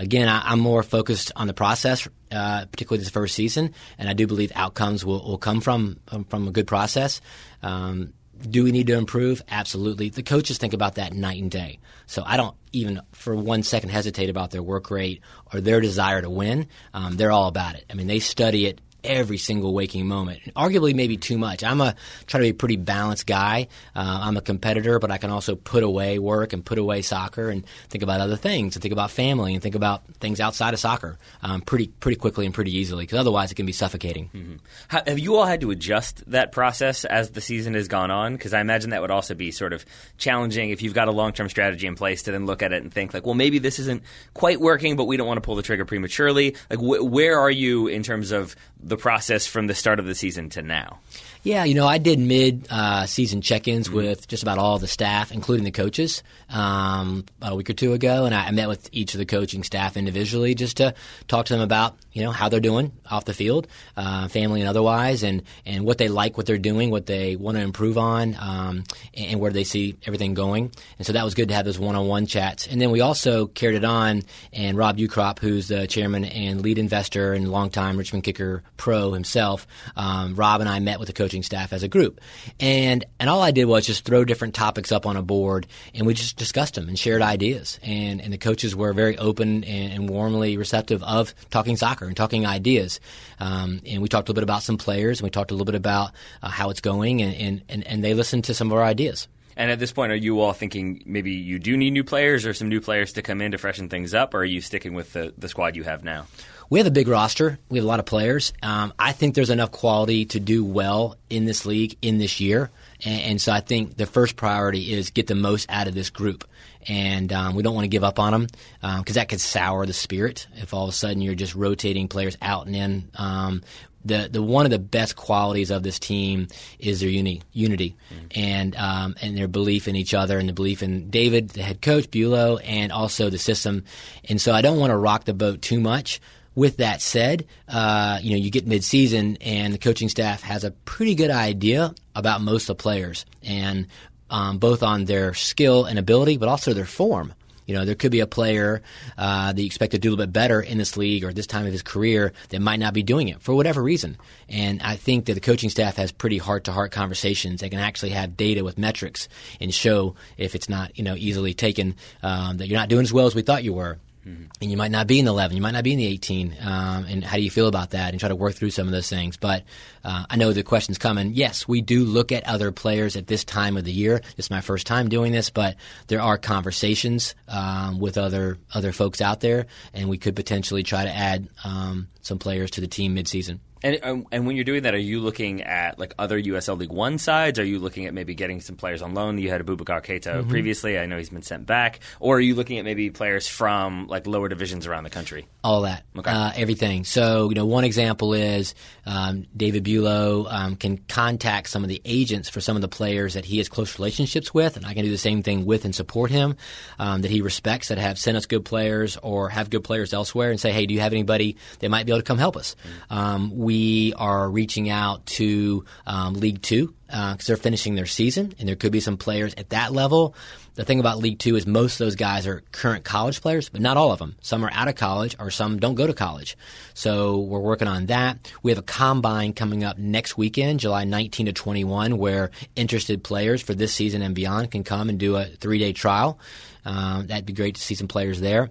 again, 0.03 0.27
I, 0.27 0.53
am 0.53 0.59
more 0.59 0.83
focused 0.83 1.31
on 1.35 1.47
the 1.47 1.53
process, 1.53 2.07
uh, 2.31 2.65
particularly 2.65 2.99
this 3.03 3.09
first 3.09 3.35
season. 3.35 3.73
And 3.97 4.09
I 4.09 4.13
do 4.13 4.27
believe 4.27 4.51
outcomes 4.55 5.03
will, 5.03 5.23
will 5.23 5.37
come 5.37 5.61
from 5.61 5.99
from 6.29 6.47
a 6.47 6.51
good 6.51 6.67
process. 6.67 7.21
Um, 7.61 8.13
do 8.49 8.63
we 8.63 8.71
need 8.71 8.87
to 8.87 8.97
improve? 8.97 9.41
Absolutely. 9.47 10.09
The 10.09 10.23
coaches 10.23 10.57
think 10.57 10.73
about 10.73 10.95
that 10.95 11.13
night 11.13 11.41
and 11.41 11.49
day. 11.49 11.79
So 12.07 12.23
I 12.25 12.37
don't 12.37 12.55
even 12.73 13.01
for 13.13 13.35
one 13.35 13.63
second 13.63 13.89
hesitate 13.89 14.29
about 14.29 14.51
their 14.51 14.63
work 14.63 14.91
rate 14.91 15.21
or 15.53 15.61
their 15.61 15.79
desire 15.79 16.21
to 16.21 16.29
win. 16.29 16.67
Um, 16.93 17.15
they're 17.15 17.31
all 17.31 17.47
about 17.47 17.75
it. 17.75 17.85
I 17.89 17.93
mean, 17.93 18.07
they 18.07 18.19
study 18.19 18.65
it 18.65 18.81
every 19.03 19.37
single 19.37 19.73
waking 19.73 20.07
moment. 20.07 20.41
Arguably, 20.55 20.95
maybe 20.95 21.17
too 21.17 21.37
much. 21.37 21.63
I'm 21.63 21.81
a 21.81 21.95
try 22.27 22.39
to 22.39 22.43
be 22.43 22.49
a 22.49 22.53
pretty 22.53 22.77
balanced 22.77 23.27
guy. 23.27 23.67
Uh, 23.95 24.19
I'm 24.23 24.37
a 24.37 24.41
competitor, 24.41 24.99
but 24.99 25.11
I 25.11 25.17
can 25.17 25.29
also 25.29 25.55
put 25.55 25.83
away 25.83 26.19
work 26.19 26.53
and 26.53 26.63
put 26.63 26.77
away 26.77 27.01
soccer 27.01 27.49
and 27.49 27.65
think 27.89 28.03
about 28.03 28.21
other 28.21 28.35
things 28.35 28.75
and 28.75 28.81
think 28.81 28.91
about 28.93 29.11
family 29.11 29.53
and 29.53 29.61
think 29.61 29.75
about 29.75 30.03
things 30.19 30.39
outside 30.39 30.73
of 30.73 30.79
soccer 30.79 31.17
um, 31.41 31.61
pretty 31.61 31.87
pretty 31.87 32.17
quickly 32.17 32.45
and 32.45 32.53
pretty 32.53 32.75
easily. 32.75 33.03
Because 33.03 33.19
otherwise, 33.19 33.51
it 33.51 33.55
can 33.55 33.65
be 33.65 33.71
suffocating. 33.71 34.29
Mm-hmm. 34.33 34.55
How, 34.87 35.01
have 35.05 35.19
you 35.19 35.35
all 35.35 35.45
had 35.45 35.61
to 35.61 35.71
adjust 35.71 36.23
that 36.31 36.51
process 36.51 37.05
as 37.05 37.31
the 37.31 37.41
season 37.41 37.73
has 37.73 37.87
gone 37.87 38.11
on? 38.11 38.33
Because 38.33 38.53
I 38.53 38.61
imagine 38.61 38.91
that 38.91 39.01
would 39.01 39.11
also 39.11 39.33
be 39.35 39.51
sort 39.51 39.73
of 39.73 39.85
challenging 40.17 40.69
if 40.69 40.81
you've 40.81 40.93
got 40.93 41.07
a 41.07 41.11
long 41.11 41.33
term 41.33 41.49
strategy 41.49 41.87
in 41.87 41.95
place 41.95 42.23
to 42.23 42.31
then 42.31 42.45
look 42.45 42.61
at 42.61 42.71
it 42.73 42.83
and 42.83 42.93
think 42.93 43.13
like, 43.13 43.25
well, 43.25 43.35
maybe 43.35 43.59
this 43.59 43.79
isn't 43.79 44.03
quite 44.33 44.59
working, 44.59 44.95
but 44.95 45.05
we 45.05 45.17
don't 45.17 45.27
want 45.27 45.37
to 45.37 45.41
pull 45.41 45.55
the 45.55 45.63
trigger 45.63 45.85
prematurely. 45.85 46.55
Like, 46.69 46.79
wh- 46.79 47.03
where 47.03 47.39
are 47.39 47.51
you 47.51 47.87
in 47.87 48.03
terms 48.03 48.31
of 48.31 48.55
the 48.79 48.92
process 48.97 49.45
from 49.45 49.67
the 49.67 49.75
start 49.75 49.99
of 49.99 50.05
the 50.05 50.15
season 50.15 50.49
to 50.51 50.61
now? 50.61 50.99
Yeah, 51.43 51.65
you 51.65 51.75
know, 51.75 51.85
I 51.85 51.97
did 51.97 52.19
mid 52.19 52.67
uh, 52.69 53.05
season 53.05 53.41
check 53.41 53.67
ins 53.67 53.87
mm-hmm. 53.87 53.97
with 53.97 54.29
just 54.29 54.43
about 54.43 54.59
all 54.59 54.79
the 54.79 54.87
staff, 54.87 55.29
including 55.29 55.65
the 55.65 55.71
coaches, 55.71 56.23
um, 56.49 57.25
a 57.41 57.53
week 57.53 57.69
or 57.69 57.73
two 57.73 57.91
ago, 57.91 58.23
and 58.23 58.33
I, 58.33 58.45
I 58.45 58.51
met 58.51 58.69
with 58.69 58.87
each 58.93 59.13
of 59.13 59.17
the 59.17 59.25
coaching 59.25 59.63
staff 59.63 59.97
individually 59.97 60.55
just 60.55 60.77
to 60.77 60.93
talk 61.27 61.47
to 61.47 61.53
them 61.53 61.61
about 61.61 61.97
you 62.13 62.23
know 62.23 62.31
how 62.31 62.47
they're 62.47 62.61
doing 62.61 62.93
off 63.09 63.25
the 63.25 63.33
field, 63.33 63.67
uh, 63.97 64.29
family 64.29 64.61
and 64.61 64.69
otherwise, 64.69 65.23
and 65.23 65.43
and 65.65 65.83
what 65.83 65.97
they 65.97 66.07
like, 66.07 66.37
what 66.37 66.45
they're 66.45 66.57
doing, 66.57 66.91
what 66.91 67.07
they 67.07 67.35
want 67.35 67.57
to 67.57 67.63
improve 67.63 67.97
on, 67.97 68.35
um, 68.39 68.83
and, 69.13 69.31
and, 69.31 69.39
where 69.41 69.51
they 69.51 69.65
see 69.65 69.97
everything 70.05 70.33
going. 70.33 70.71
And 70.97 71.05
so 71.05 71.11
that 71.11 71.25
was 71.25 71.33
good 71.33 71.49
to 71.49 71.55
have 71.55 71.65
those 71.65 71.79
one-on-one 71.79 72.27
chats. 72.27 72.67
And 72.67 72.79
then 72.79 72.91
we 72.91 73.01
also 73.01 73.47
carried 73.47 73.75
it 73.75 73.83
on, 73.83 74.21
and 74.53 74.77
Rob 74.77 74.97
Ukrop, 74.97 75.39
who's 75.39 75.67
the 75.67 75.87
chairman 75.87 76.23
and 76.23 76.61
lead 76.61 76.77
investor 76.77 77.33
and 77.33 77.51
longtime 77.51 77.97
Richmond 77.97 78.23
kicker 78.23 78.63
pro 78.77 79.11
himself, 79.11 79.67
um, 79.97 80.35
Rob 80.35 80.61
and 80.61 80.69
I 80.69 80.79
met 80.79 80.99
with 80.99 81.07
the 81.07 81.13
coaching 81.33 81.43
staff 81.43 81.73
as 81.73 81.81
a 81.81 81.87
group, 81.87 82.21
and 82.59 83.03
and 83.19 83.27
all 83.29 83.41
I 83.41 83.49
did 83.49 83.65
was 83.65 83.87
just 83.87 84.05
throw 84.05 84.23
different 84.23 84.53
topics 84.53 84.91
up 84.91 85.07
on 85.07 85.17
a 85.17 85.23
board, 85.23 85.65
and 85.95 86.05
we 86.05 86.13
just 86.13 86.37
discussed 86.37 86.75
them 86.75 86.87
and 86.87 86.97
shared 86.97 87.23
ideas. 87.23 87.79
And 87.81 88.21
and 88.21 88.31
the 88.31 88.37
coaches 88.37 88.75
were 88.75 88.93
very 88.93 89.17
open 89.17 89.63
and, 89.63 89.93
and 89.93 90.09
warmly 90.09 90.57
receptive 90.57 91.01
of 91.01 91.33
talking 91.49 91.75
soccer 91.75 92.05
and 92.05 92.15
talking 92.15 92.45
ideas. 92.45 92.99
Um, 93.39 93.81
and 93.85 94.01
we 94.01 94.07
talked 94.07 94.29
a 94.29 94.31
little 94.31 94.41
bit 94.41 94.43
about 94.43 94.61
some 94.61 94.77
players, 94.77 95.19
and 95.19 95.23
we 95.23 95.31
talked 95.31 95.49
a 95.49 95.55
little 95.55 95.65
bit 95.65 95.75
about 95.75 96.11
uh, 96.43 96.49
how 96.49 96.69
it's 96.69 96.81
going, 96.81 97.21
and, 97.21 97.35
and, 97.35 97.61
and, 97.67 97.87
and 97.87 98.03
they 98.03 98.13
listened 98.13 98.43
to 98.45 98.53
some 98.53 98.71
of 98.71 98.77
our 98.77 98.83
ideas. 98.83 99.27
And 99.55 99.71
at 99.71 99.79
this 99.79 99.91
point, 99.91 100.11
are 100.11 100.15
you 100.15 100.39
all 100.39 100.53
thinking 100.53 101.03
maybe 101.05 101.31
you 101.31 101.59
do 101.59 101.77
need 101.77 101.91
new 101.91 102.03
players 102.03 102.45
or 102.45 102.53
some 102.53 102.69
new 102.69 102.81
players 102.81 103.13
to 103.13 103.21
come 103.21 103.41
in 103.41 103.51
to 103.51 103.57
freshen 103.57 103.89
things 103.89 104.13
up, 104.13 104.33
or 104.33 104.39
are 104.39 104.45
you 104.45 104.61
sticking 104.61 104.93
with 104.93 105.13
the, 105.13 105.33
the 105.37 105.49
squad 105.49 105.75
you 105.75 105.83
have 105.83 106.03
now? 106.03 106.27
We 106.73 106.79
have 106.79 106.87
a 106.87 106.91
big 106.91 107.07
roster. 107.07 107.59
We 107.69 107.77
have 107.77 107.85
a 107.85 107.87
lot 107.87 107.99
of 107.99 108.07
players. 108.07 108.51
Um, 108.63 108.93
I 108.97 109.11
think 109.11 109.35
there's 109.35 109.51
enough 109.51 109.71
quality 109.71 110.25
to 110.25 110.39
do 110.39 110.65
well 110.65 111.17
in 111.29 111.45
this 111.45 111.67
league 111.67 111.95
in 112.01 112.17
this 112.17 112.39
year. 112.39 112.71
And, 113.05 113.21
and 113.21 113.41
so 113.41 113.51
I 113.51 113.59
think 113.59 113.95
the 113.95 114.07
first 114.07 114.37
priority 114.37 114.91
is 114.91 115.11
get 115.11 115.27
the 115.27 115.35
most 115.35 115.69
out 115.69 115.87
of 115.87 115.93
this 115.93 116.09
group 116.09 116.43
and 116.87 117.31
um, 117.31 117.53
we 117.53 117.61
don't 117.61 117.75
want 117.75 117.83
to 117.83 117.89
give 117.89 118.03
up 118.03 118.17
on 118.17 118.31
them 118.31 118.47
because 118.81 118.97
um, 118.97 119.21
that 119.21 119.29
could 119.29 119.39
sour 119.39 119.85
the 119.85 119.93
spirit 119.93 120.47
if 120.55 120.73
all 120.73 120.85
of 120.85 120.89
a 120.89 120.93
sudden 120.93 121.21
you're 121.21 121.35
just 121.35 121.53
rotating 121.53 122.07
players 122.07 122.39
out 122.41 122.65
and 122.65 122.75
in. 122.75 123.11
Um, 123.17 123.61
the 124.03 124.27
the 124.31 124.41
one 124.41 124.65
of 124.65 124.71
the 124.71 124.79
best 124.79 125.15
qualities 125.15 125.69
of 125.69 125.83
this 125.83 125.99
team 125.99 126.47
is 126.79 127.01
their 127.01 127.09
uni, 127.09 127.43
unity 127.53 127.95
mm-hmm. 128.11 128.25
and 128.35 128.75
um, 128.77 129.15
and 129.21 129.37
their 129.37 129.47
belief 129.47 129.87
in 129.87 129.95
each 129.95 130.15
other 130.15 130.39
and 130.39 130.49
the 130.49 130.53
belief 130.53 130.81
in 130.81 131.11
David, 131.11 131.49
the 131.49 131.61
head 131.61 131.83
coach, 131.83 132.09
Bulow, 132.09 132.57
and 132.57 132.91
also 132.91 133.29
the 133.29 133.37
system. 133.37 133.85
And 134.27 134.41
so 134.41 134.53
I 134.53 134.61
don't 134.61 134.79
want 134.79 134.89
to 134.89 134.97
rock 134.97 135.25
the 135.25 135.35
boat 135.35 135.61
too 135.61 135.79
much. 135.79 136.19
With 136.55 136.77
that 136.77 137.01
said, 137.01 137.47
uh, 137.67 138.19
you 138.21 138.31
know 138.31 138.37
you 138.37 138.51
get 138.51 138.67
midseason 138.67 139.37
and 139.41 139.73
the 139.73 139.79
coaching 139.79 140.09
staff 140.09 140.43
has 140.43 140.63
a 140.63 140.71
pretty 140.71 141.15
good 141.15 141.31
idea 141.31 141.95
about 142.15 142.41
most 142.41 142.69
of 142.69 142.77
the 142.77 142.81
players, 142.81 143.25
and 143.41 143.87
um, 144.29 144.57
both 144.57 144.83
on 144.83 145.05
their 145.05 145.33
skill 145.33 145.85
and 145.85 145.97
ability, 145.97 146.37
but 146.37 146.49
also 146.49 146.73
their 146.73 146.85
form. 146.85 147.33
You 147.65 147.75
know, 147.75 147.85
there 147.85 147.95
could 147.95 148.11
be 148.11 148.19
a 148.19 148.27
player 148.27 148.81
uh, 149.17 149.53
that 149.53 149.61
you 149.61 149.65
expect 149.65 149.91
to 149.91 149.99
do 149.99 150.09
a 150.09 150.11
little 150.11 150.25
bit 150.25 150.33
better 150.33 150.61
in 150.61 150.77
this 150.77 150.97
league 150.97 151.23
or 151.23 151.29
at 151.29 151.35
this 151.35 151.47
time 151.47 151.65
of 151.65 151.71
his 151.71 151.81
career 151.81 152.33
that 152.49 152.59
might 152.59 152.79
not 152.79 152.93
be 152.93 153.03
doing 153.03 153.29
it 153.29 153.41
for 153.41 153.53
whatever 153.55 153.81
reason. 153.81 154.17
And 154.49 154.81
I 154.81 154.95
think 154.95 155.25
that 155.25 155.35
the 155.35 155.39
coaching 155.39 155.69
staff 155.69 155.95
has 155.95 156.11
pretty 156.11 156.37
heart 156.37 156.65
to 156.65 156.71
heart 156.71 156.91
conversations. 156.91 157.61
They 157.61 157.69
can 157.69 157.79
actually 157.79 158.11
have 158.11 158.35
data 158.35 158.63
with 158.63 158.77
metrics 158.77 159.29
and 159.61 159.73
show 159.73 160.15
if 160.37 160.55
it's 160.55 160.67
not, 160.67 160.97
you 160.97 161.03
know, 161.03 161.15
easily 161.15 161.53
taken 161.53 161.95
um, 162.21 162.57
that 162.57 162.67
you're 162.67 162.79
not 162.79 162.89
doing 162.89 163.03
as 163.03 163.13
well 163.13 163.27
as 163.27 163.35
we 163.35 163.41
thought 163.41 163.63
you 163.63 163.73
were. 163.73 163.97
Mm-hmm. 164.27 164.43
And 164.61 164.71
you 164.71 164.77
might 164.77 164.91
not 164.91 165.07
be 165.07 165.19
in 165.19 165.25
the 165.25 165.31
11, 165.31 165.55
you 165.55 165.61
might 165.61 165.71
not 165.71 165.83
be 165.83 165.91
in 165.91 165.97
the 165.97 166.07
18. 166.07 166.55
Um, 166.61 167.05
and 167.05 167.23
how 167.23 167.35
do 167.35 167.43
you 167.43 167.51
feel 167.51 167.67
about 167.67 167.91
that? 167.91 168.11
And 168.11 168.19
try 168.19 168.29
to 168.29 168.35
work 168.35 168.55
through 168.55 168.71
some 168.71 168.87
of 168.87 168.93
those 168.93 169.09
things. 169.09 169.37
But 169.37 169.63
uh, 170.03 170.25
I 170.29 170.35
know 170.37 170.53
the 170.53 170.63
question's 170.63 170.97
coming. 170.97 171.33
Yes, 171.33 171.67
we 171.67 171.81
do 171.81 172.05
look 172.05 172.31
at 172.31 172.47
other 172.47 172.71
players 172.71 173.15
at 173.15 173.27
this 173.27 173.43
time 173.43 173.75
of 173.75 173.83
the 173.83 173.91
year. 173.91 174.21
This 174.35 174.45
is 174.45 174.51
my 174.51 174.61
first 174.61 174.87
time 174.87 175.09
doing 175.09 175.31
this, 175.31 175.49
but 175.49 175.75
there 176.07 176.21
are 176.21 176.37
conversations 176.37 177.35
um, 177.47 177.99
with 177.99 178.17
other 178.17 178.57
other 178.73 178.91
folks 178.91 179.21
out 179.21 179.41
there, 179.41 179.65
and 179.93 180.09
we 180.09 180.17
could 180.17 180.35
potentially 180.35 180.83
try 180.83 181.03
to 181.03 181.11
add 181.11 181.49
um, 181.63 182.07
some 182.21 182.39
players 182.39 182.71
to 182.71 182.81
the 182.81 182.87
team 182.87 183.15
midseason. 183.15 183.59
And 183.83 183.99
um, 184.01 184.27
and 184.31 184.47
when 184.47 184.55
you're 184.55 184.63
doing 184.63 184.83
that, 184.83 184.93
are 184.93 184.97
you 184.99 185.19
looking 185.19 185.61
at 185.61 185.99
like 185.99 186.13
other 186.17 186.41
USL 186.41 186.77
League 186.77 186.91
One 186.91 187.17
sides? 187.17 187.59
Are 187.59 187.65
you 187.65 187.79
looking 187.79 188.05
at 188.05 188.13
maybe 188.13 188.33
getting 188.33 188.61
some 188.61 188.77
players 188.77 189.01
on 189.01 189.13
loan? 189.13 189.37
You 189.37 189.49
had 189.49 189.59
Abubakar 189.59 190.03
Keita 190.03 190.21
mm-hmm. 190.21 190.49
previously. 190.49 190.97
I 190.97 191.05
know 191.05 191.17
he's 191.17 191.29
been 191.29 191.41
sent 191.41 191.65
back. 191.65 191.99
Or 192.21 192.37
are 192.37 192.39
you 192.39 192.55
looking 192.55 192.77
at 192.77 192.85
maybe 192.85 193.09
players 193.09 193.45
from 193.45 194.07
like 194.07 194.25
lower 194.25 194.47
divisions 194.47 194.87
around 194.87 195.03
the 195.03 195.09
country? 195.09 195.47
All 195.65 195.81
that, 195.81 196.05
okay. 196.17 196.31
uh, 196.31 196.51
everything. 196.55 197.03
So 197.03 197.49
you 197.49 197.55
know, 197.55 197.65
one 197.65 197.83
example 197.83 198.33
is 198.33 198.73
um, 199.05 199.47
David 199.55 199.83
Bulow 199.83 200.47
um, 200.49 200.77
can 200.77 200.97
contact 200.97 201.67
some 201.67 201.83
of 201.83 201.89
the 201.89 202.01
agents 202.05 202.47
for 202.47 202.61
some 202.61 202.77
of 202.77 202.81
the 202.81 202.87
players 202.87 203.33
that 203.33 203.43
he 203.43 203.57
has 203.57 203.67
close 203.67 203.99
relationships 203.99 204.53
with, 204.53 204.77
and 204.77 204.85
I 204.85 204.93
can 204.93 205.03
do 205.03 205.11
the 205.11 205.17
same 205.17 205.43
thing 205.43 205.65
with 205.65 205.83
and 205.83 205.93
support 205.93 206.31
him 206.31 206.55
um, 206.99 207.21
that 207.23 207.31
he 207.31 207.41
respects 207.41 207.89
that 207.89 207.97
have 207.97 208.17
sent 208.17 208.37
us 208.37 208.45
good 208.45 208.63
players 208.63 209.17
or 209.17 209.49
have 209.49 209.69
good 209.69 209.83
players 209.83 210.13
elsewhere, 210.13 210.51
and 210.51 210.59
say, 210.59 210.71
hey, 210.71 210.85
do 210.85 210.93
you 210.93 211.01
have 211.01 211.11
anybody 211.11 211.57
that 211.79 211.89
might 211.89 212.05
be 212.05 212.13
able 212.13 212.21
to 212.21 212.25
come 212.25 212.37
help 212.37 212.55
us? 212.55 212.77
Mm-hmm. 213.11 213.57
we 213.57 213.72
we 213.73 214.13
are 214.17 214.47
reaching 214.51 214.91
out 214.91 215.25
to 215.25 215.83
um, 216.05 216.35
League 216.35 216.61
Two 216.61 216.93
because 217.07 217.41
uh, 217.41 217.43
they're 217.47 217.57
finishing 217.57 217.95
their 217.95 218.05
season, 218.05 218.53
and 218.59 218.69
there 218.69 218.75
could 218.75 218.91
be 218.91 218.99
some 218.99 219.17
players 219.17 219.55
at 219.55 219.71
that 219.71 219.91
level. 219.91 220.35
The 220.75 220.85
thing 220.85 220.99
about 220.99 221.17
League 221.17 221.39
Two 221.39 221.55
is 221.55 221.65
most 221.65 221.93
of 221.93 222.05
those 222.05 222.15
guys 222.15 222.45
are 222.45 222.61
current 222.71 223.03
college 223.03 223.41
players, 223.41 223.69
but 223.69 223.81
not 223.81 223.97
all 223.97 224.11
of 224.11 224.19
them. 224.19 224.35
Some 224.41 224.63
are 224.63 224.69
out 224.71 224.89
of 224.89 224.95
college, 224.95 225.35
or 225.39 225.49
some 225.49 225.79
don't 225.79 225.95
go 225.95 226.05
to 226.05 226.13
college. 226.13 226.55
So 226.93 227.39
we're 227.39 227.61
working 227.61 227.87
on 227.87 228.05
that. 228.07 228.51
We 228.61 228.69
have 228.69 228.77
a 228.77 228.83
combine 228.83 229.53
coming 229.53 229.83
up 229.83 229.97
next 229.97 230.37
weekend, 230.37 230.79
July 230.79 231.05
19 231.05 231.47
to 231.47 231.53
21, 231.53 232.19
where 232.19 232.51
interested 232.75 233.23
players 233.23 233.63
for 233.63 233.73
this 233.73 233.91
season 233.91 234.21
and 234.21 234.35
beyond 234.35 234.69
can 234.69 234.83
come 234.83 235.09
and 235.09 235.17
do 235.17 235.35
a 235.35 235.45
three 235.45 235.79
day 235.79 235.93
trial. 235.93 236.37
Um, 236.85 237.25
that'd 237.25 237.47
be 237.47 237.53
great 237.53 237.73
to 237.73 237.81
see 237.81 237.95
some 237.95 238.07
players 238.07 238.39
there. 238.39 238.69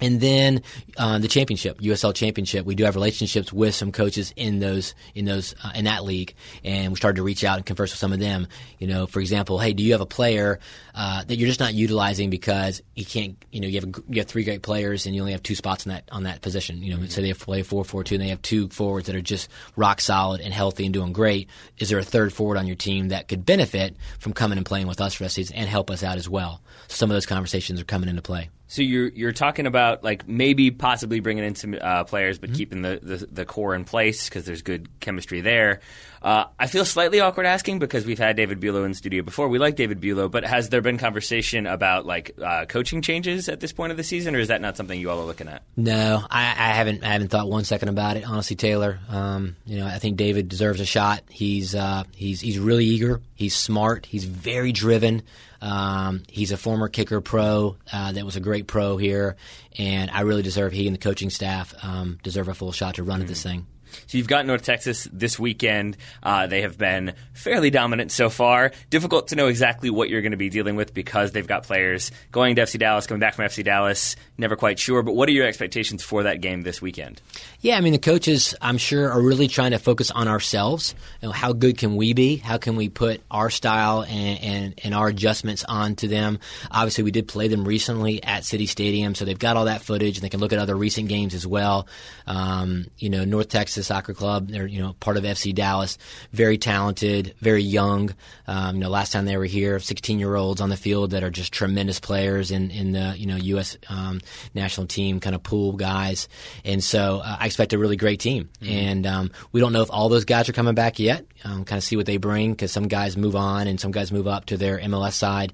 And 0.00 0.20
then 0.20 0.62
uh, 0.96 1.18
the 1.18 1.28
championship, 1.28 1.80
USL 1.80 2.14
championship, 2.14 2.64
we 2.64 2.74
do 2.74 2.84
have 2.84 2.94
relationships 2.94 3.52
with 3.52 3.74
some 3.74 3.92
coaches 3.92 4.32
in 4.36 4.60
those 4.60 4.94
in 5.14 5.24
those 5.24 5.54
uh, 5.64 5.72
in 5.74 5.84
that 5.86 6.04
league, 6.04 6.34
and 6.64 6.92
we 6.92 6.96
started 6.96 7.16
to 7.16 7.22
reach 7.22 7.44
out 7.44 7.56
and 7.56 7.66
converse 7.66 7.92
with 7.92 7.98
some 7.98 8.12
of 8.12 8.20
them. 8.20 8.46
You 8.78 8.86
know, 8.86 9.06
for 9.06 9.20
example, 9.20 9.58
hey, 9.58 9.72
do 9.72 9.82
you 9.82 9.92
have 9.92 10.00
a 10.00 10.06
player 10.06 10.60
uh, 10.94 11.24
that 11.24 11.36
you're 11.36 11.48
just 11.48 11.60
not 11.60 11.74
utilizing 11.74 12.30
because 12.30 12.82
he 12.94 13.04
can't? 13.04 13.36
You 13.50 13.60
know, 13.60 13.68
you 13.68 13.80
have 13.80 14.02
you 14.08 14.20
have 14.20 14.26
three 14.26 14.44
great 14.44 14.62
players 14.62 15.06
and 15.06 15.14
you 15.14 15.20
only 15.20 15.32
have 15.32 15.42
two 15.42 15.54
spots 15.54 15.86
in 15.86 15.90
that 15.90 16.04
on 16.12 16.24
that 16.24 16.42
position. 16.42 16.82
You 16.82 16.90
know, 16.90 16.96
mm-hmm. 16.98 17.06
so 17.06 17.20
they 17.20 17.28
have 17.28 17.38
play 17.38 17.62
four 17.62 17.84
four 17.84 18.04
two, 18.04 18.14
and 18.14 18.22
they 18.22 18.28
have 18.28 18.42
two 18.42 18.68
forwards 18.68 19.06
that 19.06 19.16
are 19.16 19.20
just 19.20 19.48
rock 19.76 20.00
solid 20.00 20.40
and 20.40 20.54
healthy 20.54 20.84
and 20.84 20.94
doing 20.94 21.12
great. 21.12 21.48
Is 21.78 21.88
there 21.88 21.98
a 21.98 22.04
third 22.04 22.32
forward 22.32 22.56
on 22.56 22.66
your 22.66 22.76
team 22.76 23.08
that 23.08 23.28
could 23.28 23.44
benefit 23.44 23.96
from 24.18 24.32
coming 24.32 24.58
and 24.58 24.66
playing 24.66 24.86
with 24.86 25.00
us 25.00 25.14
for 25.14 25.24
the 25.24 25.30
season 25.30 25.56
and 25.56 25.68
help 25.68 25.90
us 25.90 26.02
out 26.02 26.16
as 26.18 26.28
well? 26.28 26.60
So 26.86 26.96
some 26.96 27.10
of 27.10 27.14
those 27.14 27.26
conversations 27.26 27.80
are 27.80 27.84
coming 27.84 28.08
into 28.08 28.22
play. 28.22 28.50
So 28.68 28.82
you're 28.82 29.08
you're 29.08 29.32
talking 29.32 29.66
about 29.66 30.04
like 30.04 30.28
maybe 30.28 30.70
possibly 30.70 31.20
bringing 31.20 31.42
in 31.42 31.54
some 31.54 31.74
uh, 31.80 32.04
players, 32.04 32.38
but 32.38 32.50
mm-hmm. 32.50 32.56
keeping 32.56 32.82
the, 32.82 33.00
the, 33.02 33.16
the 33.26 33.44
core 33.46 33.74
in 33.74 33.84
place 33.84 34.28
because 34.28 34.44
there's 34.44 34.62
good 34.62 34.88
chemistry 35.00 35.40
there. 35.40 35.80
Uh, 36.22 36.44
I 36.58 36.66
feel 36.66 36.84
slightly 36.84 37.20
awkward 37.20 37.46
asking 37.46 37.78
because 37.78 38.04
we've 38.04 38.18
had 38.18 38.36
David 38.36 38.60
Bulow 38.60 38.84
in 38.84 38.94
studio 38.94 39.22
before. 39.22 39.48
We 39.48 39.58
like 39.58 39.76
David 39.76 40.00
Bulow, 40.00 40.28
but 40.28 40.44
has 40.44 40.68
there 40.68 40.80
been 40.80 40.98
conversation 40.98 41.66
about 41.66 42.06
like 42.06 42.32
uh, 42.42 42.66
coaching 42.66 43.02
changes 43.02 43.48
at 43.48 43.60
this 43.60 43.72
point 43.72 43.90
of 43.90 43.96
the 43.96 44.04
season, 44.04 44.34
or 44.34 44.38
is 44.38 44.48
that 44.48 44.60
not 44.60 44.76
something 44.76 44.98
you 44.98 45.10
all 45.10 45.20
are 45.20 45.26
looking 45.26 45.48
at? 45.48 45.62
No, 45.76 46.24
I, 46.28 46.42
I 46.42 46.72
haven't. 46.72 47.04
I 47.04 47.08
haven't 47.08 47.28
thought 47.28 47.48
one 47.48 47.64
second 47.64 47.88
about 47.88 48.16
it. 48.16 48.28
Honestly, 48.28 48.56
Taylor, 48.56 48.98
um, 49.08 49.56
you 49.64 49.78
know, 49.78 49.86
I 49.86 49.98
think 49.98 50.16
David 50.16 50.48
deserves 50.48 50.80
a 50.80 50.86
shot. 50.86 51.22
He's 51.28 51.74
uh, 51.74 52.04
he's 52.14 52.40
he's 52.40 52.58
really 52.58 52.84
eager. 52.84 53.20
He's 53.34 53.54
smart. 53.54 54.06
He's 54.06 54.24
very 54.24 54.72
driven. 54.72 55.22
Um, 55.60 56.22
he's 56.28 56.52
a 56.52 56.56
former 56.56 56.88
kicker 56.88 57.20
pro 57.20 57.76
uh, 57.92 58.12
that 58.12 58.24
was 58.24 58.36
a 58.36 58.40
great 58.40 58.66
pro 58.66 58.96
here, 58.96 59.36
and 59.76 60.10
I 60.10 60.20
really 60.20 60.42
deserve 60.42 60.72
he 60.72 60.86
and 60.86 60.94
the 60.94 61.00
coaching 61.00 61.30
staff 61.30 61.74
um, 61.82 62.18
deserve 62.22 62.48
a 62.48 62.54
full 62.54 62.72
shot 62.72 62.96
to 62.96 63.02
run 63.02 63.16
mm-hmm. 63.16 63.22
at 63.22 63.28
this 63.28 63.42
thing. 63.42 63.66
So 64.06 64.18
you've 64.18 64.28
got 64.28 64.46
North 64.46 64.62
Texas 64.62 65.08
this 65.12 65.38
weekend. 65.38 65.96
Uh, 66.22 66.46
they 66.46 66.62
have 66.62 66.78
been 66.78 67.14
fairly 67.32 67.70
dominant 67.70 68.12
so 68.12 68.30
far. 68.30 68.72
Difficult 68.90 69.28
to 69.28 69.36
know 69.36 69.48
exactly 69.48 69.90
what 69.90 70.08
you're 70.08 70.22
going 70.22 70.32
to 70.32 70.36
be 70.38 70.48
dealing 70.48 70.76
with 70.76 70.94
because 70.94 71.32
they've 71.32 71.46
got 71.46 71.64
players 71.64 72.10
going 72.32 72.56
to 72.56 72.62
FC 72.62 72.78
Dallas, 72.78 73.06
coming 73.06 73.20
back 73.20 73.34
from 73.34 73.44
FC 73.46 73.64
Dallas. 73.64 74.16
Never 74.36 74.56
quite 74.56 74.78
sure. 74.78 75.02
But 75.02 75.14
what 75.14 75.28
are 75.28 75.32
your 75.32 75.46
expectations 75.46 76.02
for 76.02 76.24
that 76.24 76.40
game 76.40 76.62
this 76.62 76.80
weekend? 76.82 77.20
Yeah, 77.60 77.76
I 77.76 77.80
mean 77.80 77.92
the 77.92 77.98
coaches, 77.98 78.54
I'm 78.60 78.78
sure, 78.78 79.10
are 79.10 79.20
really 79.20 79.48
trying 79.48 79.72
to 79.72 79.80
focus 79.80 80.12
on 80.12 80.28
ourselves. 80.28 80.94
You 81.20 81.26
know, 81.26 81.32
how 81.32 81.52
good 81.52 81.76
can 81.76 81.96
we 81.96 82.12
be? 82.12 82.36
How 82.36 82.56
can 82.56 82.76
we 82.76 82.88
put 82.88 83.20
our 83.32 83.50
style 83.50 84.04
and, 84.04 84.40
and, 84.40 84.80
and 84.84 84.94
our 84.94 85.08
adjustments 85.08 85.64
onto 85.64 86.06
them? 86.06 86.38
Obviously, 86.70 87.02
we 87.02 87.10
did 87.10 87.26
play 87.26 87.48
them 87.48 87.66
recently 87.66 88.22
at 88.22 88.44
City 88.44 88.66
Stadium, 88.66 89.16
so 89.16 89.24
they've 89.24 89.36
got 89.36 89.56
all 89.56 89.64
that 89.64 89.82
footage 89.82 90.18
and 90.18 90.24
they 90.24 90.28
can 90.28 90.38
look 90.38 90.52
at 90.52 90.60
other 90.60 90.76
recent 90.76 91.08
games 91.08 91.34
as 91.34 91.48
well. 91.48 91.88
Um, 92.28 92.86
you 92.96 93.10
know, 93.10 93.24
North 93.24 93.48
Texas 93.48 93.88
Soccer 93.88 94.14
Club. 94.14 94.46
They're 94.50 94.66
you 94.66 94.80
know 94.80 94.92
part 95.00 95.16
of 95.16 95.24
FC 95.24 95.52
Dallas. 95.52 95.98
Very 96.32 96.58
talented, 96.58 97.34
very 97.40 97.64
young. 97.64 98.14
Um, 98.46 98.76
you 98.76 98.82
know, 98.82 98.88
last 98.88 99.12
time 99.12 99.24
they 99.24 99.36
were 99.36 99.44
here, 99.46 99.80
16 99.80 100.20
year 100.20 100.36
olds 100.36 100.60
on 100.60 100.68
the 100.68 100.76
field 100.76 101.10
that 101.10 101.24
are 101.24 101.30
just 101.30 101.52
tremendous 101.52 101.98
players 101.98 102.52
in 102.52 102.70
in 102.70 102.92
the 102.92 103.16
you 103.18 103.26
know 103.26 103.34
U.S. 103.36 103.76
Um, 103.88 104.20
national 104.54 104.86
team 104.86 105.18
kind 105.18 105.34
of 105.34 105.42
pool 105.42 105.72
guys. 105.72 106.28
And 106.64 106.84
so 106.84 107.20
uh, 107.24 107.36
I 107.40 107.47
expect 107.48 107.72
a 107.72 107.78
really 107.78 107.96
great 107.96 108.20
team. 108.20 108.48
Mm-hmm. 108.60 108.72
And 108.72 109.06
um, 109.06 109.30
we 109.52 109.60
don't 109.60 109.72
know 109.72 109.82
if 109.82 109.90
all 109.90 110.08
those 110.08 110.24
guys 110.24 110.48
are 110.48 110.52
coming 110.52 110.74
back 110.74 110.98
yet. 110.98 111.26
Um, 111.44 111.64
kind 111.64 111.78
of 111.78 111.84
see 111.84 111.96
what 111.96 112.06
they 112.06 112.16
bring 112.16 112.52
because 112.52 112.72
some 112.72 112.88
guys 112.88 113.16
move 113.16 113.34
on 113.34 113.66
and 113.66 113.80
some 113.80 113.90
guys 113.90 114.12
move 114.12 114.26
up 114.26 114.46
to 114.46 114.56
their 114.56 114.78
MLS 114.78 115.14
side. 115.14 115.52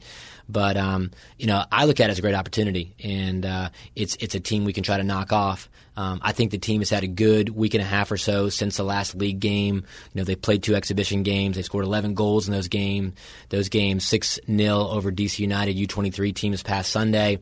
But 0.48 0.76
um, 0.76 1.10
you 1.38 1.46
know, 1.46 1.64
I 1.72 1.86
look 1.86 2.00
at 2.00 2.10
it 2.10 2.12
as 2.12 2.18
a 2.18 2.22
great 2.22 2.34
opportunity, 2.34 2.94
and 3.02 3.46
uh, 3.46 3.70
it's 3.96 4.16
it's 4.16 4.34
a 4.34 4.40
team 4.40 4.64
we 4.64 4.74
can 4.74 4.84
try 4.84 4.98
to 4.98 5.02
knock 5.02 5.32
off. 5.32 5.70
Um, 5.96 6.20
I 6.22 6.32
think 6.32 6.50
the 6.50 6.58
team 6.58 6.80
has 6.80 6.90
had 6.90 7.04
a 7.04 7.08
good 7.08 7.48
week 7.48 7.74
and 7.74 7.80
a 7.80 7.86
half 7.86 8.10
or 8.10 8.16
so 8.16 8.48
since 8.48 8.76
the 8.76 8.82
last 8.82 9.14
league 9.14 9.40
game. 9.40 9.76
You 9.76 10.20
know, 10.20 10.24
they 10.24 10.34
played 10.34 10.62
two 10.62 10.74
exhibition 10.74 11.22
games. 11.22 11.56
They 11.56 11.62
scored 11.62 11.84
11 11.84 12.14
goals 12.14 12.48
in 12.48 12.52
those 12.52 12.68
games. 12.68 13.14
Those 13.48 13.68
games, 13.68 14.04
six 14.04 14.40
0 14.44 14.76
over 14.76 15.12
DC 15.12 15.38
United 15.38 15.76
U23 15.76 16.34
team 16.34 16.52
this 16.52 16.64
past 16.64 16.90
Sunday 16.90 17.38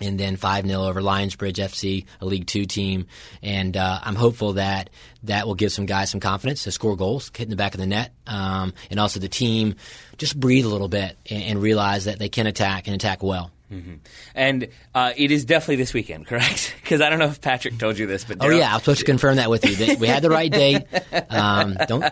and 0.00 0.18
then 0.18 0.36
5 0.36 0.66
0 0.66 0.82
over 0.82 1.00
Lionsbridge 1.00 1.56
FC, 1.56 2.04
a 2.20 2.26
League 2.26 2.46
Two 2.46 2.66
team. 2.66 3.06
And 3.42 3.76
uh, 3.76 4.00
I'm 4.02 4.16
hopeful 4.16 4.54
that 4.54 4.90
that 5.24 5.46
will 5.46 5.54
give 5.54 5.72
some 5.72 5.86
guys 5.86 6.10
some 6.10 6.20
confidence 6.20 6.64
to 6.64 6.70
score 6.70 6.96
goals, 6.96 7.30
hit 7.34 7.44
in 7.44 7.50
the 7.50 7.56
back 7.56 7.74
of 7.74 7.80
the 7.80 7.86
net, 7.86 8.12
um, 8.26 8.74
and 8.90 9.00
also 9.00 9.20
the 9.20 9.28
team 9.28 9.74
just 10.18 10.38
breathe 10.38 10.64
a 10.64 10.68
little 10.68 10.88
bit 10.88 11.16
and, 11.30 11.42
and 11.42 11.62
realize 11.62 12.04
that 12.04 12.18
they 12.18 12.28
can 12.28 12.46
attack 12.46 12.86
and 12.86 12.94
attack 12.94 13.22
well. 13.22 13.50
Mm-hmm. 13.72 13.94
And 14.34 14.68
uh, 14.94 15.12
it 15.16 15.30
is 15.30 15.44
definitely 15.44 15.76
this 15.76 15.92
weekend, 15.92 16.26
correct? 16.26 16.74
Because 16.86 17.00
I 17.00 17.10
don't 17.10 17.18
know 17.18 17.26
if 17.26 17.40
Patrick 17.40 17.78
told 17.78 17.98
you 17.98 18.06
this, 18.06 18.22
but 18.22 18.36
oh 18.38 18.48
yeah, 18.48 18.70
I 18.70 18.74
was 18.74 18.82
supposed 18.82 19.00
to 19.00 19.06
confirm 19.06 19.36
that 19.36 19.50
with 19.50 19.64
you. 19.64 19.96
We 19.96 20.06
had 20.06 20.22
the 20.22 20.30
right 20.30 20.52
date. 20.52 20.84
Um, 21.28 21.76
don't 21.88 22.04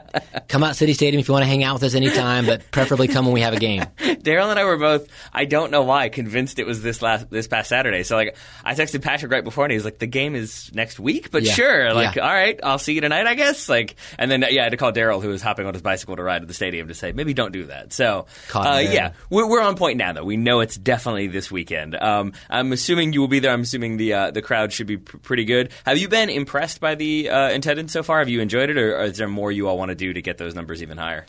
come 0.49 0.65
out 0.65 0.75
City 0.75 0.95
Stadium 0.95 1.21
if 1.21 1.29
you 1.29 1.33
want 1.33 1.45
to 1.45 1.49
hang 1.49 1.63
out 1.63 1.75
with 1.75 1.85
us 1.85 1.95
anytime, 1.95 2.45
but 2.45 2.69
preferably 2.73 3.07
come 3.07 3.25
when 3.25 3.35
we 3.35 3.43
have 3.43 3.55
a 3.55 3.61
game. 3.61 3.83
Daryl 3.99 4.51
and 4.51 4.59
I 4.59 4.65
were 4.65 4.77
both, 4.77 5.07
I 5.33 5.45
don't 5.45 5.71
know 5.71 5.83
why, 5.83 6.09
convinced 6.09 6.59
it 6.59 6.67
was 6.67 6.83
this 6.83 7.03
last 7.03 7.31
this 7.31 7.47
past 7.47 7.69
Saturday. 7.69 8.03
So 8.03 8.17
like, 8.17 8.37
I 8.65 8.75
texted 8.75 9.03
Patrick 9.03 9.31
right 9.31 9.45
before, 9.45 9.65
and 9.65 9.71
he 9.71 9.77
was 9.77 9.85
like, 9.85 9.99
"The 9.99 10.09
game 10.09 10.35
is 10.35 10.73
next 10.75 10.99
week, 10.99 11.31
but 11.31 11.45
yeah. 11.45 11.53
sure, 11.53 11.95
like, 11.95 12.17
yeah. 12.17 12.27
all 12.27 12.35
right, 12.35 12.59
I'll 12.65 12.79
see 12.79 12.95
you 12.95 13.01
tonight, 13.01 13.29
I 13.29 13.35
guess." 13.35 13.69
Like, 13.69 13.95
and 14.19 14.29
then 14.29 14.45
yeah, 14.51 14.63
I 14.63 14.65
had 14.65 14.71
to 14.71 14.77
call 14.77 14.93
Daryl, 14.93 15.23
who 15.23 15.29
was 15.29 15.43
hopping 15.43 15.67
on 15.67 15.75
his 15.75 15.83
bicycle 15.83 16.17
to 16.17 16.23
ride 16.25 16.41
to 16.41 16.47
the 16.47 16.55
stadium, 16.55 16.89
to 16.89 16.95
say 16.95 17.13
maybe 17.13 17.33
don't 17.33 17.53
do 17.53 17.67
that. 17.67 17.93
So 17.93 18.27
uh, 18.55 18.83
yeah, 18.85 19.13
we're, 19.31 19.49
we're 19.49 19.63
on 19.63 19.77
point 19.77 19.99
now, 19.99 20.13
though. 20.13 20.25
We 20.25 20.37
know 20.37 20.61
it's 20.61 20.77
definitely 20.77 21.29
this 21.29 21.44
weekend 21.51 21.65
weekend. 21.75 21.95
Um, 21.95 22.33
I'm 22.51 22.73
assuming 22.73 23.13
you 23.13 23.21
will 23.21 23.29
be 23.29 23.41
there. 23.41 23.53
I'm 23.53 23.63
assuming 23.63 23.97
the 23.97 24.13
uh, 24.13 24.31
the 24.31 24.43
crowd 24.43 24.73
should 24.73 24.87
be 24.87 24.99
pr- 24.99 25.17
pretty 25.19 25.45
good. 25.45 25.71
Have 25.87 25.99
you 25.99 26.09
been 26.09 26.29
impressed 26.29 26.81
by 26.81 26.95
the 26.95 27.31
uh, 27.31 27.49
attendance 27.49 27.93
so 27.93 28.03
far? 28.03 28.19
Have 28.19 28.29
you 28.29 28.41
enjoyed 28.41 28.71
it, 28.71 28.79
or, 28.79 28.99
or 28.99 29.05
is 29.05 29.19
there 29.19 29.29
more 29.29 29.51
you 29.51 29.69
all 29.69 29.79
want 29.79 29.91
to 29.91 29.95
do 29.95 30.13
to 30.13 30.23
get 30.23 30.39
those 30.39 30.55
numbers 30.55 30.83
even 30.83 30.99
higher? 30.99 31.27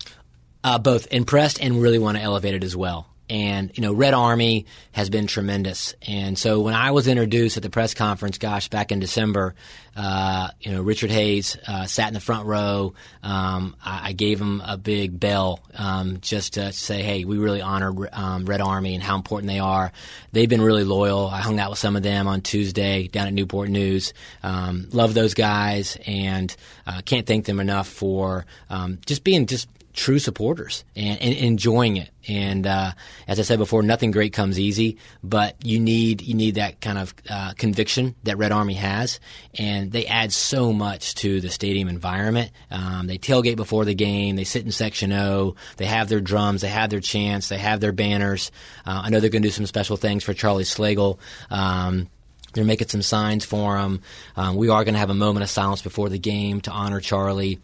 Uh, 0.63 0.77
both 0.79 1.07
impressed 1.11 1.61
and 1.61 1.81
really 1.81 1.99
want 1.99 2.17
to 2.17 2.23
elevate 2.23 2.55
it 2.55 2.63
as 2.63 2.75
well. 2.75 3.07
And, 3.29 3.71
you 3.75 3.81
know, 3.81 3.93
Red 3.93 4.13
Army 4.13 4.65
has 4.91 5.09
been 5.09 5.27
tremendous. 5.27 5.95
And 6.07 6.37
so 6.37 6.61
when 6.61 6.73
I 6.73 6.91
was 6.91 7.07
introduced 7.07 7.57
at 7.57 7.63
the 7.63 7.69
press 7.69 7.93
conference, 7.93 8.37
gosh, 8.37 8.69
back 8.69 8.91
in 8.91 8.99
December, 8.99 9.55
uh, 9.95 10.49
you 10.59 10.71
know, 10.73 10.81
Richard 10.81 11.09
Hayes 11.09 11.57
uh, 11.67 11.85
sat 11.85 12.09
in 12.09 12.13
the 12.13 12.19
front 12.19 12.45
row. 12.45 12.93
Um, 13.23 13.77
I, 13.83 14.09
I, 14.09 14.11
gave 14.11 14.41
him 14.41 14.61
a 14.65 14.75
big 14.75 15.17
bell 15.17 15.61
um, 15.73 16.19
just 16.19 16.55
to 16.55 16.73
say, 16.73 17.01
hey, 17.01 17.23
we 17.23 17.37
really 17.37 17.61
honor 17.61 17.93
um, 18.11 18.45
Red 18.45 18.59
Army 18.59 18.93
and 18.93 19.01
how 19.01 19.15
important 19.15 19.47
they 19.47 19.59
are. 19.59 19.93
They've 20.33 20.49
been 20.49 20.61
really 20.61 20.83
loyal. 20.83 21.27
I 21.27 21.39
hung 21.39 21.59
out 21.59 21.69
with 21.69 21.79
some 21.79 21.95
of 21.95 22.03
them 22.03 22.27
on 22.27 22.41
Tuesday 22.41 23.07
down 23.07 23.27
at 23.27 23.33
Newport 23.33 23.69
News. 23.69 24.13
Um, 24.43 24.89
love 24.91 25.13
those 25.13 25.33
guys 25.33 25.97
and 26.05 26.53
uh, 26.85 27.01
can't 27.05 27.25
thank 27.25 27.45
them 27.45 27.61
enough 27.61 27.87
for 27.87 28.45
um, 28.69 28.99
just 29.05 29.23
being 29.23 29.45
just 29.45 29.69
true 29.95 30.19
supporters 30.19 30.83
and, 30.95 31.19
and 31.21 31.33
enjoying 31.33 31.97
it. 31.97 32.09
And 32.27 32.67
uh, 32.67 32.91
as 33.27 33.39
I 33.39 33.43
said 33.43 33.59
before, 33.59 33.81
nothing 33.81 34.11
great 34.11 34.33
comes 34.33 34.59
easy, 34.59 34.97
but 35.23 35.55
you 35.63 35.79
need 35.79 36.21
you 36.21 36.33
need 36.33 36.55
that 36.55 36.81
kind 36.81 36.97
of 36.97 37.13
uh, 37.29 37.53
conviction 37.57 38.15
that 38.23 38.37
Red 38.37 38.51
Army 38.51 38.73
has, 38.73 39.19
and 39.57 39.91
they 39.91 40.05
add 40.05 40.33
so 40.33 40.73
much 40.73 41.15
to 41.15 41.39
the 41.39 41.49
stadium 41.49 41.87
environment. 41.87 42.51
Um, 42.69 43.07
they 43.07 43.17
tailgate 43.17 43.55
before 43.55 43.85
the 43.85 43.95
game, 43.95 44.35
they 44.35 44.43
sit 44.43 44.65
in 44.65 44.71
Section 44.71 45.13
O, 45.13 45.55
they 45.77 45.85
have 45.85 46.09
their 46.09 46.21
drums, 46.21 46.61
they 46.61 46.67
have 46.67 46.89
their 46.89 46.99
chants, 46.99 47.49
they 47.49 47.57
have 47.57 47.79
their 47.79 47.93
banners. 47.93 48.51
Uh, 48.85 49.01
I 49.05 49.09
know 49.09 49.19
they're 49.19 49.29
going 49.29 49.43
to 49.43 49.47
do 49.47 49.53
some 49.53 49.65
special 49.65 49.97
things 49.97 50.23
for 50.23 50.33
Charlie 50.33 50.63
Slagle. 50.63 51.19
Um, 51.49 52.09
they're 52.53 52.65
making 52.65 52.87
some 52.87 53.01
signs 53.01 53.45
for 53.45 53.77
him. 53.77 54.01
Um, 54.35 54.55
we 54.55 54.69
are 54.69 54.83
going 54.83 54.93
to 54.93 54.99
have 54.99 55.09
a 55.09 55.15
moment 55.15 55.43
of 55.43 55.49
silence 55.49 55.81
before 55.81 56.09
the 56.09 56.17
game 56.17 56.61
to 56.61 56.71
honor 56.71 57.01
Charlie. 57.01 57.59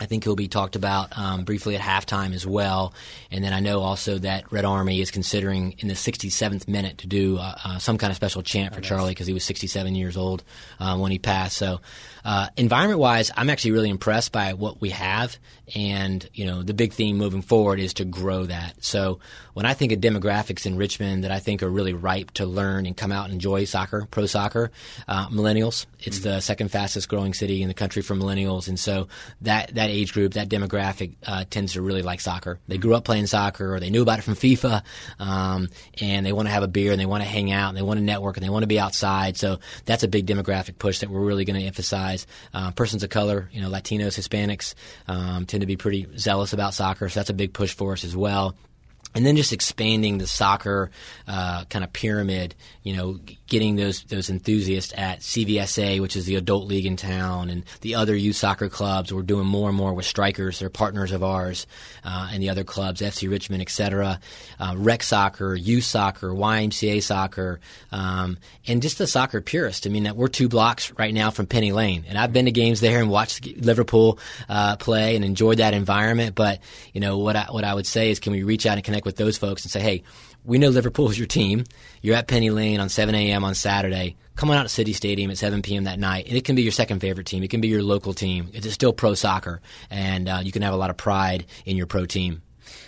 I 0.00 0.06
think 0.06 0.24
he'll 0.24 0.36
be 0.36 0.48
talked 0.48 0.76
about 0.76 1.16
um, 1.18 1.44
briefly 1.44 1.76
at 1.76 1.80
halftime 1.80 2.34
as 2.34 2.46
well. 2.46 2.94
And 3.30 3.44
then 3.44 3.52
I 3.52 3.60
know 3.60 3.80
also 3.80 4.18
that 4.18 4.50
Red 4.52 4.64
Army 4.64 5.00
is 5.00 5.10
considering 5.10 5.74
in 5.78 5.88
the 5.88 5.94
67th 5.94 6.68
minute 6.68 6.98
to 6.98 7.06
do 7.06 7.38
uh, 7.38 7.54
uh, 7.64 7.78
some 7.78 7.98
kind 7.98 8.10
of 8.10 8.16
special 8.16 8.42
chant 8.42 8.74
for 8.74 8.80
oh, 8.80 8.82
Charlie 8.82 9.10
because 9.12 9.26
he 9.26 9.32
was 9.32 9.44
67 9.44 9.94
years 9.94 10.16
old 10.16 10.42
um, 10.80 11.00
when 11.00 11.12
he 11.12 11.18
passed. 11.18 11.56
So, 11.56 11.80
uh, 12.24 12.48
environment 12.56 13.00
wise, 13.00 13.30
I'm 13.36 13.50
actually 13.50 13.72
really 13.72 13.90
impressed 13.90 14.32
by 14.32 14.54
what 14.54 14.80
we 14.80 14.90
have. 14.90 15.36
And, 15.74 16.28
you 16.34 16.46
know, 16.46 16.62
the 16.62 16.74
big 16.74 16.92
theme 16.92 17.16
moving 17.16 17.42
forward 17.42 17.80
is 17.80 17.94
to 17.94 18.04
grow 18.04 18.44
that. 18.46 18.84
So, 18.84 19.20
when 19.54 19.66
I 19.66 19.72
think 19.72 19.92
of 19.92 20.00
demographics 20.00 20.66
in 20.66 20.76
Richmond 20.76 21.24
that 21.24 21.30
I 21.30 21.38
think 21.38 21.62
are 21.62 21.68
really 21.68 21.94
ripe 21.94 22.32
to 22.32 22.44
learn 22.44 22.86
and 22.86 22.96
come 22.96 23.12
out 23.12 23.24
and 23.24 23.34
enjoy 23.34 23.64
soccer, 23.64 24.06
pro 24.10 24.26
soccer, 24.26 24.70
uh, 25.08 25.28
millennials. 25.28 25.86
It's 26.00 26.18
mm-hmm. 26.18 26.28
the 26.28 26.40
second 26.40 26.70
fastest 26.70 27.08
growing 27.08 27.34
city 27.34 27.62
in 27.62 27.68
the 27.68 27.74
country 27.74 28.02
for 28.02 28.14
millennials, 28.14 28.68
and 28.68 28.78
so 28.78 29.08
that 29.42 29.74
that 29.76 29.90
age 29.90 30.12
group, 30.12 30.34
that 30.34 30.48
demographic, 30.48 31.14
uh, 31.26 31.44
tends 31.48 31.74
to 31.74 31.82
really 31.82 32.02
like 32.02 32.20
soccer. 32.20 32.58
They 32.68 32.78
grew 32.78 32.94
up 32.94 33.04
playing 33.04 33.26
soccer, 33.26 33.74
or 33.74 33.80
they 33.80 33.90
knew 33.90 34.02
about 34.02 34.18
it 34.18 34.22
from 34.22 34.34
FIFA, 34.34 34.82
um, 35.18 35.68
and 36.00 36.26
they 36.26 36.32
want 36.32 36.48
to 36.48 36.52
have 36.52 36.62
a 36.62 36.68
beer 36.68 36.92
and 36.92 37.00
they 37.00 37.06
want 37.06 37.22
to 37.22 37.28
hang 37.28 37.50
out 37.50 37.68
and 37.68 37.76
they 37.78 37.82
want 37.82 37.98
to 37.98 38.04
network 38.04 38.36
and 38.36 38.44
they 38.44 38.50
want 38.50 38.64
to 38.64 38.68
be 38.68 38.78
outside. 38.78 39.36
So 39.36 39.60
that's 39.84 40.02
a 40.02 40.08
big 40.08 40.26
demographic 40.26 40.78
push 40.78 40.98
that 40.98 41.10
we're 41.10 41.20
really 41.20 41.44
going 41.44 41.58
to 41.58 41.66
emphasize. 41.66 42.13
Uh, 42.52 42.70
persons 42.72 43.02
of 43.02 43.10
color, 43.10 43.48
you 43.52 43.60
know, 43.60 43.70
Latinos, 43.70 44.18
Hispanics, 44.18 44.74
um, 45.08 45.46
tend 45.46 45.60
to 45.60 45.66
be 45.66 45.76
pretty 45.76 46.06
zealous 46.16 46.52
about 46.52 46.74
soccer, 46.74 47.08
so 47.08 47.20
that's 47.20 47.30
a 47.30 47.34
big 47.34 47.52
push 47.52 47.74
for 47.74 47.92
us 47.92 48.04
as 48.04 48.16
well 48.16 48.54
and 49.14 49.24
then 49.24 49.36
just 49.36 49.52
expanding 49.52 50.18
the 50.18 50.26
soccer 50.26 50.90
uh, 51.28 51.64
kind 51.66 51.84
of 51.84 51.92
pyramid, 51.92 52.54
you 52.82 52.96
know, 52.96 53.20
getting 53.46 53.76
those 53.76 54.02
those 54.04 54.28
enthusiasts 54.28 54.92
at 54.96 55.20
CVSA, 55.20 56.00
which 56.00 56.16
is 56.16 56.26
the 56.26 56.34
adult 56.34 56.66
league 56.66 56.86
in 56.86 56.96
town, 56.96 57.48
and 57.48 57.64
the 57.82 57.94
other 57.94 58.16
youth 58.16 58.36
soccer 58.36 58.68
clubs. 58.68 59.12
We're 59.12 59.22
doing 59.22 59.46
more 59.46 59.68
and 59.68 59.78
more 59.78 59.94
with 59.94 60.04
strikers; 60.04 60.58
they're 60.58 60.70
partners 60.70 61.12
of 61.12 61.22
ours, 61.22 61.66
uh, 62.04 62.28
and 62.32 62.42
the 62.42 62.50
other 62.50 62.64
clubs, 62.64 63.00
FC 63.00 63.30
Richmond, 63.30 63.62
etc. 63.62 64.18
Uh, 64.58 64.74
rec 64.76 65.02
soccer, 65.04 65.54
youth 65.54 65.84
soccer, 65.84 66.30
YMCA 66.30 67.02
soccer, 67.02 67.60
um, 67.92 68.38
and 68.66 68.82
just 68.82 68.98
the 68.98 69.06
soccer 69.06 69.40
purist. 69.40 69.86
I 69.86 69.90
mean, 69.90 70.12
we're 70.16 70.28
two 70.28 70.48
blocks 70.48 70.92
right 70.98 71.14
now 71.14 71.30
from 71.30 71.46
Penny 71.46 71.70
Lane, 71.70 72.04
and 72.08 72.18
I've 72.18 72.32
been 72.32 72.46
to 72.46 72.50
games 72.50 72.80
there 72.80 72.98
and 73.00 73.08
watched 73.08 73.46
Liverpool 73.46 74.18
uh, 74.48 74.76
play 74.76 75.14
and 75.14 75.24
enjoyed 75.24 75.58
that 75.58 75.72
environment. 75.72 76.34
But 76.34 76.58
you 76.92 77.00
know 77.00 77.18
what 77.18 77.36
I, 77.36 77.44
what 77.44 77.62
I 77.64 77.72
would 77.72 77.86
say 77.86 78.10
is, 78.10 78.18
can 78.18 78.32
we 78.32 78.42
reach 78.42 78.66
out 78.66 78.76
and 78.76 78.84
connect 78.84 79.03
with 79.04 79.16
those 79.16 79.36
folks 79.36 79.64
and 79.64 79.70
say, 79.72 79.80
hey, 79.80 80.02
we 80.44 80.58
know 80.58 80.68
Liverpool 80.68 81.08
is 81.10 81.18
your 81.18 81.26
team. 81.26 81.64
You're 82.02 82.16
at 82.16 82.28
Penny 82.28 82.50
Lane 82.50 82.80
on 82.80 82.88
7 82.88 83.14
a.m. 83.14 83.44
on 83.44 83.54
Saturday. 83.54 84.16
Come 84.36 84.50
on 84.50 84.56
out 84.56 84.64
to 84.64 84.68
City 84.68 84.92
Stadium 84.92 85.30
at 85.30 85.38
7 85.38 85.62
p.m. 85.62 85.84
that 85.84 85.98
night. 85.98 86.26
And 86.26 86.36
it 86.36 86.44
can 86.44 86.56
be 86.56 86.62
your 86.62 86.72
second 86.72 87.00
favorite 87.00 87.26
team. 87.26 87.42
It 87.42 87.50
can 87.50 87.60
be 87.60 87.68
your 87.68 87.82
local 87.82 88.14
team. 88.14 88.50
It's 88.52 88.70
still 88.72 88.92
pro 88.92 89.14
soccer, 89.14 89.60
and 89.90 90.28
uh, 90.28 90.40
you 90.42 90.52
can 90.52 90.62
have 90.62 90.74
a 90.74 90.76
lot 90.76 90.90
of 90.90 90.96
pride 90.96 91.46
in 91.64 91.76
your 91.76 91.86
pro 91.86 92.04
team. 92.04 92.42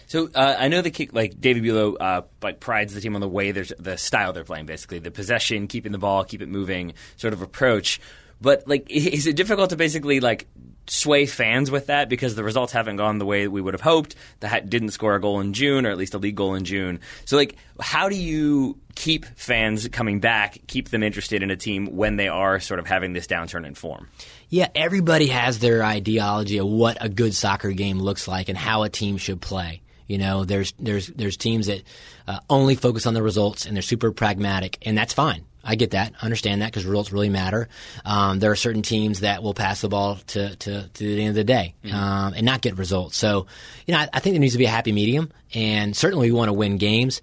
So 0.06 0.28
uh, 0.34 0.56
I 0.58 0.68
know 0.68 0.82
the 0.82 0.90
kick, 0.90 1.12
like 1.12 1.40
David 1.40 1.62
Bulow, 1.62 1.96
uh, 1.96 2.22
like 2.42 2.60
prides 2.60 2.94
the 2.94 3.00
team 3.00 3.14
on 3.14 3.20
the 3.20 3.28
way 3.28 3.52
there's 3.52 3.72
the 3.78 3.96
style 3.96 4.32
they're 4.32 4.44
playing, 4.44 4.66
basically 4.66 4.98
the 4.98 5.10
possession, 5.10 5.66
keeping 5.66 5.92
the 5.92 5.98
ball, 5.98 6.24
keep 6.24 6.42
it 6.42 6.48
moving, 6.48 6.94
sort 7.16 7.32
of 7.32 7.42
approach. 7.42 8.00
But 8.40 8.68
like, 8.68 8.90
is 8.90 9.26
it 9.26 9.36
difficult 9.36 9.70
to 9.70 9.76
basically 9.76 10.20
like 10.20 10.46
sway 10.88 11.26
fans 11.26 11.70
with 11.70 11.86
that 11.86 12.08
because 12.08 12.34
the 12.34 12.44
results 12.44 12.72
haven't 12.72 12.96
gone 12.96 13.18
the 13.18 13.26
way 13.26 13.48
we 13.48 13.60
would 13.60 13.74
have 13.74 13.80
hoped. 13.80 14.14
The 14.40 14.48
Hat 14.48 14.68
didn't 14.68 14.90
score 14.90 15.14
a 15.14 15.20
goal 15.20 15.40
in 15.40 15.52
June, 15.52 15.86
or 15.86 15.90
at 15.90 15.98
least 15.98 16.14
a 16.14 16.18
league 16.18 16.36
goal 16.36 16.54
in 16.54 16.64
June. 16.64 17.00
So, 17.24 17.36
like, 17.36 17.56
how 17.80 18.08
do 18.08 18.16
you 18.16 18.78
keep 18.94 19.24
fans 19.24 19.88
coming 19.88 20.20
back, 20.20 20.58
keep 20.66 20.90
them 20.90 21.02
interested 21.02 21.42
in 21.42 21.50
a 21.50 21.56
team 21.56 21.86
when 21.96 22.16
they 22.16 22.28
are 22.28 22.60
sort 22.60 22.80
of 22.80 22.86
having 22.86 23.12
this 23.12 23.26
downturn 23.26 23.66
in 23.66 23.74
form? 23.74 24.08
Yeah, 24.48 24.68
everybody 24.74 25.28
has 25.28 25.58
their 25.58 25.82
ideology 25.82 26.58
of 26.58 26.66
what 26.66 26.98
a 27.00 27.08
good 27.08 27.34
soccer 27.34 27.72
game 27.72 27.98
looks 27.98 28.28
like 28.28 28.48
and 28.48 28.56
how 28.58 28.82
a 28.82 28.88
team 28.88 29.16
should 29.16 29.40
play. 29.40 29.82
You 30.06 30.18
know, 30.18 30.44
there's 30.44 30.72
there's 30.78 31.08
there's 31.08 31.36
teams 31.36 31.66
that 31.66 31.82
uh, 32.28 32.38
only 32.48 32.76
focus 32.76 33.06
on 33.06 33.14
the 33.14 33.22
results 33.22 33.66
and 33.66 33.74
they're 33.74 33.82
super 33.82 34.12
pragmatic, 34.12 34.78
and 34.82 34.96
that's 34.96 35.12
fine. 35.12 35.45
I 35.66 35.74
get 35.74 35.90
that, 35.90 36.14
understand 36.22 36.62
that 36.62 36.66
because 36.66 36.84
results 36.84 37.12
really 37.12 37.28
matter. 37.28 37.68
Um, 38.04 38.38
there 38.38 38.50
are 38.50 38.56
certain 38.56 38.82
teams 38.82 39.20
that 39.20 39.42
will 39.42 39.54
pass 39.54 39.80
the 39.80 39.88
ball 39.88 40.16
to, 40.28 40.54
to, 40.56 40.88
to 40.88 41.04
the 41.04 41.20
end 41.20 41.30
of 41.30 41.34
the 41.34 41.44
day 41.44 41.74
mm-hmm. 41.84 41.94
um, 41.94 42.34
and 42.34 42.46
not 42.46 42.60
get 42.60 42.78
results. 42.78 43.16
So, 43.16 43.46
you 43.86 43.92
know, 43.92 44.00
I, 44.00 44.08
I, 44.12 44.20
think 44.20 44.34
there 44.34 44.40
needs 44.40 44.54
to 44.54 44.58
be 44.58 44.66
a 44.66 44.70
happy 44.70 44.92
medium, 44.92 45.30
and 45.52 45.96
certainly 45.96 46.30
we 46.30 46.36
want 46.36 46.48
to 46.48 46.52
win 46.52 46.78
games. 46.78 47.20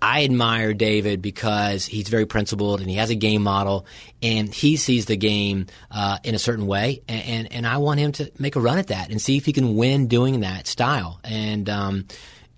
I 0.00 0.24
admire 0.24 0.74
David 0.74 1.22
because 1.22 1.86
he's 1.86 2.08
very 2.08 2.26
principled 2.26 2.80
and 2.80 2.90
he 2.90 2.96
has 2.96 3.10
a 3.10 3.14
game 3.14 3.42
model 3.42 3.86
and 4.20 4.52
he 4.52 4.76
sees 4.76 5.06
the 5.06 5.16
game 5.16 5.66
uh, 5.92 6.18
in 6.24 6.34
a 6.34 6.40
certain 6.40 6.66
way, 6.66 7.02
and, 7.06 7.22
and, 7.22 7.52
and 7.52 7.66
I 7.66 7.76
want 7.76 8.00
him 8.00 8.10
to 8.12 8.32
make 8.36 8.56
a 8.56 8.60
run 8.60 8.78
at 8.78 8.88
that 8.88 9.10
and 9.10 9.22
see 9.22 9.36
if 9.36 9.46
he 9.46 9.52
can 9.52 9.76
win 9.76 10.08
doing 10.08 10.40
that 10.40 10.66
style. 10.66 11.20
And 11.22 11.70
um, 11.70 12.06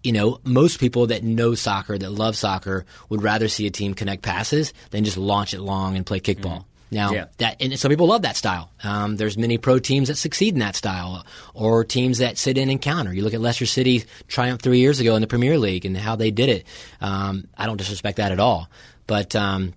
you 0.05 0.13
know, 0.13 0.39
most 0.45 0.79
people 0.79 1.09
that 1.09 1.25
know 1.25 1.55
soccer, 1.55 1.99
that 1.99 2.11
love 2.11 2.37
soccer, 2.37 2.85
would 3.09 3.23
rather 3.23 3.49
see 3.49 3.67
a 3.67 3.71
team 3.71 3.95
connect 3.95 4.23
passes 4.23 4.73
than 4.91 5.03
just 5.03 5.17
launch 5.17 5.55
it 5.55 5.61
long 5.61 5.97
and 5.97 6.07
play 6.07 6.21
kickball. 6.21 6.59
Mm-hmm. 6.59 6.69
Now, 6.91 7.11
yeah. 7.11 7.25
that 7.39 7.57
and 7.61 7.77
some 7.79 7.89
people 7.89 8.07
love 8.07 8.23
that 8.23 8.37
style. 8.37 8.71
Um, 8.85 9.17
there's 9.17 9.37
many 9.37 9.59
pro 9.59 9.81
teams 9.81 10.09
that 10.09 10.17
succeed 10.17 10.55
in 10.55 10.61
that 10.61 10.77
style, 10.77 11.27
or 11.53 11.83
teams 11.83 12.19
that 12.19 12.39
sit 12.39 12.57
in 12.57 12.71
and 12.71 12.81
counter. 12.81 13.13
You 13.13 13.23
look 13.23 13.35
at 13.35 13.41
Leicester 13.41 13.67
City 13.67 14.05
triumph 14.29 14.61
three 14.63 14.79
years 14.79 15.01
ago 15.01 15.17
in 15.17 15.21
the 15.21 15.27
Premier 15.27 15.59
League 15.59 15.87
and 15.87 15.97
how 15.97 16.15
they 16.15 16.31
did 16.31 16.51
it. 16.51 16.67
Um, 17.01 17.49
I 17.57 17.67
don't 17.67 17.79
disrespect 17.79 18.19
that 18.19 18.31
at 18.31 18.39
all, 18.39 18.69
but 19.09 19.35
um, 19.35 19.73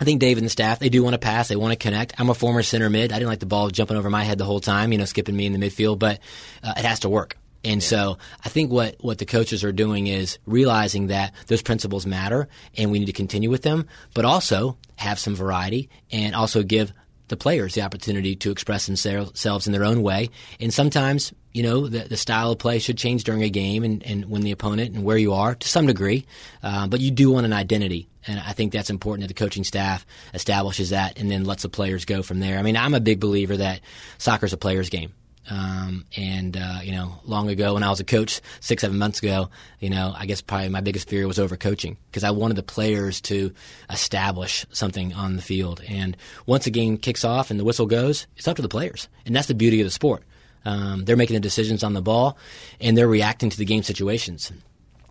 I 0.00 0.04
think 0.04 0.20
Dave 0.20 0.36
and 0.36 0.44
the 0.44 0.50
staff, 0.50 0.78
they 0.78 0.90
do 0.90 1.02
want 1.02 1.14
to 1.14 1.18
pass. 1.18 1.48
They 1.48 1.56
want 1.56 1.72
to 1.72 1.78
connect. 1.78 2.20
I'm 2.20 2.28
a 2.28 2.34
former 2.34 2.62
center 2.62 2.90
mid. 2.90 3.12
I 3.12 3.16
didn't 3.18 3.30
like 3.30 3.40
the 3.40 3.46
ball 3.46 3.70
jumping 3.70 3.96
over 3.96 4.10
my 4.10 4.24
head 4.24 4.36
the 4.36 4.44
whole 4.44 4.60
time, 4.60 4.92
you 4.92 4.98
know, 4.98 5.06
skipping 5.06 5.36
me 5.36 5.46
in 5.46 5.58
the 5.58 5.58
midfield, 5.58 5.98
but 5.98 6.20
uh, 6.62 6.74
it 6.76 6.84
has 6.84 7.00
to 7.00 7.08
work. 7.08 7.38
And 7.64 7.82
yeah. 7.82 7.88
so 7.88 8.18
I 8.44 8.48
think 8.48 8.70
what, 8.70 8.96
what 9.00 9.18
the 9.18 9.26
coaches 9.26 9.64
are 9.64 9.72
doing 9.72 10.06
is 10.06 10.38
realizing 10.46 11.08
that 11.08 11.34
those 11.48 11.62
principles 11.62 12.06
matter 12.06 12.48
and 12.76 12.90
we 12.90 12.98
need 12.98 13.06
to 13.06 13.12
continue 13.12 13.50
with 13.50 13.62
them, 13.62 13.86
but 14.14 14.24
also 14.24 14.78
have 14.96 15.18
some 15.18 15.34
variety 15.34 15.88
and 16.10 16.34
also 16.34 16.62
give 16.62 16.92
the 17.28 17.36
players 17.36 17.74
the 17.74 17.82
opportunity 17.82 18.34
to 18.36 18.50
express 18.50 18.86
themselves 18.86 19.66
in 19.66 19.72
their 19.72 19.84
own 19.84 20.02
way. 20.02 20.30
And 20.60 20.72
sometimes, 20.72 21.32
you 21.52 21.62
know, 21.62 21.86
the, 21.86 22.00
the 22.00 22.16
style 22.16 22.52
of 22.52 22.58
play 22.58 22.78
should 22.78 22.96
change 22.96 23.24
during 23.24 23.42
a 23.42 23.50
game 23.50 23.84
and, 23.84 24.02
and 24.02 24.30
when 24.30 24.42
the 24.42 24.52
opponent 24.52 24.94
and 24.94 25.04
where 25.04 25.18
you 25.18 25.34
are 25.34 25.54
to 25.54 25.68
some 25.68 25.86
degree. 25.86 26.26
Uh, 26.62 26.88
but 26.88 27.00
you 27.00 27.10
do 27.10 27.30
want 27.30 27.46
an 27.46 27.52
identity. 27.52 28.08
And 28.26 28.40
I 28.40 28.52
think 28.52 28.72
that's 28.72 28.90
important 28.90 29.28
that 29.28 29.34
the 29.34 29.38
coaching 29.38 29.64
staff 29.64 30.06
establishes 30.34 30.90
that 30.90 31.18
and 31.18 31.30
then 31.30 31.44
lets 31.44 31.62
the 31.62 31.68
players 31.68 32.04
go 32.04 32.22
from 32.22 32.40
there. 32.40 32.58
I 32.58 32.62
mean, 32.62 32.76
I'm 32.76 32.94
a 32.94 33.00
big 33.00 33.20
believer 33.20 33.56
that 33.56 33.80
soccer 34.18 34.46
is 34.46 34.52
a 34.52 34.58
player's 34.58 34.88
game. 34.88 35.12
Um, 35.50 36.04
and 36.16 36.56
uh, 36.56 36.80
you 36.82 36.92
know, 36.92 37.20
long 37.24 37.48
ago 37.48 37.74
when 37.74 37.82
I 37.82 37.90
was 37.90 38.00
a 38.00 38.04
coach, 38.04 38.40
six 38.60 38.82
seven 38.82 38.98
months 38.98 39.20
ago, 39.20 39.48
you 39.80 39.90
know, 39.90 40.14
I 40.16 40.26
guess 40.26 40.40
probably 40.40 40.68
my 40.68 40.80
biggest 40.80 41.08
fear 41.08 41.26
was 41.26 41.38
over 41.38 41.56
coaching 41.56 41.96
because 42.10 42.24
I 42.24 42.30
wanted 42.30 42.56
the 42.56 42.62
players 42.62 43.20
to 43.22 43.52
establish 43.90 44.66
something 44.70 45.14
on 45.14 45.36
the 45.36 45.42
field. 45.42 45.82
And 45.88 46.16
once 46.46 46.66
a 46.66 46.70
game 46.70 46.98
kicks 46.98 47.24
off 47.24 47.50
and 47.50 47.58
the 47.58 47.64
whistle 47.64 47.86
goes, 47.86 48.26
it's 48.36 48.48
up 48.48 48.56
to 48.56 48.62
the 48.62 48.68
players, 48.68 49.08
and 49.24 49.34
that's 49.34 49.48
the 49.48 49.54
beauty 49.54 49.80
of 49.80 49.86
the 49.86 49.90
sport. 49.90 50.22
Um, 50.64 51.04
they're 51.04 51.16
making 51.16 51.34
the 51.34 51.40
decisions 51.40 51.82
on 51.82 51.94
the 51.94 52.02
ball, 52.02 52.36
and 52.80 52.96
they're 52.96 53.08
reacting 53.08 53.48
to 53.50 53.56
the 53.56 53.64
game 53.64 53.82
situations 53.82 54.52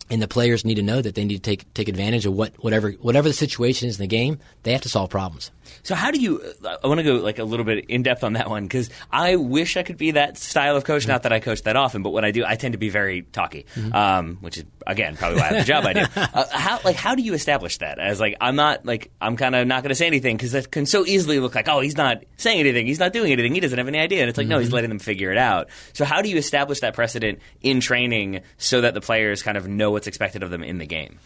and 0.09 0.21
the 0.21 0.27
players 0.27 0.63
need 0.63 0.75
to 0.75 0.83
know 0.83 1.01
that 1.01 1.15
they 1.15 1.25
need 1.25 1.43
to 1.43 1.49
take 1.49 1.73
take 1.73 1.87
advantage 1.89 2.25
of 2.25 2.33
what 2.33 2.53
whatever 2.63 2.91
whatever 2.91 3.27
the 3.27 3.33
situation 3.33 3.89
is 3.89 3.99
in 3.99 4.03
the 4.03 4.07
game. 4.07 4.39
They 4.63 4.71
have 4.71 4.81
to 4.81 4.89
solve 4.89 5.09
problems. 5.09 5.51
So 5.83 5.95
how 5.95 6.11
do 6.11 6.19
you? 6.19 6.41
I 6.63 6.87
want 6.87 6.99
to 6.99 7.03
go 7.03 7.15
like 7.15 7.39
a 7.39 7.43
little 7.43 7.65
bit 7.65 7.85
in 7.85 8.03
depth 8.03 8.23
on 8.23 8.33
that 8.33 8.49
one 8.49 8.63
because 8.63 8.89
I 9.11 9.35
wish 9.35 9.77
I 9.77 9.83
could 9.83 9.97
be 9.97 10.11
that 10.11 10.37
style 10.37 10.75
of 10.75 10.83
coach. 10.83 11.03
Mm-hmm. 11.03 11.11
Not 11.11 11.23
that 11.23 11.33
I 11.33 11.39
coach 11.39 11.63
that 11.63 11.75
often, 11.75 12.03
but 12.03 12.11
when 12.11 12.25
I 12.25 12.31
do, 12.31 12.43
I 12.45 12.55
tend 12.55 12.73
to 12.73 12.77
be 12.77 12.89
very 12.89 13.23
talky, 13.23 13.65
mm-hmm. 13.75 13.93
um, 13.93 14.37
which 14.41 14.57
is 14.57 14.65
again 14.85 15.15
probably 15.17 15.39
why 15.39 15.45
I 15.45 15.47
have 15.49 15.57
the 15.59 15.63
job 15.65 15.85
I 15.85 15.93
do. 15.93 16.05
Uh, 16.37 16.45
how 16.51 16.79
like 16.83 16.95
how 16.95 17.15
do 17.15 17.21
you 17.21 17.33
establish 17.33 17.77
that 17.77 17.99
as 17.99 18.19
like 18.19 18.35
I'm 18.41 18.55
not 18.55 18.85
like 18.85 19.11
I'm 19.21 19.37
kind 19.37 19.55
of 19.55 19.65
not 19.65 19.81
going 19.81 19.89
to 19.89 19.95
say 19.95 20.07
anything 20.07 20.35
because 20.35 20.51
that 20.51 20.69
can 20.69 20.85
so 20.85 21.05
easily 21.05 21.39
look 21.39 21.55
like 21.55 21.67
oh 21.69 21.79
he's 21.79 21.95
not 21.95 22.23
saying 22.35 22.59
anything, 22.59 22.85
he's 22.85 22.99
not 22.99 23.13
doing 23.13 23.31
anything, 23.31 23.53
he 23.53 23.59
doesn't 23.59 23.77
have 23.77 23.87
any 23.87 23.97
idea, 23.97 24.21
and 24.21 24.29
it's 24.29 24.37
like 24.37 24.45
mm-hmm. 24.45 24.51
no 24.51 24.59
he's 24.59 24.71
letting 24.71 24.89
them 24.89 24.99
figure 24.99 25.31
it 25.31 25.37
out. 25.37 25.69
So 25.93 26.05
how 26.05 26.21
do 26.21 26.29
you 26.29 26.37
establish 26.37 26.81
that 26.81 26.93
precedent 26.93 27.39
in 27.61 27.79
training 27.79 28.41
so 28.57 28.81
that 28.81 28.93
the 28.93 29.01
players 29.01 29.41
kind 29.41 29.57
of 29.57 29.67
know 29.67 29.91
what's 29.91 30.07
expected 30.07 30.43
of 30.43 30.51
them 30.51 30.63
in 30.63 30.77
the 30.79 30.85
game? 30.85 31.19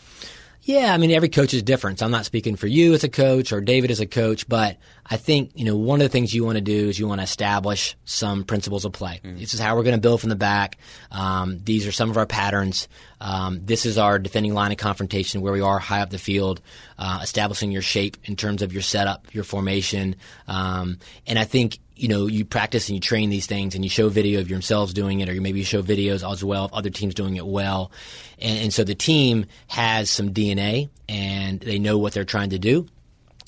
Yeah, 0.63 0.93
I 0.93 0.97
mean, 0.97 1.11
every 1.11 1.29
coach 1.29 1.53
is 1.53 1.63
different. 1.63 1.99
So 1.99 2.05
I'm 2.05 2.11
not 2.11 2.25
speaking 2.25 2.55
for 2.55 2.67
you 2.67 2.93
as 2.93 3.03
a 3.03 3.09
coach 3.09 3.51
or 3.51 3.61
David 3.61 3.89
as 3.89 3.99
a 3.99 4.05
coach, 4.05 4.47
but 4.47 4.77
I 5.11 5.17
think, 5.17 5.51
you 5.55 5.65
know, 5.65 5.75
one 5.75 5.99
of 5.99 6.05
the 6.05 6.09
things 6.09 6.33
you 6.33 6.45
want 6.45 6.55
to 6.55 6.61
do 6.61 6.87
is 6.87 6.97
you 6.97 7.05
want 7.05 7.19
to 7.19 7.23
establish 7.23 7.97
some 8.05 8.45
principles 8.45 8.85
of 8.85 8.93
play. 8.93 9.19
Mm. 9.25 9.39
This 9.39 9.53
is 9.53 9.59
how 9.59 9.75
we're 9.75 9.83
going 9.83 9.97
to 9.97 10.01
build 10.01 10.21
from 10.21 10.29
the 10.29 10.37
back. 10.37 10.77
Um, 11.11 11.59
these 11.61 11.85
are 11.85 11.91
some 11.91 12.09
of 12.09 12.15
our 12.15 12.25
patterns. 12.25 12.87
Um, 13.19 13.59
this 13.65 13.85
is 13.85 13.97
our 13.97 14.19
defending 14.19 14.53
line 14.53 14.71
of 14.71 14.77
confrontation 14.77 15.41
where 15.41 15.51
we 15.51 15.59
are 15.59 15.79
high 15.79 15.99
up 15.99 16.11
the 16.11 16.17
field, 16.17 16.61
uh, 16.97 17.19
establishing 17.21 17.73
your 17.73 17.81
shape 17.81 18.15
in 18.23 18.37
terms 18.37 18.61
of 18.61 18.71
your 18.71 18.81
setup, 18.81 19.27
your 19.35 19.43
formation. 19.43 20.15
Um, 20.47 20.97
and 21.27 21.37
I 21.37 21.43
think 21.43 21.79
you 21.93 22.07
know, 22.07 22.25
you 22.25 22.45
practice 22.45 22.87
and 22.87 22.95
you 22.95 23.01
train 23.01 23.29
these 23.29 23.45
things 23.45 23.75
and 23.75 23.83
you 23.83 23.89
show 23.89 24.09
video 24.09 24.39
of 24.39 24.49
yourselves 24.49 24.91
doing 24.91 25.19
it, 25.19 25.29
or 25.29 25.39
maybe 25.39 25.59
you 25.59 25.65
show 25.65 25.83
videos 25.83 26.27
as 26.27 26.43
well 26.43 26.65
of 26.65 26.73
other 26.73 26.89
teams 26.89 27.13
doing 27.13 27.35
it 27.35 27.45
well. 27.45 27.91
And, 28.39 28.59
and 28.59 28.73
so 28.73 28.83
the 28.83 28.95
team 28.95 29.45
has 29.67 30.09
some 30.09 30.33
DNA 30.33 30.89
and 31.07 31.59
they 31.59 31.77
know 31.77 31.99
what 31.99 32.13
they're 32.13 32.23
trying 32.23 32.51
to 32.51 32.59
do. 32.59 32.87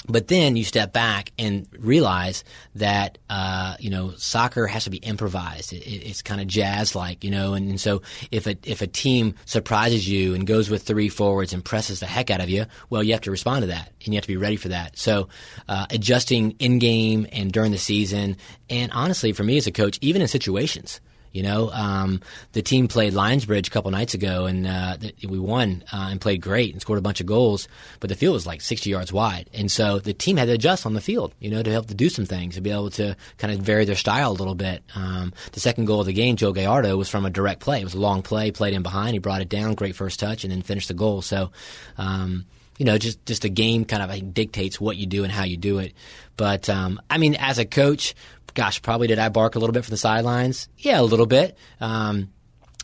But 0.07 0.27
then 0.27 0.55
you 0.55 0.63
step 0.65 0.91
back 0.91 1.31
and 1.39 1.67
realize 1.79 2.43
that 2.75 3.17
uh, 3.29 3.75
you 3.79 3.89
know 3.89 4.11
soccer 4.17 4.67
has 4.67 4.83
to 4.83 4.89
be 4.89 4.97
improvised. 4.97 5.71
It, 5.71 5.85
it's 5.85 6.21
kind 6.21 6.41
of 6.41 6.47
jazz-like, 6.47 7.23
you 7.23 7.31
know. 7.31 7.53
And, 7.53 7.69
and, 7.69 7.79
so 7.79 8.01
if 8.31 8.45
a 8.45 8.57
if 8.63 8.81
a 8.81 8.87
team 8.87 9.35
surprises 9.45 10.07
you 10.07 10.33
and 10.33 10.45
goes 10.45 10.69
with 10.69 10.83
three 10.83 11.09
forwards 11.09 11.53
and 11.53 11.63
presses 11.63 11.99
the 11.99 12.05
heck 12.05 12.29
out 12.29 12.41
of 12.41 12.49
you, 12.49 12.65
well, 12.89 13.01
you 13.01 13.13
have 13.13 13.21
to 13.21 13.31
respond 13.31 13.61
to 13.63 13.67
that 13.67 13.91
and 14.03 14.13
you 14.13 14.17
have 14.17 14.23
to 14.23 14.27
be 14.27 14.37
ready 14.37 14.57
for 14.57 14.69
that. 14.69 14.97
So 14.97 15.29
uh, 15.69 15.85
adjusting 15.89 16.51
in 16.59 16.79
game 16.79 17.25
and 17.31 17.51
during 17.51 17.71
the 17.71 17.77
season, 17.77 18.37
and 18.69 18.91
honestly, 18.91 19.31
for 19.31 19.43
me 19.43 19.57
as 19.57 19.67
a 19.67 19.71
coach, 19.71 19.97
even 20.01 20.21
in 20.21 20.27
situations. 20.27 20.99
You 21.33 21.41
know, 21.41 21.71
um, 21.71 22.21
the 22.51 22.61
team 22.61 22.87
played 22.87 23.13
Lionsbridge 23.13 23.67
a 23.67 23.69
couple 23.71 23.89
nights 23.89 24.13
ago, 24.13 24.45
and 24.45 24.67
uh, 24.67 24.97
we 25.27 25.39
won 25.39 25.83
uh, 25.91 26.09
and 26.11 26.21
played 26.21 26.41
great 26.41 26.71
and 26.73 26.79
scored 26.79 26.99
a 26.99 27.01
bunch 27.01 27.19
of 27.19 27.25
goals. 27.25 27.67
But 27.99 28.09
the 28.09 28.15
field 28.15 28.35
was 28.35 28.45
like 28.45 28.61
60 28.61 28.89
yards 28.89 29.11
wide, 29.11 29.49
and 29.51 29.71
so 29.71 29.97
the 29.97 30.13
team 30.13 30.37
had 30.37 30.45
to 30.45 30.53
adjust 30.53 30.85
on 30.85 30.93
the 30.93 31.01
field. 31.01 31.33
You 31.39 31.49
know, 31.49 31.63
to 31.63 31.71
help 31.71 31.87
to 31.87 31.95
do 31.95 32.07
some 32.07 32.25
things 32.25 32.53
to 32.55 32.61
be 32.61 32.69
able 32.69 32.91
to 32.91 33.17
kind 33.39 33.51
of 33.51 33.61
vary 33.61 33.83
their 33.85 33.95
style 33.95 34.31
a 34.31 34.33
little 34.33 34.55
bit. 34.55 34.83
Um, 34.95 35.33
the 35.53 35.59
second 35.59 35.85
goal 35.85 36.01
of 36.01 36.05
the 36.05 36.13
game, 36.13 36.35
Joe 36.35 36.53
Gallardo, 36.53 36.95
was 36.95 37.09
from 37.09 37.25
a 37.25 37.31
direct 37.31 37.61
play. 37.61 37.81
It 37.81 37.83
was 37.83 37.95
a 37.95 37.99
long 37.99 38.21
play, 38.21 38.51
played 38.51 38.75
in 38.75 38.83
behind. 38.83 39.13
He 39.13 39.19
brought 39.19 39.41
it 39.41 39.49
down, 39.49 39.73
great 39.73 39.95
first 39.95 40.19
touch, 40.19 40.43
and 40.43 40.53
then 40.53 40.61
finished 40.61 40.87
the 40.87 40.93
goal. 40.93 41.23
So. 41.23 41.51
Um, 41.97 42.45
you 42.77 42.85
know, 42.85 42.97
just 42.97 43.23
just 43.25 43.45
a 43.45 43.49
game 43.49 43.85
kind 43.85 44.01
of 44.01 44.33
dictates 44.33 44.81
what 44.81 44.97
you 44.97 45.05
do 45.05 45.23
and 45.23 45.31
how 45.31 45.43
you 45.43 45.57
do 45.57 45.79
it. 45.79 45.93
But 46.37 46.69
um, 46.69 47.01
I 47.09 47.17
mean, 47.17 47.35
as 47.35 47.59
a 47.59 47.65
coach, 47.65 48.15
gosh, 48.53 48.81
probably 48.81 49.07
did 49.07 49.19
I 49.19 49.29
bark 49.29 49.55
a 49.55 49.59
little 49.59 49.73
bit 49.73 49.85
from 49.85 49.91
the 49.91 49.97
sidelines? 49.97 50.67
Yeah, 50.77 50.99
a 50.99 51.03
little 51.03 51.25
bit. 51.25 51.57
Um, 51.79 52.29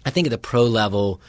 I 0.06 0.10
think 0.12 0.28
at 0.28 0.32
the 0.32 0.38
pro 0.38 0.64
level, 0.64 1.22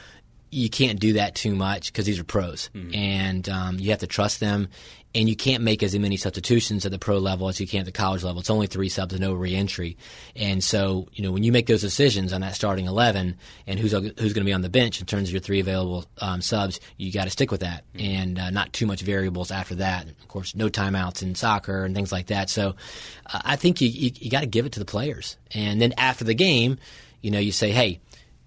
you 0.49 0.69
can't 0.69 0.99
do 0.99 1.13
that 1.13 1.35
too 1.35 1.55
much 1.55 1.91
because 1.91 2.05
these 2.05 2.19
are 2.19 2.23
pros, 2.23 2.69
mm-hmm. 2.75 2.93
and 2.93 3.49
um, 3.49 3.79
you 3.79 3.91
have 3.91 3.99
to 3.99 4.07
trust 4.07 4.39
them. 4.39 4.69
And 5.13 5.27
you 5.27 5.35
can't 5.35 5.61
make 5.61 5.83
as 5.83 5.97
many 5.97 6.15
substitutions 6.15 6.85
at 6.85 6.91
the 6.91 6.99
pro 6.99 7.17
level 7.17 7.49
as 7.49 7.59
you 7.59 7.67
can 7.67 7.81
at 7.81 7.85
the 7.85 7.91
college 7.91 8.23
level. 8.23 8.39
It's 8.39 8.49
only 8.49 8.67
three 8.67 8.87
subs 8.87 9.13
and 9.13 9.21
no 9.21 9.33
reentry. 9.33 9.97
And 10.35 10.63
so, 10.63 11.07
you 11.11 11.23
know, 11.23 11.31
when 11.31 11.43
you 11.43 11.51
make 11.51 11.67
those 11.67 11.81
decisions 11.81 12.31
on 12.31 12.41
that 12.41 12.55
starting 12.55 12.85
eleven 12.85 13.37
and 13.67 13.77
who's 13.77 13.91
who's 13.91 14.13
going 14.33 14.33
to 14.33 14.43
be 14.43 14.53
on 14.53 14.61
the 14.61 14.69
bench 14.69 15.01
in 15.01 15.05
terms 15.05 15.27
of 15.27 15.33
your 15.33 15.41
three 15.41 15.59
available 15.59 16.05
um, 16.19 16.41
subs, 16.41 16.79
you 16.97 17.11
got 17.11 17.25
to 17.25 17.29
stick 17.29 17.51
with 17.51 17.59
that, 17.59 17.83
mm-hmm. 17.93 18.05
and 18.05 18.39
uh, 18.39 18.49
not 18.51 18.71
too 18.71 18.85
much 18.85 19.01
variables 19.01 19.51
after 19.51 19.75
that. 19.75 20.07
Of 20.07 20.27
course, 20.29 20.55
no 20.55 20.69
timeouts 20.69 21.21
in 21.21 21.35
soccer 21.35 21.83
and 21.83 21.93
things 21.93 22.11
like 22.11 22.27
that. 22.27 22.49
So, 22.49 22.75
uh, 23.33 23.41
I 23.43 23.57
think 23.57 23.81
you 23.81 23.89
you, 23.89 24.11
you 24.15 24.31
got 24.31 24.41
to 24.41 24.47
give 24.47 24.65
it 24.65 24.71
to 24.73 24.79
the 24.79 24.85
players, 24.85 25.37
and 25.53 25.81
then 25.81 25.93
after 25.97 26.23
the 26.23 26.33
game, 26.33 26.77
you 27.21 27.31
know, 27.31 27.39
you 27.39 27.51
say, 27.51 27.71
hey 27.71 27.99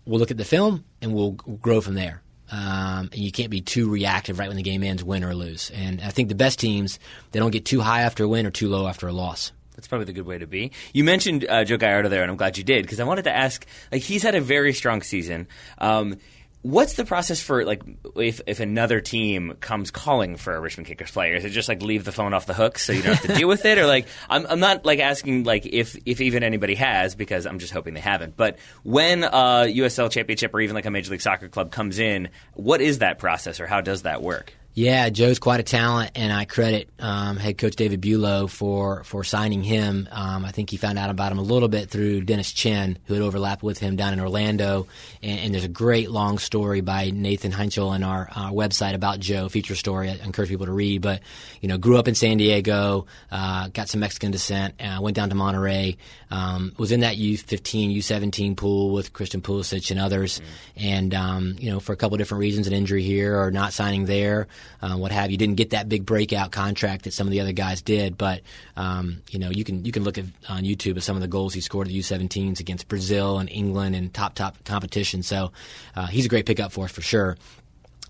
we'll 0.07 0.21
look 0.21 0.31
at 0.31 0.37
the 0.37 0.45
film 0.45 0.85
and 1.01 1.15
we'll 1.15 1.33
grow 1.33 1.81
from 1.81 1.95
there. 1.95 2.23
Um, 2.55 3.11
and 3.13 3.17
you 3.17 3.33
can't 3.33 3.51
be 3.51 3.61
too 3.61 3.91
reactive 3.91 4.39
right 4.39 4.47
when 4.47 4.57
the 4.57 4.63
game 4.63 4.85
ends, 4.85 5.03
win 5.03 5.25
or 5.25 5.35
lose. 5.35 5.73
And 5.75 6.01
I 6.01 6.11
think 6.11 6.29
the 6.29 6.37
best 6.37 6.61
teams 6.61 7.01
they 7.33 7.41
don't 7.41 7.51
get 7.51 7.65
too 7.65 7.81
high 7.81 8.03
after 8.03 8.23
a 8.23 8.29
win 8.29 8.47
or 8.47 8.53
too 8.53 8.69
low 8.69 8.87
after 8.87 9.09
a 9.09 9.13
loss. 9.13 9.51
That's 9.75 9.89
probably 9.89 10.05
the 10.05 10.13
good 10.13 10.27
way 10.27 10.39
to 10.39 10.47
be. 10.47 10.71
You 10.93 11.03
mentioned 11.03 11.45
uh, 11.49 11.65
Joe 11.65 11.79
Gallardo 11.79 12.09
there, 12.09 12.23
and 12.23 12.31
I'm 12.31 12.37
glad 12.37 12.57
you 12.57 12.63
did 12.63 12.85
because 12.85 13.01
I 13.01 13.05
wanted 13.05 13.25
to 13.25 13.35
ask. 13.35 13.67
Like 13.91 14.03
he's 14.03 14.23
had 14.23 14.37
a 14.37 14.41
very 14.41 14.73
strong 14.73 15.03
season. 15.03 15.49
Um, 15.79 16.19
What's 16.65 16.95
the 16.95 17.05
process 17.05 17.43
for 17.43 17.63
like 17.67 17.83
if 18.17 18.41
if 18.47 18.59
another 18.59 19.03
team 19.03 19.53
comes 19.61 19.91
calling 19.91 20.39
for 20.39 20.57
a 20.57 20.61
Richmond 20.61 20.87
Kickers 20.87 21.11
player? 21.11 21.35
Is 21.35 21.45
it 21.45 21.51
just 21.51 21.69
like 21.69 21.83
leave 21.83 22.07
the 22.07 22.11
phone 22.11 22.33
off 22.33 22.47
the 22.47 22.55
hook 22.55 22.79
so 22.79 22.95
you 22.95 23.03
don't 23.03 23.17
have 23.17 23.27
to 23.27 23.35
deal 23.35 23.49
with 23.49 23.67
it, 23.67 23.77
or 23.77 23.85
like 23.87 24.07
I'm 24.31 24.47
I'm 24.47 24.61
not 24.61 24.87
like 24.87 24.99
asking 24.99 25.45
like 25.45 25.67
if 25.67 25.95
if 26.07 26.23
even 26.23 26.43
anybody 26.43 26.75
has 26.77 27.15
because 27.15 27.45
I'm 27.45 27.59
just 27.59 27.75
hoping 27.75 27.93
they 27.93 28.01
haven't. 28.01 28.35
But 28.35 28.59
when 28.83 29.25
a 29.25 29.67
USL 29.69 30.11
Championship 30.11 30.55
or 30.55 30.61
even 30.63 30.75
like 30.75 30.87
a 30.87 30.91
Major 30.91 31.11
League 31.11 31.21
Soccer 31.21 31.51
club 31.51 31.71
comes 31.71 31.99
in, 31.99 32.31
what 32.55 32.81
is 32.81 33.01
that 33.01 33.19
process 33.19 33.61
or 33.61 33.67
how 33.67 33.83
does 33.83 34.05
that 34.05 34.23
work? 34.23 34.55
Yeah, 34.77 35.09
Joe's 35.09 35.39
quite 35.39 35.61
a 35.61 35.63
talent, 35.63 36.11
and 36.17 36.33
I 36.33 36.47
credit 36.47 36.91
um, 36.99 37.37
head 37.37 37.59
coach 37.59 37.77
David 37.77 38.01
Bulow 38.01 38.49
for 38.49 39.05
for 39.05 39.23
signing 39.23 39.63
him. 39.63 40.09
Um, 40.11 40.45
I 40.45 40.51
think 40.51 40.69
he 40.69 40.77
found 40.79 40.99
out 40.99 41.11
about 41.11 41.31
him 41.31 41.39
a 41.39 41.43
little 41.43 41.69
bit 41.69 41.91
through 41.91 42.23
Dennis 42.23 42.53
Chen, 42.53 42.99
who 43.05 43.15
had 43.15 43.23
overlapped 43.23 43.63
with 43.63 43.79
him 43.79 43.95
down 43.95 44.15
in 44.15 44.19
Orlando. 44.19 44.89
And, 45.23 45.39
and 45.39 45.55
there's 45.55 45.63
a 45.63 45.69
great 45.69 46.11
long 46.11 46.39
story 46.39 46.81
by 46.81 47.11
Nathan 47.11 47.53
Heinchel 47.53 47.91
on 47.91 48.03
our, 48.03 48.29
our, 48.35 48.51
website 48.51 48.95
about 48.95 49.21
Joe, 49.21 49.49
feature 49.49 49.77
story. 49.77 50.11
I 50.11 50.15
encourage 50.15 50.49
people 50.49 50.67
to 50.67 50.73
read. 50.73 51.03
But 51.03 51.23
you 51.61 51.69
know, 51.69 51.79
grew 51.79 51.97
up 51.97 52.09
in 52.09 52.17
San 52.17 52.39
Diego, 52.39 53.07
uh, 53.31 53.69
got 53.69 53.89
some 53.89 54.01
Mexican 54.01 54.33
descent, 54.33 54.75
uh, 54.83 54.99
went 55.01 55.15
down 55.15 55.29
to 55.29 55.37
Monterrey, 55.37 55.99
um, 56.33 56.73
was 56.79 56.91
in 56.91 57.01
that 57.01 57.15
U15, 57.17 57.97
U17 57.97 58.57
pool 58.57 58.93
with 58.93 59.13
Christian 59.13 59.41
Pulisic 59.41 59.93
and 59.93 60.01
others, 60.01 60.41
mm. 60.41 60.85
and 60.85 61.15
um, 61.15 61.55
you 61.61 61.71
know, 61.71 61.79
for 61.79 61.93
a 61.93 61.97
couple 61.97 62.17
of 62.17 62.19
different 62.19 62.41
reasons, 62.41 62.67
an 62.67 62.73
injury 62.73 63.05
here 63.05 63.41
or 63.41 63.53
not 63.53 63.73
signing 63.73 64.07
there 64.07 64.49
uh, 64.83 64.97
what 64.97 65.13
have 65.13 65.31
you. 65.31 65.37
Didn't 65.37 65.57
get 65.57 65.71
that 65.71 65.89
big 65.89 66.05
breakout 66.07 66.53
contract 66.53 67.05
that 67.05 67.13
some 67.13 67.27
of 67.27 67.31
the 67.31 67.41
other 67.41 67.53
guys 67.53 67.83
did, 67.83 68.19
but 68.19 68.43
um, 68.77 69.23
you 69.31 69.39
know 69.39 69.51
you 69.51 69.65
can 69.65 69.85
you 69.85 69.93
can 69.93 70.05
look 70.05 70.19
at 70.19 70.25
on 70.49 70.63
YouTube 70.65 70.97
at 70.97 71.03
some 71.03 71.17
of 71.17 71.23
the 71.23 71.29
goals 71.29 71.55
he 71.55 71.61
scored 71.61 71.87
at 71.87 71.93
the 71.93 71.99
U17s 71.99 72.61
against 72.61 72.89
Brazil 72.89 73.39
and 73.39 73.51
England 73.51 73.95
and 73.95 74.13
top 74.13 74.35
top 74.35 74.63
competition. 74.65 75.23
So 75.23 75.53
uh, 75.97 76.07
he's 76.07 76.27
a 76.27 76.29
great 76.29 76.47
pickup 76.47 76.73
for 76.73 76.85
us 76.85 76.93
for 76.93 77.03
sure. 77.03 77.37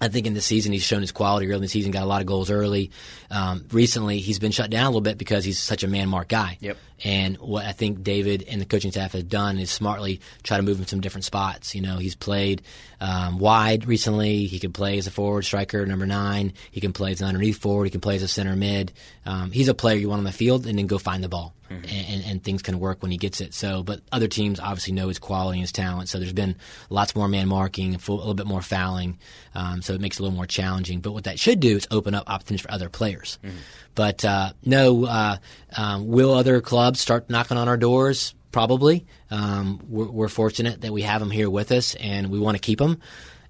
I 0.00 0.08
think 0.08 0.26
in 0.26 0.34
the 0.34 0.40
season 0.40 0.72
he's 0.72 0.82
shown 0.82 1.02
his 1.02 1.12
quality 1.12 1.46
early 1.46 1.56
in 1.56 1.62
the 1.62 1.68
season, 1.68 1.92
got 1.92 2.02
a 2.02 2.06
lot 2.06 2.20
of 2.20 2.26
goals 2.26 2.50
early. 2.50 2.90
Um, 3.30 3.64
recently, 3.70 4.18
he's 4.18 4.40
been 4.40 4.50
shut 4.50 4.68
down 4.68 4.86
a 4.86 4.88
little 4.88 5.00
bit 5.00 5.18
because 5.18 5.44
he's 5.44 5.58
such 5.58 5.84
a 5.84 5.88
man 5.88 6.08
mark 6.08 6.28
guy. 6.28 6.58
Yep. 6.60 6.76
And 7.04 7.36
what 7.36 7.66
I 7.66 7.72
think 7.72 8.02
David 8.02 8.44
and 8.48 8.60
the 8.60 8.64
coaching 8.64 8.90
staff 8.90 9.12
has 9.12 9.24
done 9.24 9.58
is 9.58 9.70
smartly 9.70 10.20
try 10.42 10.56
to 10.56 10.62
move 10.62 10.78
him 10.78 10.86
some 10.86 11.02
different 11.02 11.26
spots. 11.26 11.74
You 11.74 11.82
know, 11.82 11.98
he's 11.98 12.14
played 12.14 12.62
um, 13.00 13.38
wide 13.38 13.86
recently. 13.86 14.46
He 14.46 14.58
can 14.58 14.72
play 14.72 14.96
as 14.96 15.06
a 15.06 15.10
forward 15.10 15.42
striker, 15.42 15.84
number 15.84 16.06
nine. 16.06 16.54
He 16.70 16.80
can 16.80 16.94
play 16.94 17.12
as 17.12 17.20
an 17.20 17.28
underneath 17.28 17.58
forward. 17.58 17.84
He 17.84 17.90
can 17.90 18.00
play 18.00 18.16
as 18.16 18.22
a 18.22 18.28
center 18.28 18.56
mid. 18.56 18.92
Um, 19.26 19.50
he's 19.50 19.68
a 19.68 19.74
player 19.74 19.96
you 19.96 20.08
want 20.08 20.20
on 20.20 20.24
the 20.24 20.32
field 20.32 20.66
and 20.66 20.78
then 20.78 20.86
go 20.86 20.98
find 20.98 21.22
the 21.22 21.28
ball. 21.28 21.54
Mm-hmm. 21.70 22.12
And, 22.12 22.24
and, 22.26 22.44
things 22.44 22.60
can 22.60 22.78
work 22.78 23.00
when 23.00 23.10
he 23.10 23.16
gets 23.16 23.40
it. 23.40 23.54
So, 23.54 23.82
but 23.82 24.02
other 24.12 24.28
teams 24.28 24.60
obviously 24.60 24.92
know 24.92 25.08
his 25.08 25.18
quality 25.18 25.58
and 25.58 25.62
his 25.62 25.72
talent. 25.72 26.10
So 26.10 26.18
there's 26.18 26.34
been 26.34 26.56
lots 26.90 27.16
more 27.16 27.26
man 27.26 27.48
marking, 27.48 27.94
a 27.94 27.98
little 28.12 28.34
bit 28.34 28.46
more 28.46 28.60
fouling. 28.60 29.18
Um, 29.54 29.80
so 29.80 29.94
it 29.94 30.00
makes 30.00 30.16
it 30.16 30.20
a 30.20 30.24
little 30.24 30.36
more 30.36 30.46
challenging. 30.46 31.00
But 31.00 31.12
what 31.12 31.24
that 31.24 31.40
should 31.40 31.60
do 31.60 31.74
is 31.74 31.88
open 31.90 32.14
up 32.14 32.28
opportunities 32.28 32.60
for 32.60 32.70
other 32.70 32.90
players. 32.90 33.38
Mm-hmm. 33.42 33.56
But 33.94 34.24
uh, 34.24 34.52
no, 34.64 35.04
uh, 35.04 35.36
um, 35.76 36.08
will 36.08 36.34
other 36.34 36.60
clubs 36.60 37.00
start 37.00 37.30
knocking 37.30 37.56
on 37.56 37.68
our 37.68 37.76
doors? 37.76 38.34
Probably. 38.52 39.06
Um, 39.30 39.80
we're, 39.88 40.10
we're, 40.10 40.28
fortunate 40.28 40.82
that 40.82 40.92
we 40.92 41.02
have 41.02 41.20
them 41.20 41.30
here 41.30 41.50
with 41.50 41.72
us, 41.72 41.96
and 41.96 42.30
we 42.30 42.38
want 42.38 42.56
to 42.56 42.60
keep 42.60 42.78
them. 42.78 43.00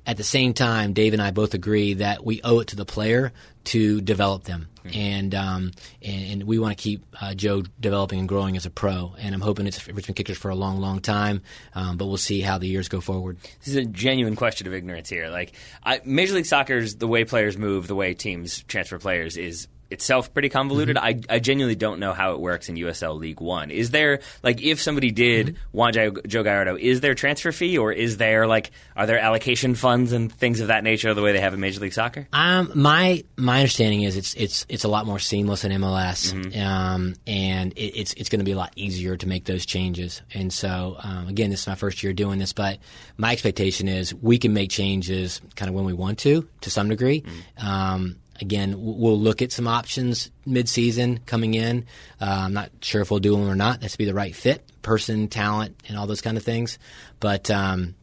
At 0.06 0.16
the 0.18 0.24
same 0.24 0.52
time, 0.52 0.92
Dave 0.92 1.14
and 1.14 1.22
I 1.22 1.30
both 1.30 1.54
agree 1.54 1.94
that 1.94 2.24
we 2.24 2.40
owe 2.42 2.60
it 2.60 2.68
to 2.68 2.76
the 2.76 2.84
player 2.84 3.32
to 3.64 4.02
develop 4.02 4.44
them, 4.44 4.68
mm-hmm. 4.84 4.98
and, 4.98 5.34
um, 5.34 5.70
and, 6.02 6.32
and 6.32 6.42
we 6.44 6.58
want 6.58 6.76
to 6.76 6.82
keep 6.82 7.04
uh, 7.20 7.32
Joe 7.32 7.62
developing 7.80 8.18
and 8.18 8.28
growing 8.28 8.56
as 8.56 8.66
a 8.66 8.70
pro. 8.70 9.14
And 9.18 9.34
I'm 9.34 9.40
hoping 9.40 9.66
it's 9.66 9.86
Richmond 9.86 10.16
Kickers 10.16 10.36
for 10.36 10.50
a 10.50 10.54
long, 10.54 10.80
long 10.80 11.00
time. 11.00 11.40
Um, 11.74 11.96
but 11.96 12.06
we'll 12.06 12.18
see 12.18 12.42
how 12.42 12.58
the 12.58 12.68
years 12.68 12.88
go 12.88 13.00
forward. 13.00 13.38
This 13.60 13.68
is 13.68 13.76
a 13.76 13.84
genuine 13.84 14.36
question 14.36 14.66
of 14.66 14.74
ignorance 14.74 15.08
here. 15.08 15.28
Like 15.28 15.54
I, 15.82 16.02
Major 16.04 16.34
League 16.34 16.46
Soccer's 16.46 16.96
the 16.96 17.08
way 17.08 17.24
players 17.24 17.56
move, 17.56 17.86
the 17.86 17.94
way 17.94 18.12
teams 18.12 18.62
transfer 18.64 18.98
players 18.98 19.38
is 19.38 19.68
itself 19.94 20.32
pretty 20.34 20.48
convoluted. 20.50 20.96
Mm-hmm. 20.96 21.30
I, 21.30 21.36
I 21.36 21.38
genuinely 21.38 21.76
don't 21.76 22.00
know 22.00 22.12
how 22.12 22.32
it 22.32 22.40
works 22.40 22.68
in 22.68 22.76
USL 22.76 23.18
League 23.18 23.40
One. 23.40 23.70
Is 23.70 23.90
there 23.90 24.20
like 24.42 24.60
if 24.62 24.82
somebody 24.82 25.10
did 25.10 25.46
mm-hmm. 25.46 25.76
want 25.76 25.94
Joe, 25.94 26.12
Joe 26.26 26.42
Gallardo, 26.42 26.76
is 26.76 27.00
there 27.00 27.14
transfer 27.14 27.52
fee 27.52 27.78
or 27.78 27.92
is 27.92 28.18
there 28.18 28.46
like 28.46 28.72
are 28.96 29.06
there 29.06 29.18
allocation 29.18 29.74
funds 29.74 30.12
and 30.12 30.30
things 30.30 30.60
of 30.60 30.68
that 30.68 30.84
nature 30.84 31.14
the 31.14 31.22
way 31.22 31.32
they 31.32 31.40
have 31.40 31.54
in 31.54 31.60
Major 31.60 31.80
League 31.80 31.92
Soccer? 31.92 32.28
Um, 32.32 32.72
my 32.74 33.24
my 33.36 33.60
understanding 33.60 34.02
is 34.02 34.16
it's 34.16 34.34
it's 34.34 34.66
it's 34.68 34.84
a 34.84 34.88
lot 34.88 35.06
more 35.06 35.18
seamless 35.18 35.64
in 35.64 35.72
MLS, 35.72 36.32
mm-hmm. 36.34 36.60
um, 36.60 37.14
and 37.26 37.72
it, 37.72 37.98
it's 37.98 38.12
it's 38.14 38.28
going 38.28 38.40
to 38.40 38.44
be 38.44 38.52
a 38.52 38.56
lot 38.56 38.72
easier 38.76 39.16
to 39.16 39.26
make 39.26 39.44
those 39.44 39.64
changes. 39.64 40.20
And 40.34 40.52
so 40.52 40.96
um, 40.98 41.28
again, 41.28 41.50
this 41.50 41.62
is 41.62 41.66
my 41.66 41.76
first 41.76 42.02
year 42.02 42.12
doing 42.12 42.38
this, 42.38 42.52
but 42.52 42.78
my 43.16 43.32
expectation 43.32 43.88
is 43.88 44.14
we 44.14 44.38
can 44.38 44.52
make 44.52 44.70
changes 44.70 45.40
kind 45.56 45.68
of 45.68 45.74
when 45.74 45.84
we 45.84 45.92
want 45.92 46.18
to 46.20 46.46
to 46.62 46.70
some 46.70 46.88
degree. 46.88 47.22
Mm-hmm. 47.22 47.66
Um, 47.66 48.16
Again, 48.40 48.74
we'll 48.76 49.18
look 49.18 49.42
at 49.42 49.52
some 49.52 49.68
options 49.68 50.30
mid-season 50.44 51.20
coming 51.26 51.54
in. 51.54 51.86
Uh, 52.20 52.42
I'm 52.46 52.52
not 52.52 52.70
sure 52.80 53.00
if 53.00 53.10
we'll 53.10 53.20
do 53.20 53.36
them 53.36 53.48
or 53.48 53.54
not. 53.54 53.80
That's 53.80 53.92
to 53.92 53.98
be 53.98 54.04
the 54.04 54.14
right 54.14 54.34
fit, 54.34 54.62
person, 54.82 55.28
talent, 55.28 55.80
and 55.88 55.96
all 55.96 56.06
those 56.06 56.20
kind 56.20 56.36
of 56.36 56.42
things. 56.42 56.78
But 57.20 57.50
um, 57.50 57.94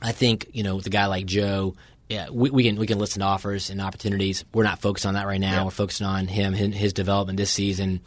I 0.00 0.12
think 0.12 0.48
you 0.52 0.62
know, 0.62 0.76
with 0.76 0.86
a 0.86 0.90
guy 0.90 1.06
like 1.06 1.26
Joe, 1.26 1.76
yeah, 2.08 2.28
we, 2.30 2.50
we, 2.50 2.64
can 2.64 2.76
we 2.76 2.88
can 2.88 2.98
listen 2.98 3.20
to 3.20 3.26
offers 3.26 3.70
and 3.70 3.80
opportunities. 3.80 4.44
We're 4.52 4.64
not 4.64 4.80
focused 4.80 5.06
on 5.06 5.14
that 5.14 5.26
right 5.26 5.40
now. 5.40 5.58
Yeah. 5.58 5.64
We're 5.64 5.70
focusing 5.70 6.06
on 6.06 6.26
him, 6.26 6.52
his, 6.52 6.74
his 6.74 6.92
development 6.92 7.36
this 7.36 7.52
season. 7.52 8.00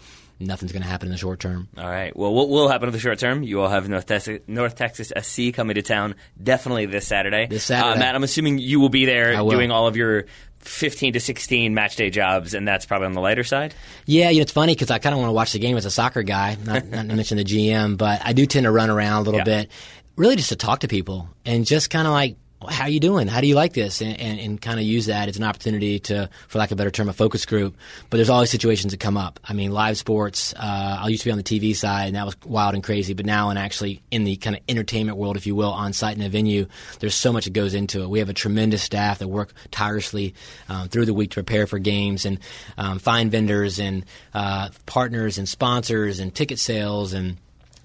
Nothing's 0.45 0.71
going 0.71 0.81
to 0.83 0.87
happen 0.87 1.07
in 1.07 1.11
the 1.11 1.17
short 1.17 1.39
term. 1.39 1.67
All 1.77 1.89
right. 1.89 2.15
Well, 2.15 2.33
what 2.33 2.49
will 2.49 2.67
happen 2.69 2.87
in 2.89 2.93
the 2.93 2.99
short 2.99 3.19
term? 3.19 3.43
You 3.43 3.61
all 3.61 3.69
have 3.69 3.87
North 3.89 4.05
Texas, 4.05 4.39
North 4.47 4.75
Texas 4.75 5.11
SC 5.21 5.53
coming 5.53 5.75
to 5.75 5.81
town 5.81 6.15
definitely 6.41 6.85
this 6.85 7.07
Saturday. 7.07 7.47
This 7.47 7.63
Saturday. 7.65 7.95
Uh, 7.95 7.99
Matt, 7.99 8.15
I'm 8.15 8.23
assuming 8.23 8.57
you 8.59 8.79
will 8.79 8.89
be 8.89 9.05
there 9.05 9.43
will. 9.43 9.51
doing 9.51 9.71
all 9.71 9.87
of 9.87 9.95
your 9.97 10.25
15 10.59 11.13
to 11.13 11.19
16 11.19 11.73
match 11.73 11.95
day 11.95 12.09
jobs, 12.09 12.53
and 12.53 12.67
that's 12.67 12.85
probably 12.85 13.07
on 13.07 13.13
the 13.13 13.21
lighter 13.21 13.43
side. 13.43 13.73
Yeah, 14.05 14.29
you 14.29 14.37
know, 14.37 14.41
it's 14.43 14.51
funny 14.51 14.73
because 14.73 14.91
I 14.91 14.99
kind 14.99 15.13
of 15.13 15.19
want 15.19 15.29
to 15.29 15.33
watch 15.33 15.51
the 15.53 15.59
game 15.59 15.75
as 15.77 15.85
a 15.85 15.91
soccer 15.91 16.23
guy, 16.23 16.57
not, 16.63 16.85
not 16.87 17.07
to 17.09 17.15
mention 17.15 17.37
the 17.37 17.43
GM, 17.43 17.97
but 17.97 18.21
I 18.23 18.33
do 18.33 18.45
tend 18.45 18.63
to 18.65 18.71
run 18.71 18.89
around 18.89 19.21
a 19.21 19.23
little 19.23 19.39
Yeah. 19.39 19.43
bit, 19.63 19.71
really 20.15 20.35
just 20.35 20.49
to 20.49 20.55
talk 20.55 20.79
to 20.81 20.87
people 20.87 21.27
and 21.45 21.65
just 21.65 21.89
kind 21.89 22.07
of 22.07 22.13
like, 22.13 22.37
how 22.69 22.83
are 22.83 22.89
you 22.89 22.99
doing? 22.99 23.27
How 23.27 23.41
do 23.41 23.47
you 23.47 23.55
like 23.55 23.73
this? 23.73 24.01
And, 24.01 24.19
and, 24.19 24.39
and 24.39 24.61
kind 24.61 24.79
of 24.79 24.85
use 24.85 25.07
that 25.07 25.29
as 25.29 25.37
an 25.37 25.43
opportunity 25.43 25.99
to, 25.99 26.29
for 26.47 26.59
lack 26.59 26.71
of 26.71 26.75
a 26.75 26.77
better 26.77 26.91
term, 26.91 27.09
a 27.09 27.13
focus 27.13 27.45
group. 27.45 27.75
But 28.09 28.17
there's 28.17 28.29
always 28.29 28.49
situations 28.49 28.93
that 28.93 28.99
come 28.99 29.17
up. 29.17 29.39
I 29.43 29.53
mean, 29.53 29.71
live 29.71 29.97
sports. 29.97 30.53
Uh, 30.55 30.99
I 31.01 31.07
used 31.07 31.23
to 31.23 31.27
be 31.27 31.31
on 31.31 31.37
the 31.37 31.43
TV 31.43 31.75
side, 31.75 32.07
and 32.07 32.15
that 32.15 32.25
was 32.25 32.35
wild 32.45 32.75
and 32.75 32.83
crazy. 32.83 33.13
But 33.13 33.25
now, 33.25 33.49
and 33.49 33.59
actually 33.59 34.01
in 34.11 34.23
the 34.23 34.35
kind 34.35 34.55
of 34.55 34.61
entertainment 34.67 35.17
world, 35.17 35.37
if 35.37 35.47
you 35.47 35.55
will, 35.55 35.71
on 35.71 35.93
site 35.93 36.17
in 36.17 36.23
a 36.23 36.29
venue, 36.29 36.67
there's 36.99 37.15
so 37.15 37.33
much 37.33 37.45
that 37.45 37.53
goes 37.53 37.73
into 37.73 38.01
it. 38.01 38.09
We 38.09 38.19
have 38.19 38.29
a 38.29 38.33
tremendous 38.33 38.83
staff 38.83 39.19
that 39.19 39.27
work 39.27 39.53
tirelessly 39.71 40.33
um, 40.69 40.89
through 40.89 41.05
the 41.05 41.13
week 41.13 41.31
to 41.31 41.35
prepare 41.35 41.67
for 41.67 41.79
games 41.79 42.25
and 42.25 42.39
um, 42.77 42.99
find 42.99 43.31
vendors 43.31 43.79
and 43.79 44.05
uh, 44.33 44.69
partners 44.85 45.37
and 45.37 45.47
sponsors 45.47 46.19
and 46.19 46.33
ticket 46.33 46.59
sales 46.59 47.13
and 47.13 47.37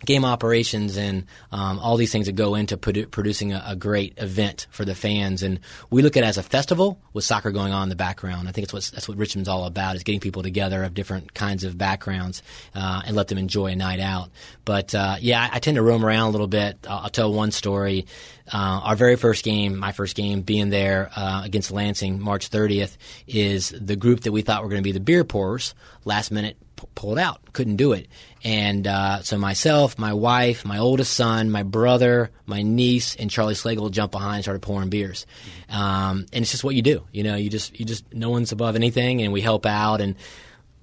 game 0.04 0.24
operations 0.24 0.96
and 0.96 1.24
um, 1.50 1.78
all 1.78 1.96
these 1.96 2.12
things 2.12 2.26
that 2.26 2.32
go 2.32 2.54
into 2.54 2.76
produ- 2.76 3.10
producing 3.10 3.52
a, 3.52 3.62
a 3.66 3.76
great 3.76 4.14
event 4.16 4.66
for 4.70 4.84
the 4.84 4.94
fans. 4.94 5.42
And 5.42 5.60
we 5.90 6.02
look 6.02 6.16
at 6.16 6.22
it 6.22 6.26
as 6.26 6.38
a 6.38 6.42
festival 6.42 7.00
with 7.12 7.24
soccer 7.24 7.50
going 7.50 7.72
on 7.72 7.84
in 7.84 7.88
the 7.88 7.96
background. 7.96 8.48
I 8.48 8.52
think 8.52 8.72
it's 8.72 8.90
that's 8.90 9.08
what 9.08 9.18
Richmond's 9.18 9.48
all 9.48 9.64
about 9.64 9.96
is 9.96 10.02
getting 10.02 10.20
people 10.20 10.42
together 10.42 10.84
of 10.84 10.94
different 10.94 11.34
kinds 11.34 11.64
of 11.64 11.76
backgrounds 11.76 12.42
uh, 12.74 13.02
and 13.06 13.16
let 13.16 13.28
them 13.28 13.38
enjoy 13.38 13.66
a 13.66 13.76
night 13.76 14.00
out. 14.00 14.30
But 14.64 14.94
uh, 14.94 15.16
yeah, 15.20 15.42
I, 15.42 15.56
I 15.56 15.58
tend 15.58 15.76
to 15.76 15.82
roam 15.82 16.04
around 16.04 16.28
a 16.28 16.30
little 16.30 16.46
bit. 16.46 16.86
I'll, 16.88 16.98
I'll 16.98 17.10
tell 17.10 17.32
one 17.32 17.50
story. 17.50 18.06
Uh, 18.52 18.80
our 18.84 18.96
very 18.96 19.16
first 19.16 19.44
game, 19.44 19.76
my 19.76 19.92
first 19.92 20.16
game 20.16 20.42
being 20.42 20.70
there 20.70 21.10
uh, 21.14 21.42
against 21.44 21.70
Lansing, 21.70 22.20
March 22.20 22.50
30th, 22.50 22.96
is 23.26 23.70
the 23.70 23.96
group 23.96 24.20
that 24.20 24.32
we 24.32 24.42
thought 24.42 24.62
were 24.62 24.68
going 24.68 24.82
to 24.82 24.86
be 24.86 24.92
the 24.92 25.00
beer 25.00 25.24
pourers. 25.24 25.74
Last 26.04 26.30
minute 26.30 26.56
p- 26.76 26.86
pulled 26.94 27.18
out, 27.18 27.52
couldn't 27.52 27.76
do 27.76 27.92
it. 27.92 28.08
And 28.44 28.86
uh, 28.86 29.22
so 29.22 29.36
myself, 29.36 29.98
my 29.98 30.12
wife, 30.12 30.64
my 30.64 30.78
oldest 30.78 31.12
son, 31.12 31.50
my 31.50 31.62
brother, 31.62 32.30
my 32.46 32.62
niece, 32.62 33.16
and 33.16 33.30
Charlie 33.30 33.54
Slagle 33.54 33.90
jumped 33.90 34.12
behind 34.12 34.36
and 34.36 34.44
started 34.44 34.62
pouring 34.62 34.88
beers. 34.88 35.26
Um, 35.68 36.26
and 36.32 36.42
it's 36.42 36.50
just 36.50 36.64
what 36.64 36.74
you 36.74 36.82
do. 36.82 37.04
You 37.12 37.24
know, 37.24 37.34
you 37.36 37.50
just 37.50 37.78
you 37.78 37.84
just 37.84 38.12
no 38.14 38.30
one's 38.30 38.52
above 38.52 38.76
anything, 38.76 39.22
and 39.22 39.32
we 39.32 39.40
help 39.40 39.66
out. 39.66 40.00
And 40.00 40.14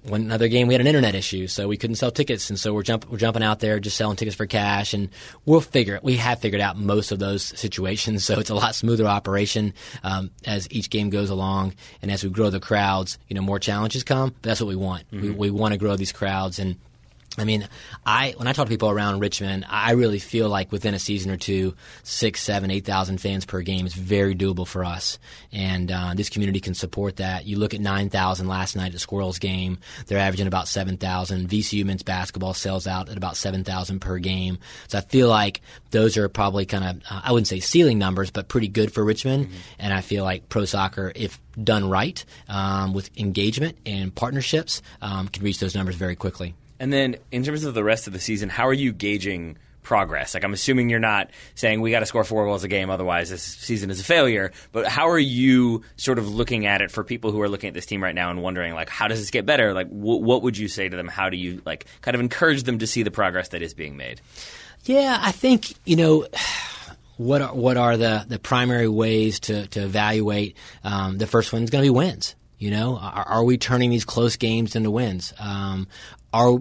one 0.08 0.22
another 0.22 0.48
game, 0.48 0.68
we 0.68 0.74
had 0.74 0.80
an 0.80 0.86
internet 0.86 1.14
issue, 1.14 1.46
so 1.46 1.68
we 1.68 1.76
couldn't 1.76 1.96
sell 1.96 2.10
tickets, 2.10 2.50
and 2.50 2.58
so 2.58 2.72
we're 2.72 2.82
jump, 2.82 3.08
we're 3.10 3.18
jumping 3.18 3.42
out 3.42 3.60
there 3.60 3.80
just 3.80 3.96
selling 3.96 4.16
tickets 4.16 4.36
for 4.36 4.46
cash, 4.46 4.94
and 4.94 5.08
we'll 5.44 5.60
figure 5.60 5.96
it. 5.96 6.04
We 6.04 6.16
have 6.16 6.40
figured 6.40 6.60
out 6.60 6.76
most 6.76 7.12
of 7.12 7.18
those 7.18 7.42
situations, 7.42 8.24
so 8.26 8.38
it's 8.38 8.50
a 8.50 8.54
lot 8.54 8.74
smoother 8.74 9.06
operation 9.06 9.74
um, 10.02 10.30
as 10.44 10.68
each 10.70 10.90
game 10.90 11.10
goes 11.10 11.30
along, 11.30 11.74
and 12.02 12.10
as 12.10 12.24
we 12.24 12.30
grow 12.30 12.50
the 12.50 12.60
crowds, 12.60 13.18
you 13.28 13.34
know, 13.34 13.42
more 13.42 13.58
challenges 13.58 14.04
come. 14.04 14.30
But 14.30 14.42
that's 14.42 14.60
what 14.60 14.68
we 14.68 14.76
want. 14.76 15.04
We, 15.10 15.30
we 15.30 15.50
want 15.50 15.72
to 15.72 15.78
grow 15.78 15.96
these 15.96 16.12
crowds, 16.12 16.58
and 16.58 16.76
I 17.38 17.44
mean, 17.44 17.68
I 18.04 18.34
when 18.36 18.48
I 18.48 18.52
talk 18.52 18.66
to 18.66 18.70
people 18.70 18.90
around 18.90 19.20
Richmond, 19.20 19.66
I 19.68 19.92
really 19.92 20.18
feel 20.18 20.48
like 20.48 20.72
within 20.72 20.94
a 20.94 20.98
season 20.98 21.30
or 21.30 21.36
two, 21.36 21.74
six, 22.02 22.42
seven, 22.42 22.70
eight 22.70 22.84
thousand 22.84 23.20
fans 23.20 23.44
per 23.44 23.60
game 23.62 23.86
is 23.86 23.94
very 23.94 24.34
doable 24.34 24.66
for 24.66 24.84
us, 24.84 25.18
and 25.52 25.92
uh, 25.92 26.14
this 26.14 26.30
community 26.30 26.60
can 26.60 26.74
support 26.74 27.16
that. 27.16 27.46
You 27.46 27.58
look 27.58 27.74
at 27.74 27.80
nine 27.80 28.08
thousand 28.08 28.48
last 28.48 28.76
night 28.76 28.86
at 28.86 28.92
the 28.92 28.98
Squirrels 28.98 29.38
game; 29.38 29.78
they're 30.06 30.18
averaging 30.18 30.46
about 30.46 30.68
seven 30.68 30.96
thousand. 30.96 31.48
VCU 31.48 31.84
men's 31.84 32.02
basketball 32.02 32.54
sells 32.54 32.86
out 32.86 33.08
at 33.08 33.16
about 33.16 33.36
seven 33.36 33.64
thousand 33.64 34.00
per 34.00 34.18
game. 34.18 34.58
So 34.88 34.98
I 34.98 35.02
feel 35.02 35.28
like 35.28 35.60
those 35.90 36.16
are 36.16 36.28
probably 36.28 36.64
kind 36.64 36.84
of 36.84 37.02
uh, 37.10 37.20
I 37.24 37.32
wouldn't 37.32 37.48
say 37.48 37.60
ceiling 37.60 37.98
numbers, 37.98 38.30
but 38.30 38.48
pretty 38.48 38.68
good 38.68 38.92
for 38.92 39.04
Richmond. 39.04 39.48
And 39.78 39.92
I 39.92 40.00
feel 40.00 40.24
like 40.24 40.48
pro 40.48 40.64
soccer, 40.64 41.12
if 41.14 41.38
done 41.62 41.88
right 41.88 42.24
um, 42.48 42.92
with 42.92 43.10
engagement 43.18 43.78
and 43.86 44.14
partnerships, 44.14 44.82
um, 45.02 45.28
can 45.28 45.42
reach 45.42 45.60
those 45.60 45.74
numbers 45.74 45.96
very 45.96 46.16
quickly. 46.16 46.54
And 46.78 46.92
then, 46.92 47.16
in 47.30 47.42
terms 47.42 47.64
of 47.64 47.74
the 47.74 47.84
rest 47.84 48.06
of 48.06 48.12
the 48.12 48.20
season, 48.20 48.48
how 48.48 48.66
are 48.66 48.72
you 48.72 48.92
gauging 48.92 49.58
progress? 49.82 50.34
Like, 50.34 50.44
I'm 50.44 50.52
assuming 50.52 50.90
you're 50.90 50.98
not 50.98 51.30
saying 51.54 51.80
we 51.80 51.90
got 51.90 52.00
to 52.00 52.06
score 52.06 52.24
four 52.24 52.44
goals 52.44 52.64
a 52.64 52.68
game, 52.68 52.90
otherwise 52.90 53.30
this 53.30 53.42
season 53.42 53.88
is 53.88 54.00
a 54.00 54.04
failure. 54.04 54.52
But 54.72 54.86
how 54.86 55.08
are 55.08 55.18
you 55.18 55.82
sort 55.96 56.18
of 56.18 56.28
looking 56.28 56.66
at 56.66 56.82
it 56.82 56.90
for 56.90 57.04
people 57.04 57.30
who 57.30 57.40
are 57.40 57.48
looking 57.48 57.68
at 57.68 57.74
this 57.74 57.86
team 57.86 58.02
right 58.02 58.14
now 58.14 58.30
and 58.30 58.42
wondering, 58.42 58.74
like, 58.74 58.88
how 58.88 59.08
does 59.08 59.20
this 59.20 59.30
get 59.30 59.46
better? 59.46 59.72
Like, 59.72 59.88
wh- 59.88 60.20
what 60.20 60.42
would 60.42 60.58
you 60.58 60.68
say 60.68 60.88
to 60.88 60.96
them? 60.96 61.08
How 61.08 61.30
do 61.30 61.36
you 61.36 61.62
like 61.64 61.86
kind 62.00 62.14
of 62.14 62.20
encourage 62.20 62.64
them 62.64 62.78
to 62.80 62.86
see 62.86 63.02
the 63.04 63.10
progress 63.10 63.48
that 63.48 63.62
is 63.62 63.74
being 63.74 63.96
made? 63.96 64.20
Yeah, 64.84 65.18
I 65.20 65.32
think 65.32 65.74
you 65.84 65.96
know 65.96 66.26
what 67.16 67.42
are 67.42 67.54
what 67.54 67.76
are 67.76 67.96
the 67.96 68.24
the 68.28 68.38
primary 68.38 68.88
ways 68.88 69.40
to 69.40 69.66
to 69.68 69.80
evaluate. 69.80 70.56
Um, 70.84 71.18
the 71.18 71.26
first 71.26 71.52
one 71.52 71.62
is 71.62 71.70
going 71.70 71.82
to 71.82 71.86
be 71.86 71.96
wins. 71.96 72.34
You 72.58 72.70
know, 72.70 72.96
are, 72.96 73.28
are 73.28 73.44
we 73.44 73.58
turning 73.58 73.90
these 73.90 74.04
close 74.04 74.36
games 74.36 74.76
into 74.76 74.90
wins? 74.90 75.34
Um, 75.38 75.88
are 76.32 76.58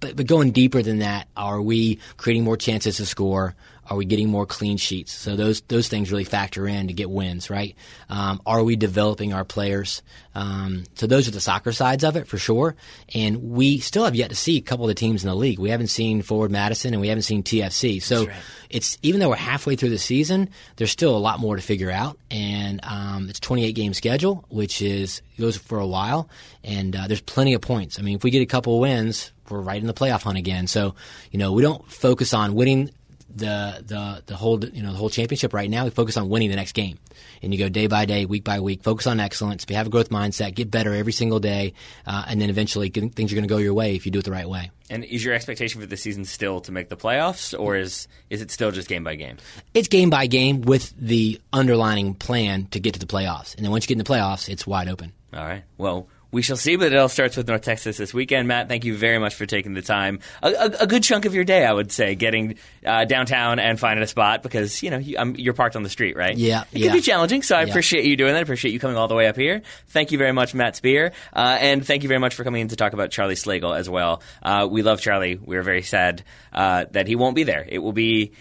but, 0.00 0.16
but 0.16 0.26
going 0.26 0.50
deeper 0.50 0.82
than 0.82 0.98
that, 0.98 1.28
are 1.36 1.60
we 1.60 2.00
creating 2.16 2.44
more 2.44 2.56
chances 2.56 2.96
to 2.98 3.06
score? 3.06 3.54
Are 3.88 3.96
we 3.96 4.04
getting 4.04 4.28
more 4.28 4.46
clean 4.46 4.76
sheets? 4.76 5.12
So 5.12 5.36
those 5.36 5.60
those 5.62 5.88
things 5.88 6.10
really 6.10 6.24
factor 6.24 6.66
in 6.66 6.88
to 6.88 6.94
get 6.94 7.10
wins, 7.10 7.50
right? 7.50 7.74
Um, 8.08 8.40
are 8.46 8.62
we 8.62 8.76
developing 8.76 9.32
our 9.32 9.44
players? 9.44 10.02
Um, 10.34 10.84
so 10.94 11.06
those 11.06 11.26
are 11.26 11.32
the 11.32 11.40
soccer 11.40 11.72
sides 11.72 12.04
of 12.04 12.16
it 12.16 12.28
for 12.28 12.38
sure. 12.38 12.76
And 13.14 13.50
we 13.50 13.78
still 13.78 14.04
have 14.04 14.14
yet 14.14 14.30
to 14.30 14.36
see 14.36 14.56
a 14.56 14.60
couple 14.60 14.84
of 14.84 14.88
the 14.88 14.94
teams 14.94 15.24
in 15.24 15.28
the 15.28 15.34
league. 15.34 15.58
We 15.58 15.70
haven't 15.70 15.88
seen 15.88 16.22
Forward 16.22 16.50
Madison 16.50 16.94
and 16.94 17.00
we 17.00 17.08
haven't 17.08 17.22
seen 17.22 17.42
TFC. 17.42 18.00
So 18.02 18.26
right. 18.26 18.36
it's 18.70 18.98
even 19.02 19.20
though 19.20 19.30
we're 19.30 19.36
halfway 19.36 19.74
through 19.74 19.90
the 19.90 19.98
season, 19.98 20.50
there's 20.76 20.92
still 20.92 21.16
a 21.16 21.18
lot 21.18 21.40
more 21.40 21.56
to 21.56 21.62
figure 21.62 21.90
out. 21.90 22.18
And 22.30 22.80
um, 22.84 23.28
it's 23.28 23.38
a 23.38 23.42
28 23.42 23.72
game 23.72 23.94
schedule, 23.94 24.44
which 24.48 24.80
is 24.80 25.22
goes 25.38 25.56
for 25.56 25.78
a 25.78 25.86
while, 25.86 26.28
and 26.64 26.94
uh, 26.94 27.06
there's 27.06 27.20
plenty 27.20 27.54
of 27.54 27.60
points. 27.60 27.98
I 27.98 28.02
mean, 28.02 28.16
if 28.16 28.24
we 28.24 28.30
get 28.30 28.42
a 28.42 28.46
couple 28.46 28.74
of 28.74 28.80
wins, 28.80 29.32
we're 29.48 29.60
right 29.60 29.80
in 29.80 29.86
the 29.86 29.94
playoff 29.94 30.22
hunt 30.22 30.36
again. 30.36 30.66
So 30.66 30.94
you 31.30 31.38
know, 31.38 31.52
we 31.52 31.62
don't 31.62 31.90
focus 31.90 32.34
on 32.34 32.54
winning 32.54 32.90
the 33.38 33.82
the 33.86 34.22
the 34.26 34.36
whole 34.36 34.62
you 34.64 34.82
know 34.82 34.92
the 34.92 34.98
whole 34.98 35.10
championship 35.10 35.52
right 35.54 35.70
now. 35.70 35.84
We 35.84 35.90
focus 35.90 36.16
on 36.16 36.28
winning 36.28 36.50
the 36.50 36.56
next 36.56 36.72
game, 36.72 36.98
and 37.42 37.52
you 37.52 37.58
go 37.58 37.68
day 37.68 37.86
by 37.86 38.04
day, 38.04 38.26
week 38.26 38.44
by 38.44 38.60
week. 38.60 38.82
Focus 38.82 39.06
on 39.06 39.20
excellence. 39.20 39.64
Have 39.68 39.86
a 39.86 39.90
growth 39.90 40.10
mindset. 40.10 40.54
Get 40.54 40.70
better 40.70 40.94
every 40.94 41.12
single 41.12 41.40
day, 41.40 41.74
uh, 42.06 42.24
and 42.28 42.40
then 42.40 42.50
eventually 42.50 42.90
things 42.90 43.32
are 43.32 43.36
going 43.36 43.46
to 43.46 43.52
go 43.52 43.58
your 43.58 43.74
way 43.74 43.96
if 43.96 44.04
you 44.04 44.12
do 44.12 44.18
it 44.18 44.24
the 44.24 44.32
right 44.32 44.48
way. 44.48 44.70
And 44.90 45.04
is 45.04 45.24
your 45.24 45.34
expectation 45.34 45.80
for 45.80 45.86
the 45.86 45.96
season 45.96 46.24
still 46.24 46.60
to 46.62 46.72
make 46.72 46.88
the 46.88 46.96
playoffs, 46.96 47.58
or 47.58 47.76
is 47.76 48.08
is 48.30 48.42
it 48.42 48.50
still 48.50 48.70
just 48.70 48.88
game 48.88 49.04
by 49.04 49.14
game? 49.14 49.38
It's 49.74 49.88
game 49.88 50.10
by 50.10 50.26
game 50.26 50.62
with 50.62 50.94
the 50.98 51.40
underlining 51.52 52.14
plan 52.14 52.66
to 52.72 52.80
get 52.80 52.94
to 52.94 53.00
the 53.00 53.06
playoffs, 53.06 53.54
and 53.54 53.64
then 53.64 53.70
once 53.70 53.84
you 53.84 53.88
get 53.88 53.94
in 53.94 54.04
the 54.04 54.04
playoffs, 54.04 54.48
it's 54.48 54.66
wide 54.66 54.88
open. 54.88 55.12
All 55.32 55.44
right. 55.44 55.64
Well, 55.76 56.08
we 56.30 56.42
shall 56.42 56.56
see, 56.56 56.76
but 56.76 56.92
it 56.92 56.96
all 56.96 57.08
starts 57.08 57.36
with 57.36 57.48
North 57.48 57.62
Texas 57.62 57.96
this 57.96 58.12
weekend. 58.12 58.48
Matt, 58.48 58.68
thank 58.68 58.84
you 58.84 58.96
very 58.96 59.18
much 59.18 59.34
for 59.34 59.46
taking 59.46 59.72
the 59.74 59.80
time. 59.82 60.20
A, 60.42 60.48
a, 60.50 60.64
a 60.80 60.86
good 60.86 61.02
chunk 61.02 61.24
of 61.24 61.34
your 61.34 61.44
day, 61.44 61.64
I 61.64 61.72
would 61.72 61.90
say, 61.90 62.14
getting 62.14 62.56
uh, 62.84 63.06
downtown 63.06 63.58
and 63.58 63.80
finding 63.80 64.02
a 64.02 64.06
spot 64.06 64.42
because 64.42 64.82
you 64.82 64.90
know 64.90 64.98
you, 64.98 65.16
um, 65.18 65.34
you're 65.36 65.54
parked 65.54 65.74
on 65.76 65.82
the 65.82 65.88
street, 65.88 66.16
right? 66.16 66.36
Yeah, 66.36 66.64
it 66.72 66.78
yeah. 66.80 66.86
can 66.88 66.96
be 66.96 67.00
challenging. 67.00 67.42
So 67.42 67.56
I 67.56 67.62
Yeah. 67.62 67.68
appreciate 67.70 68.04
you 68.04 68.16
doing 68.16 68.32
that. 68.32 68.38
I 68.38 68.42
appreciate 68.42 68.72
you 68.72 68.78
coming 68.80 68.96
all 68.96 69.08
the 69.08 69.14
way 69.14 69.26
up 69.26 69.36
here. 69.36 69.62
Thank 69.88 70.12
you 70.12 70.18
very 70.18 70.32
much, 70.32 70.54
Matt 70.54 70.76
Spear, 70.76 71.12
uh, 71.32 71.56
and 71.60 71.86
thank 71.86 72.02
you 72.02 72.08
very 72.08 72.20
much 72.20 72.34
for 72.34 72.44
coming 72.44 72.60
in 72.60 72.68
to 72.68 72.76
talk 72.76 72.92
about 72.92 73.10
Charlie 73.10 73.34
Slagle 73.34 73.76
as 73.76 73.88
well. 73.88 74.22
Uh, 74.42 74.68
we 74.70 74.82
love 74.82 75.00
Charlie. 75.00 75.36
We're 75.42 75.62
very 75.62 75.82
sad 75.82 76.24
uh, 76.52 76.84
that 76.90 77.06
he 77.06 77.16
won't 77.16 77.36
be 77.36 77.44
there. 77.44 77.64
It 77.66 77.78
will 77.78 77.92
be. 77.92 78.32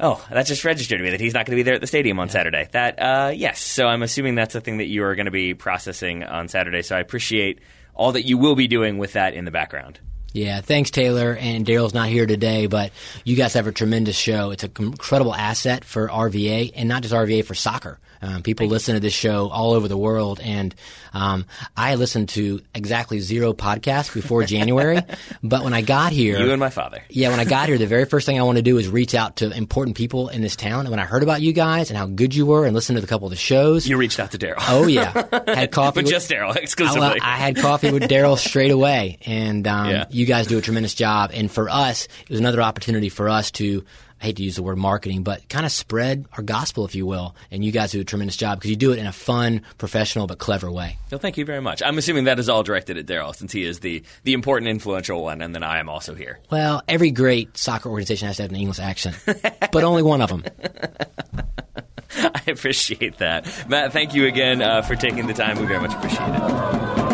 Oh, 0.00 0.24
that 0.30 0.46
just 0.46 0.64
registered 0.64 0.98
to 0.98 1.04
me 1.04 1.10
that 1.10 1.20
he's 1.20 1.34
not 1.34 1.46
going 1.46 1.56
to 1.56 1.60
be 1.60 1.62
there 1.62 1.74
at 1.74 1.80
the 1.80 1.86
stadium 1.86 2.18
on 2.18 2.28
Saturday. 2.28 2.68
That, 2.72 2.98
uh, 2.98 3.32
yes. 3.34 3.60
So 3.60 3.86
I'm 3.86 4.02
assuming 4.02 4.34
that's 4.34 4.54
a 4.54 4.60
thing 4.60 4.78
that 4.78 4.86
you 4.86 5.04
are 5.04 5.14
going 5.14 5.26
to 5.26 5.32
be 5.32 5.54
processing 5.54 6.24
on 6.24 6.48
Saturday. 6.48 6.82
So 6.82 6.96
I 6.96 7.00
appreciate 7.00 7.60
all 7.94 8.12
that 8.12 8.26
you 8.26 8.36
will 8.36 8.56
be 8.56 8.66
doing 8.66 8.98
with 8.98 9.12
that 9.12 9.34
in 9.34 9.44
the 9.44 9.52
background. 9.52 10.00
Yeah, 10.32 10.60
thanks, 10.62 10.90
Taylor. 10.90 11.36
And 11.38 11.64
Daryl's 11.64 11.94
not 11.94 12.08
here 12.08 12.26
today, 12.26 12.66
but 12.66 12.90
you 13.24 13.36
guys 13.36 13.54
have 13.54 13.68
a 13.68 13.72
tremendous 13.72 14.16
show. 14.16 14.50
It's 14.50 14.64
an 14.64 14.72
incredible 14.80 15.32
asset 15.32 15.84
for 15.84 16.08
RVA, 16.08 16.72
and 16.74 16.88
not 16.88 17.02
just 17.02 17.14
RVA 17.14 17.44
for 17.44 17.54
soccer. 17.54 18.00
Um, 18.24 18.42
people 18.42 18.66
listen 18.68 18.94
to 18.94 19.00
this 19.00 19.12
show 19.12 19.50
all 19.50 19.74
over 19.74 19.86
the 19.86 19.96
world, 19.98 20.40
and 20.42 20.74
um, 21.12 21.44
I 21.76 21.96
listened 21.96 22.30
to 22.30 22.62
exactly 22.74 23.20
zero 23.20 23.52
podcasts 23.52 24.12
before 24.14 24.44
January. 24.56 25.02
but 25.42 25.62
when 25.62 25.74
I 25.74 25.82
got 25.82 26.12
here, 26.12 26.38
You 26.38 26.50
and 26.52 26.58
my 26.60 26.70
father. 26.70 27.02
yeah, 27.10 27.28
when 27.28 27.38
I 27.40 27.44
got 27.44 27.68
here, 27.68 27.76
the 27.76 27.86
very 27.86 28.06
first 28.06 28.24
thing 28.24 28.38
I 28.40 28.42
want 28.44 28.56
to 28.56 28.62
do 28.62 28.78
is 28.78 28.88
reach 28.88 29.14
out 29.14 29.36
to 29.36 29.50
important 29.54 29.96
people 29.96 30.28
in 30.30 30.40
this 30.40 30.56
town. 30.56 30.80
And 30.80 30.90
when 30.90 31.00
I 31.00 31.04
heard 31.04 31.22
about 31.22 31.42
you 31.42 31.52
guys 31.52 31.90
and 31.90 31.98
how 31.98 32.06
good 32.06 32.34
you 32.34 32.46
were, 32.46 32.64
and 32.64 32.74
listened 32.74 32.96
to 32.98 33.04
a 33.04 33.06
couple 33.06 33.26
of 33.26 33.30
the 33.30 33.36
shows, 33.36 33.86
You 33.86 33.98
reached 33.98 34.18
out 34.18 34.30
to 34.30 34.38
Daryl. 34.38 34.54
oh 34.68 34.86
yeah, 34.86 35.12
had 35.46 35.70
coffee. 35.70 35.96
but 35.96 36.04
with- 36.04 36.12
just 36.12 36.30
Daryl 36.30 36.56
I, 36.56 36.60
exclusively. 36.60 37.00
well, 37.00 37.16
I 37.20 37.36
had 37.36 37.56
coffee 37.56 37.90
with 37.92 38.04
Daryl 38.04 38.38
straight 38.38 38.70
away, 38.70 39.18
and 39.26 39.66
um, 39.68 39.90
Yeah. 39.90 40.04
you 40.10 40.24
guys 40.24 40.46
do 40.46 40.56
a 40.56 40.62
tremendous 40.62 40.94
job. 40.94 41.30
And 41.34 41.50
for 41.50 41.68
us, 41.68 42.06
it 42.22 42.30
was 42.30 42.40
another 42.40 42.62
opportunity 42.62 43.10
for 43.10 43.28
us 43.28 43.50
to 43.52 43.84
I 44.20 44.26
hate 44.26 44.36
to 44.36 44.42
use 44.42 44.56
the 44.56 44.62
word 44.62 44.78
marketing, 44.78 45.22
but 45.22 45.48
kind 45.48 45.66
of 45.66 45.72
spread 45.72 46.26
our 46.36 46.42
gospel, 46.42 46.84
if 46.84 46.94
you 46.94 47.06
will. 47.06 47.34
And 47.50 47.64
you 47.64 47.72
guys 47.72 47.92
do 47.92 48.00
a 48.00 48.04
tremendous 48.04 48.36
job 48.36 48.58
because 48.58 48.70
you 48.70 48.76
do 48.76 48.92
it 48.92 48.98
in 48.98 49.06
a 49.06 49.12
fun, 49.12 49.62
professional, 49.78 50.26
but 50.26 50.38
clever 50.38 50.70
way. 50.70 50.98
Well, 51.10 51.18
thank 51.18 51.36
you 51.36 51.44
very 51.44 51.60
much. 51.60 51.82
I'm 51.82 51.98
assuming 51.98 52.24
that 52.24 52.38
is 52.38 52.48
all 52.48 52.62
directed 52.62 52.96
at 52.96 53.06
Daryl, 53.06 53.34
since 53.34 53.52
he 53.52 53.64
is 53.64 53.80
the 53.80 54.02
the 54.22 54.32
important, 54.32 54.68
influential 54.70 55.22
one, 55.22 55.42
and 55.42 55.54
then 55.54 55.62
I 55.62 55.78
am 55.78 55.88
also 55.88 56.14
here. 56.14 56.38
Well, 56.50 56.82
every 56.88 57.10
great 57.10 57.56
soccer 57.56 57.88
organization 57.88 58.28
has 58.28 58.36
to 58.36 58.42
have 58.42 58.50
an 58.50 58.56
English 58.56 58.78
accent, 58.78 59.16
but 59.26 59.84
only 59.84 60.02
one 60.02 60.22
of 60.22 60.30
them. 60.30 60.44
I 62.16 62.42
appreciate 62.46 63.18
that. 63.18 63.68
Matt, 63.68 63.92
thank 63.92 64.14
you 64.14 64.26
again 64.26 64.62
uh, 64.62 64.82
for 64.82 64.94
taking 64.96 65.26
the 65.26 65.34
time. 65.34 65.58
We 65.58 65.66
very 65.66 65.80
much 65.80 65.92
appreciate 65.92 66.28
it. 66.28 67.13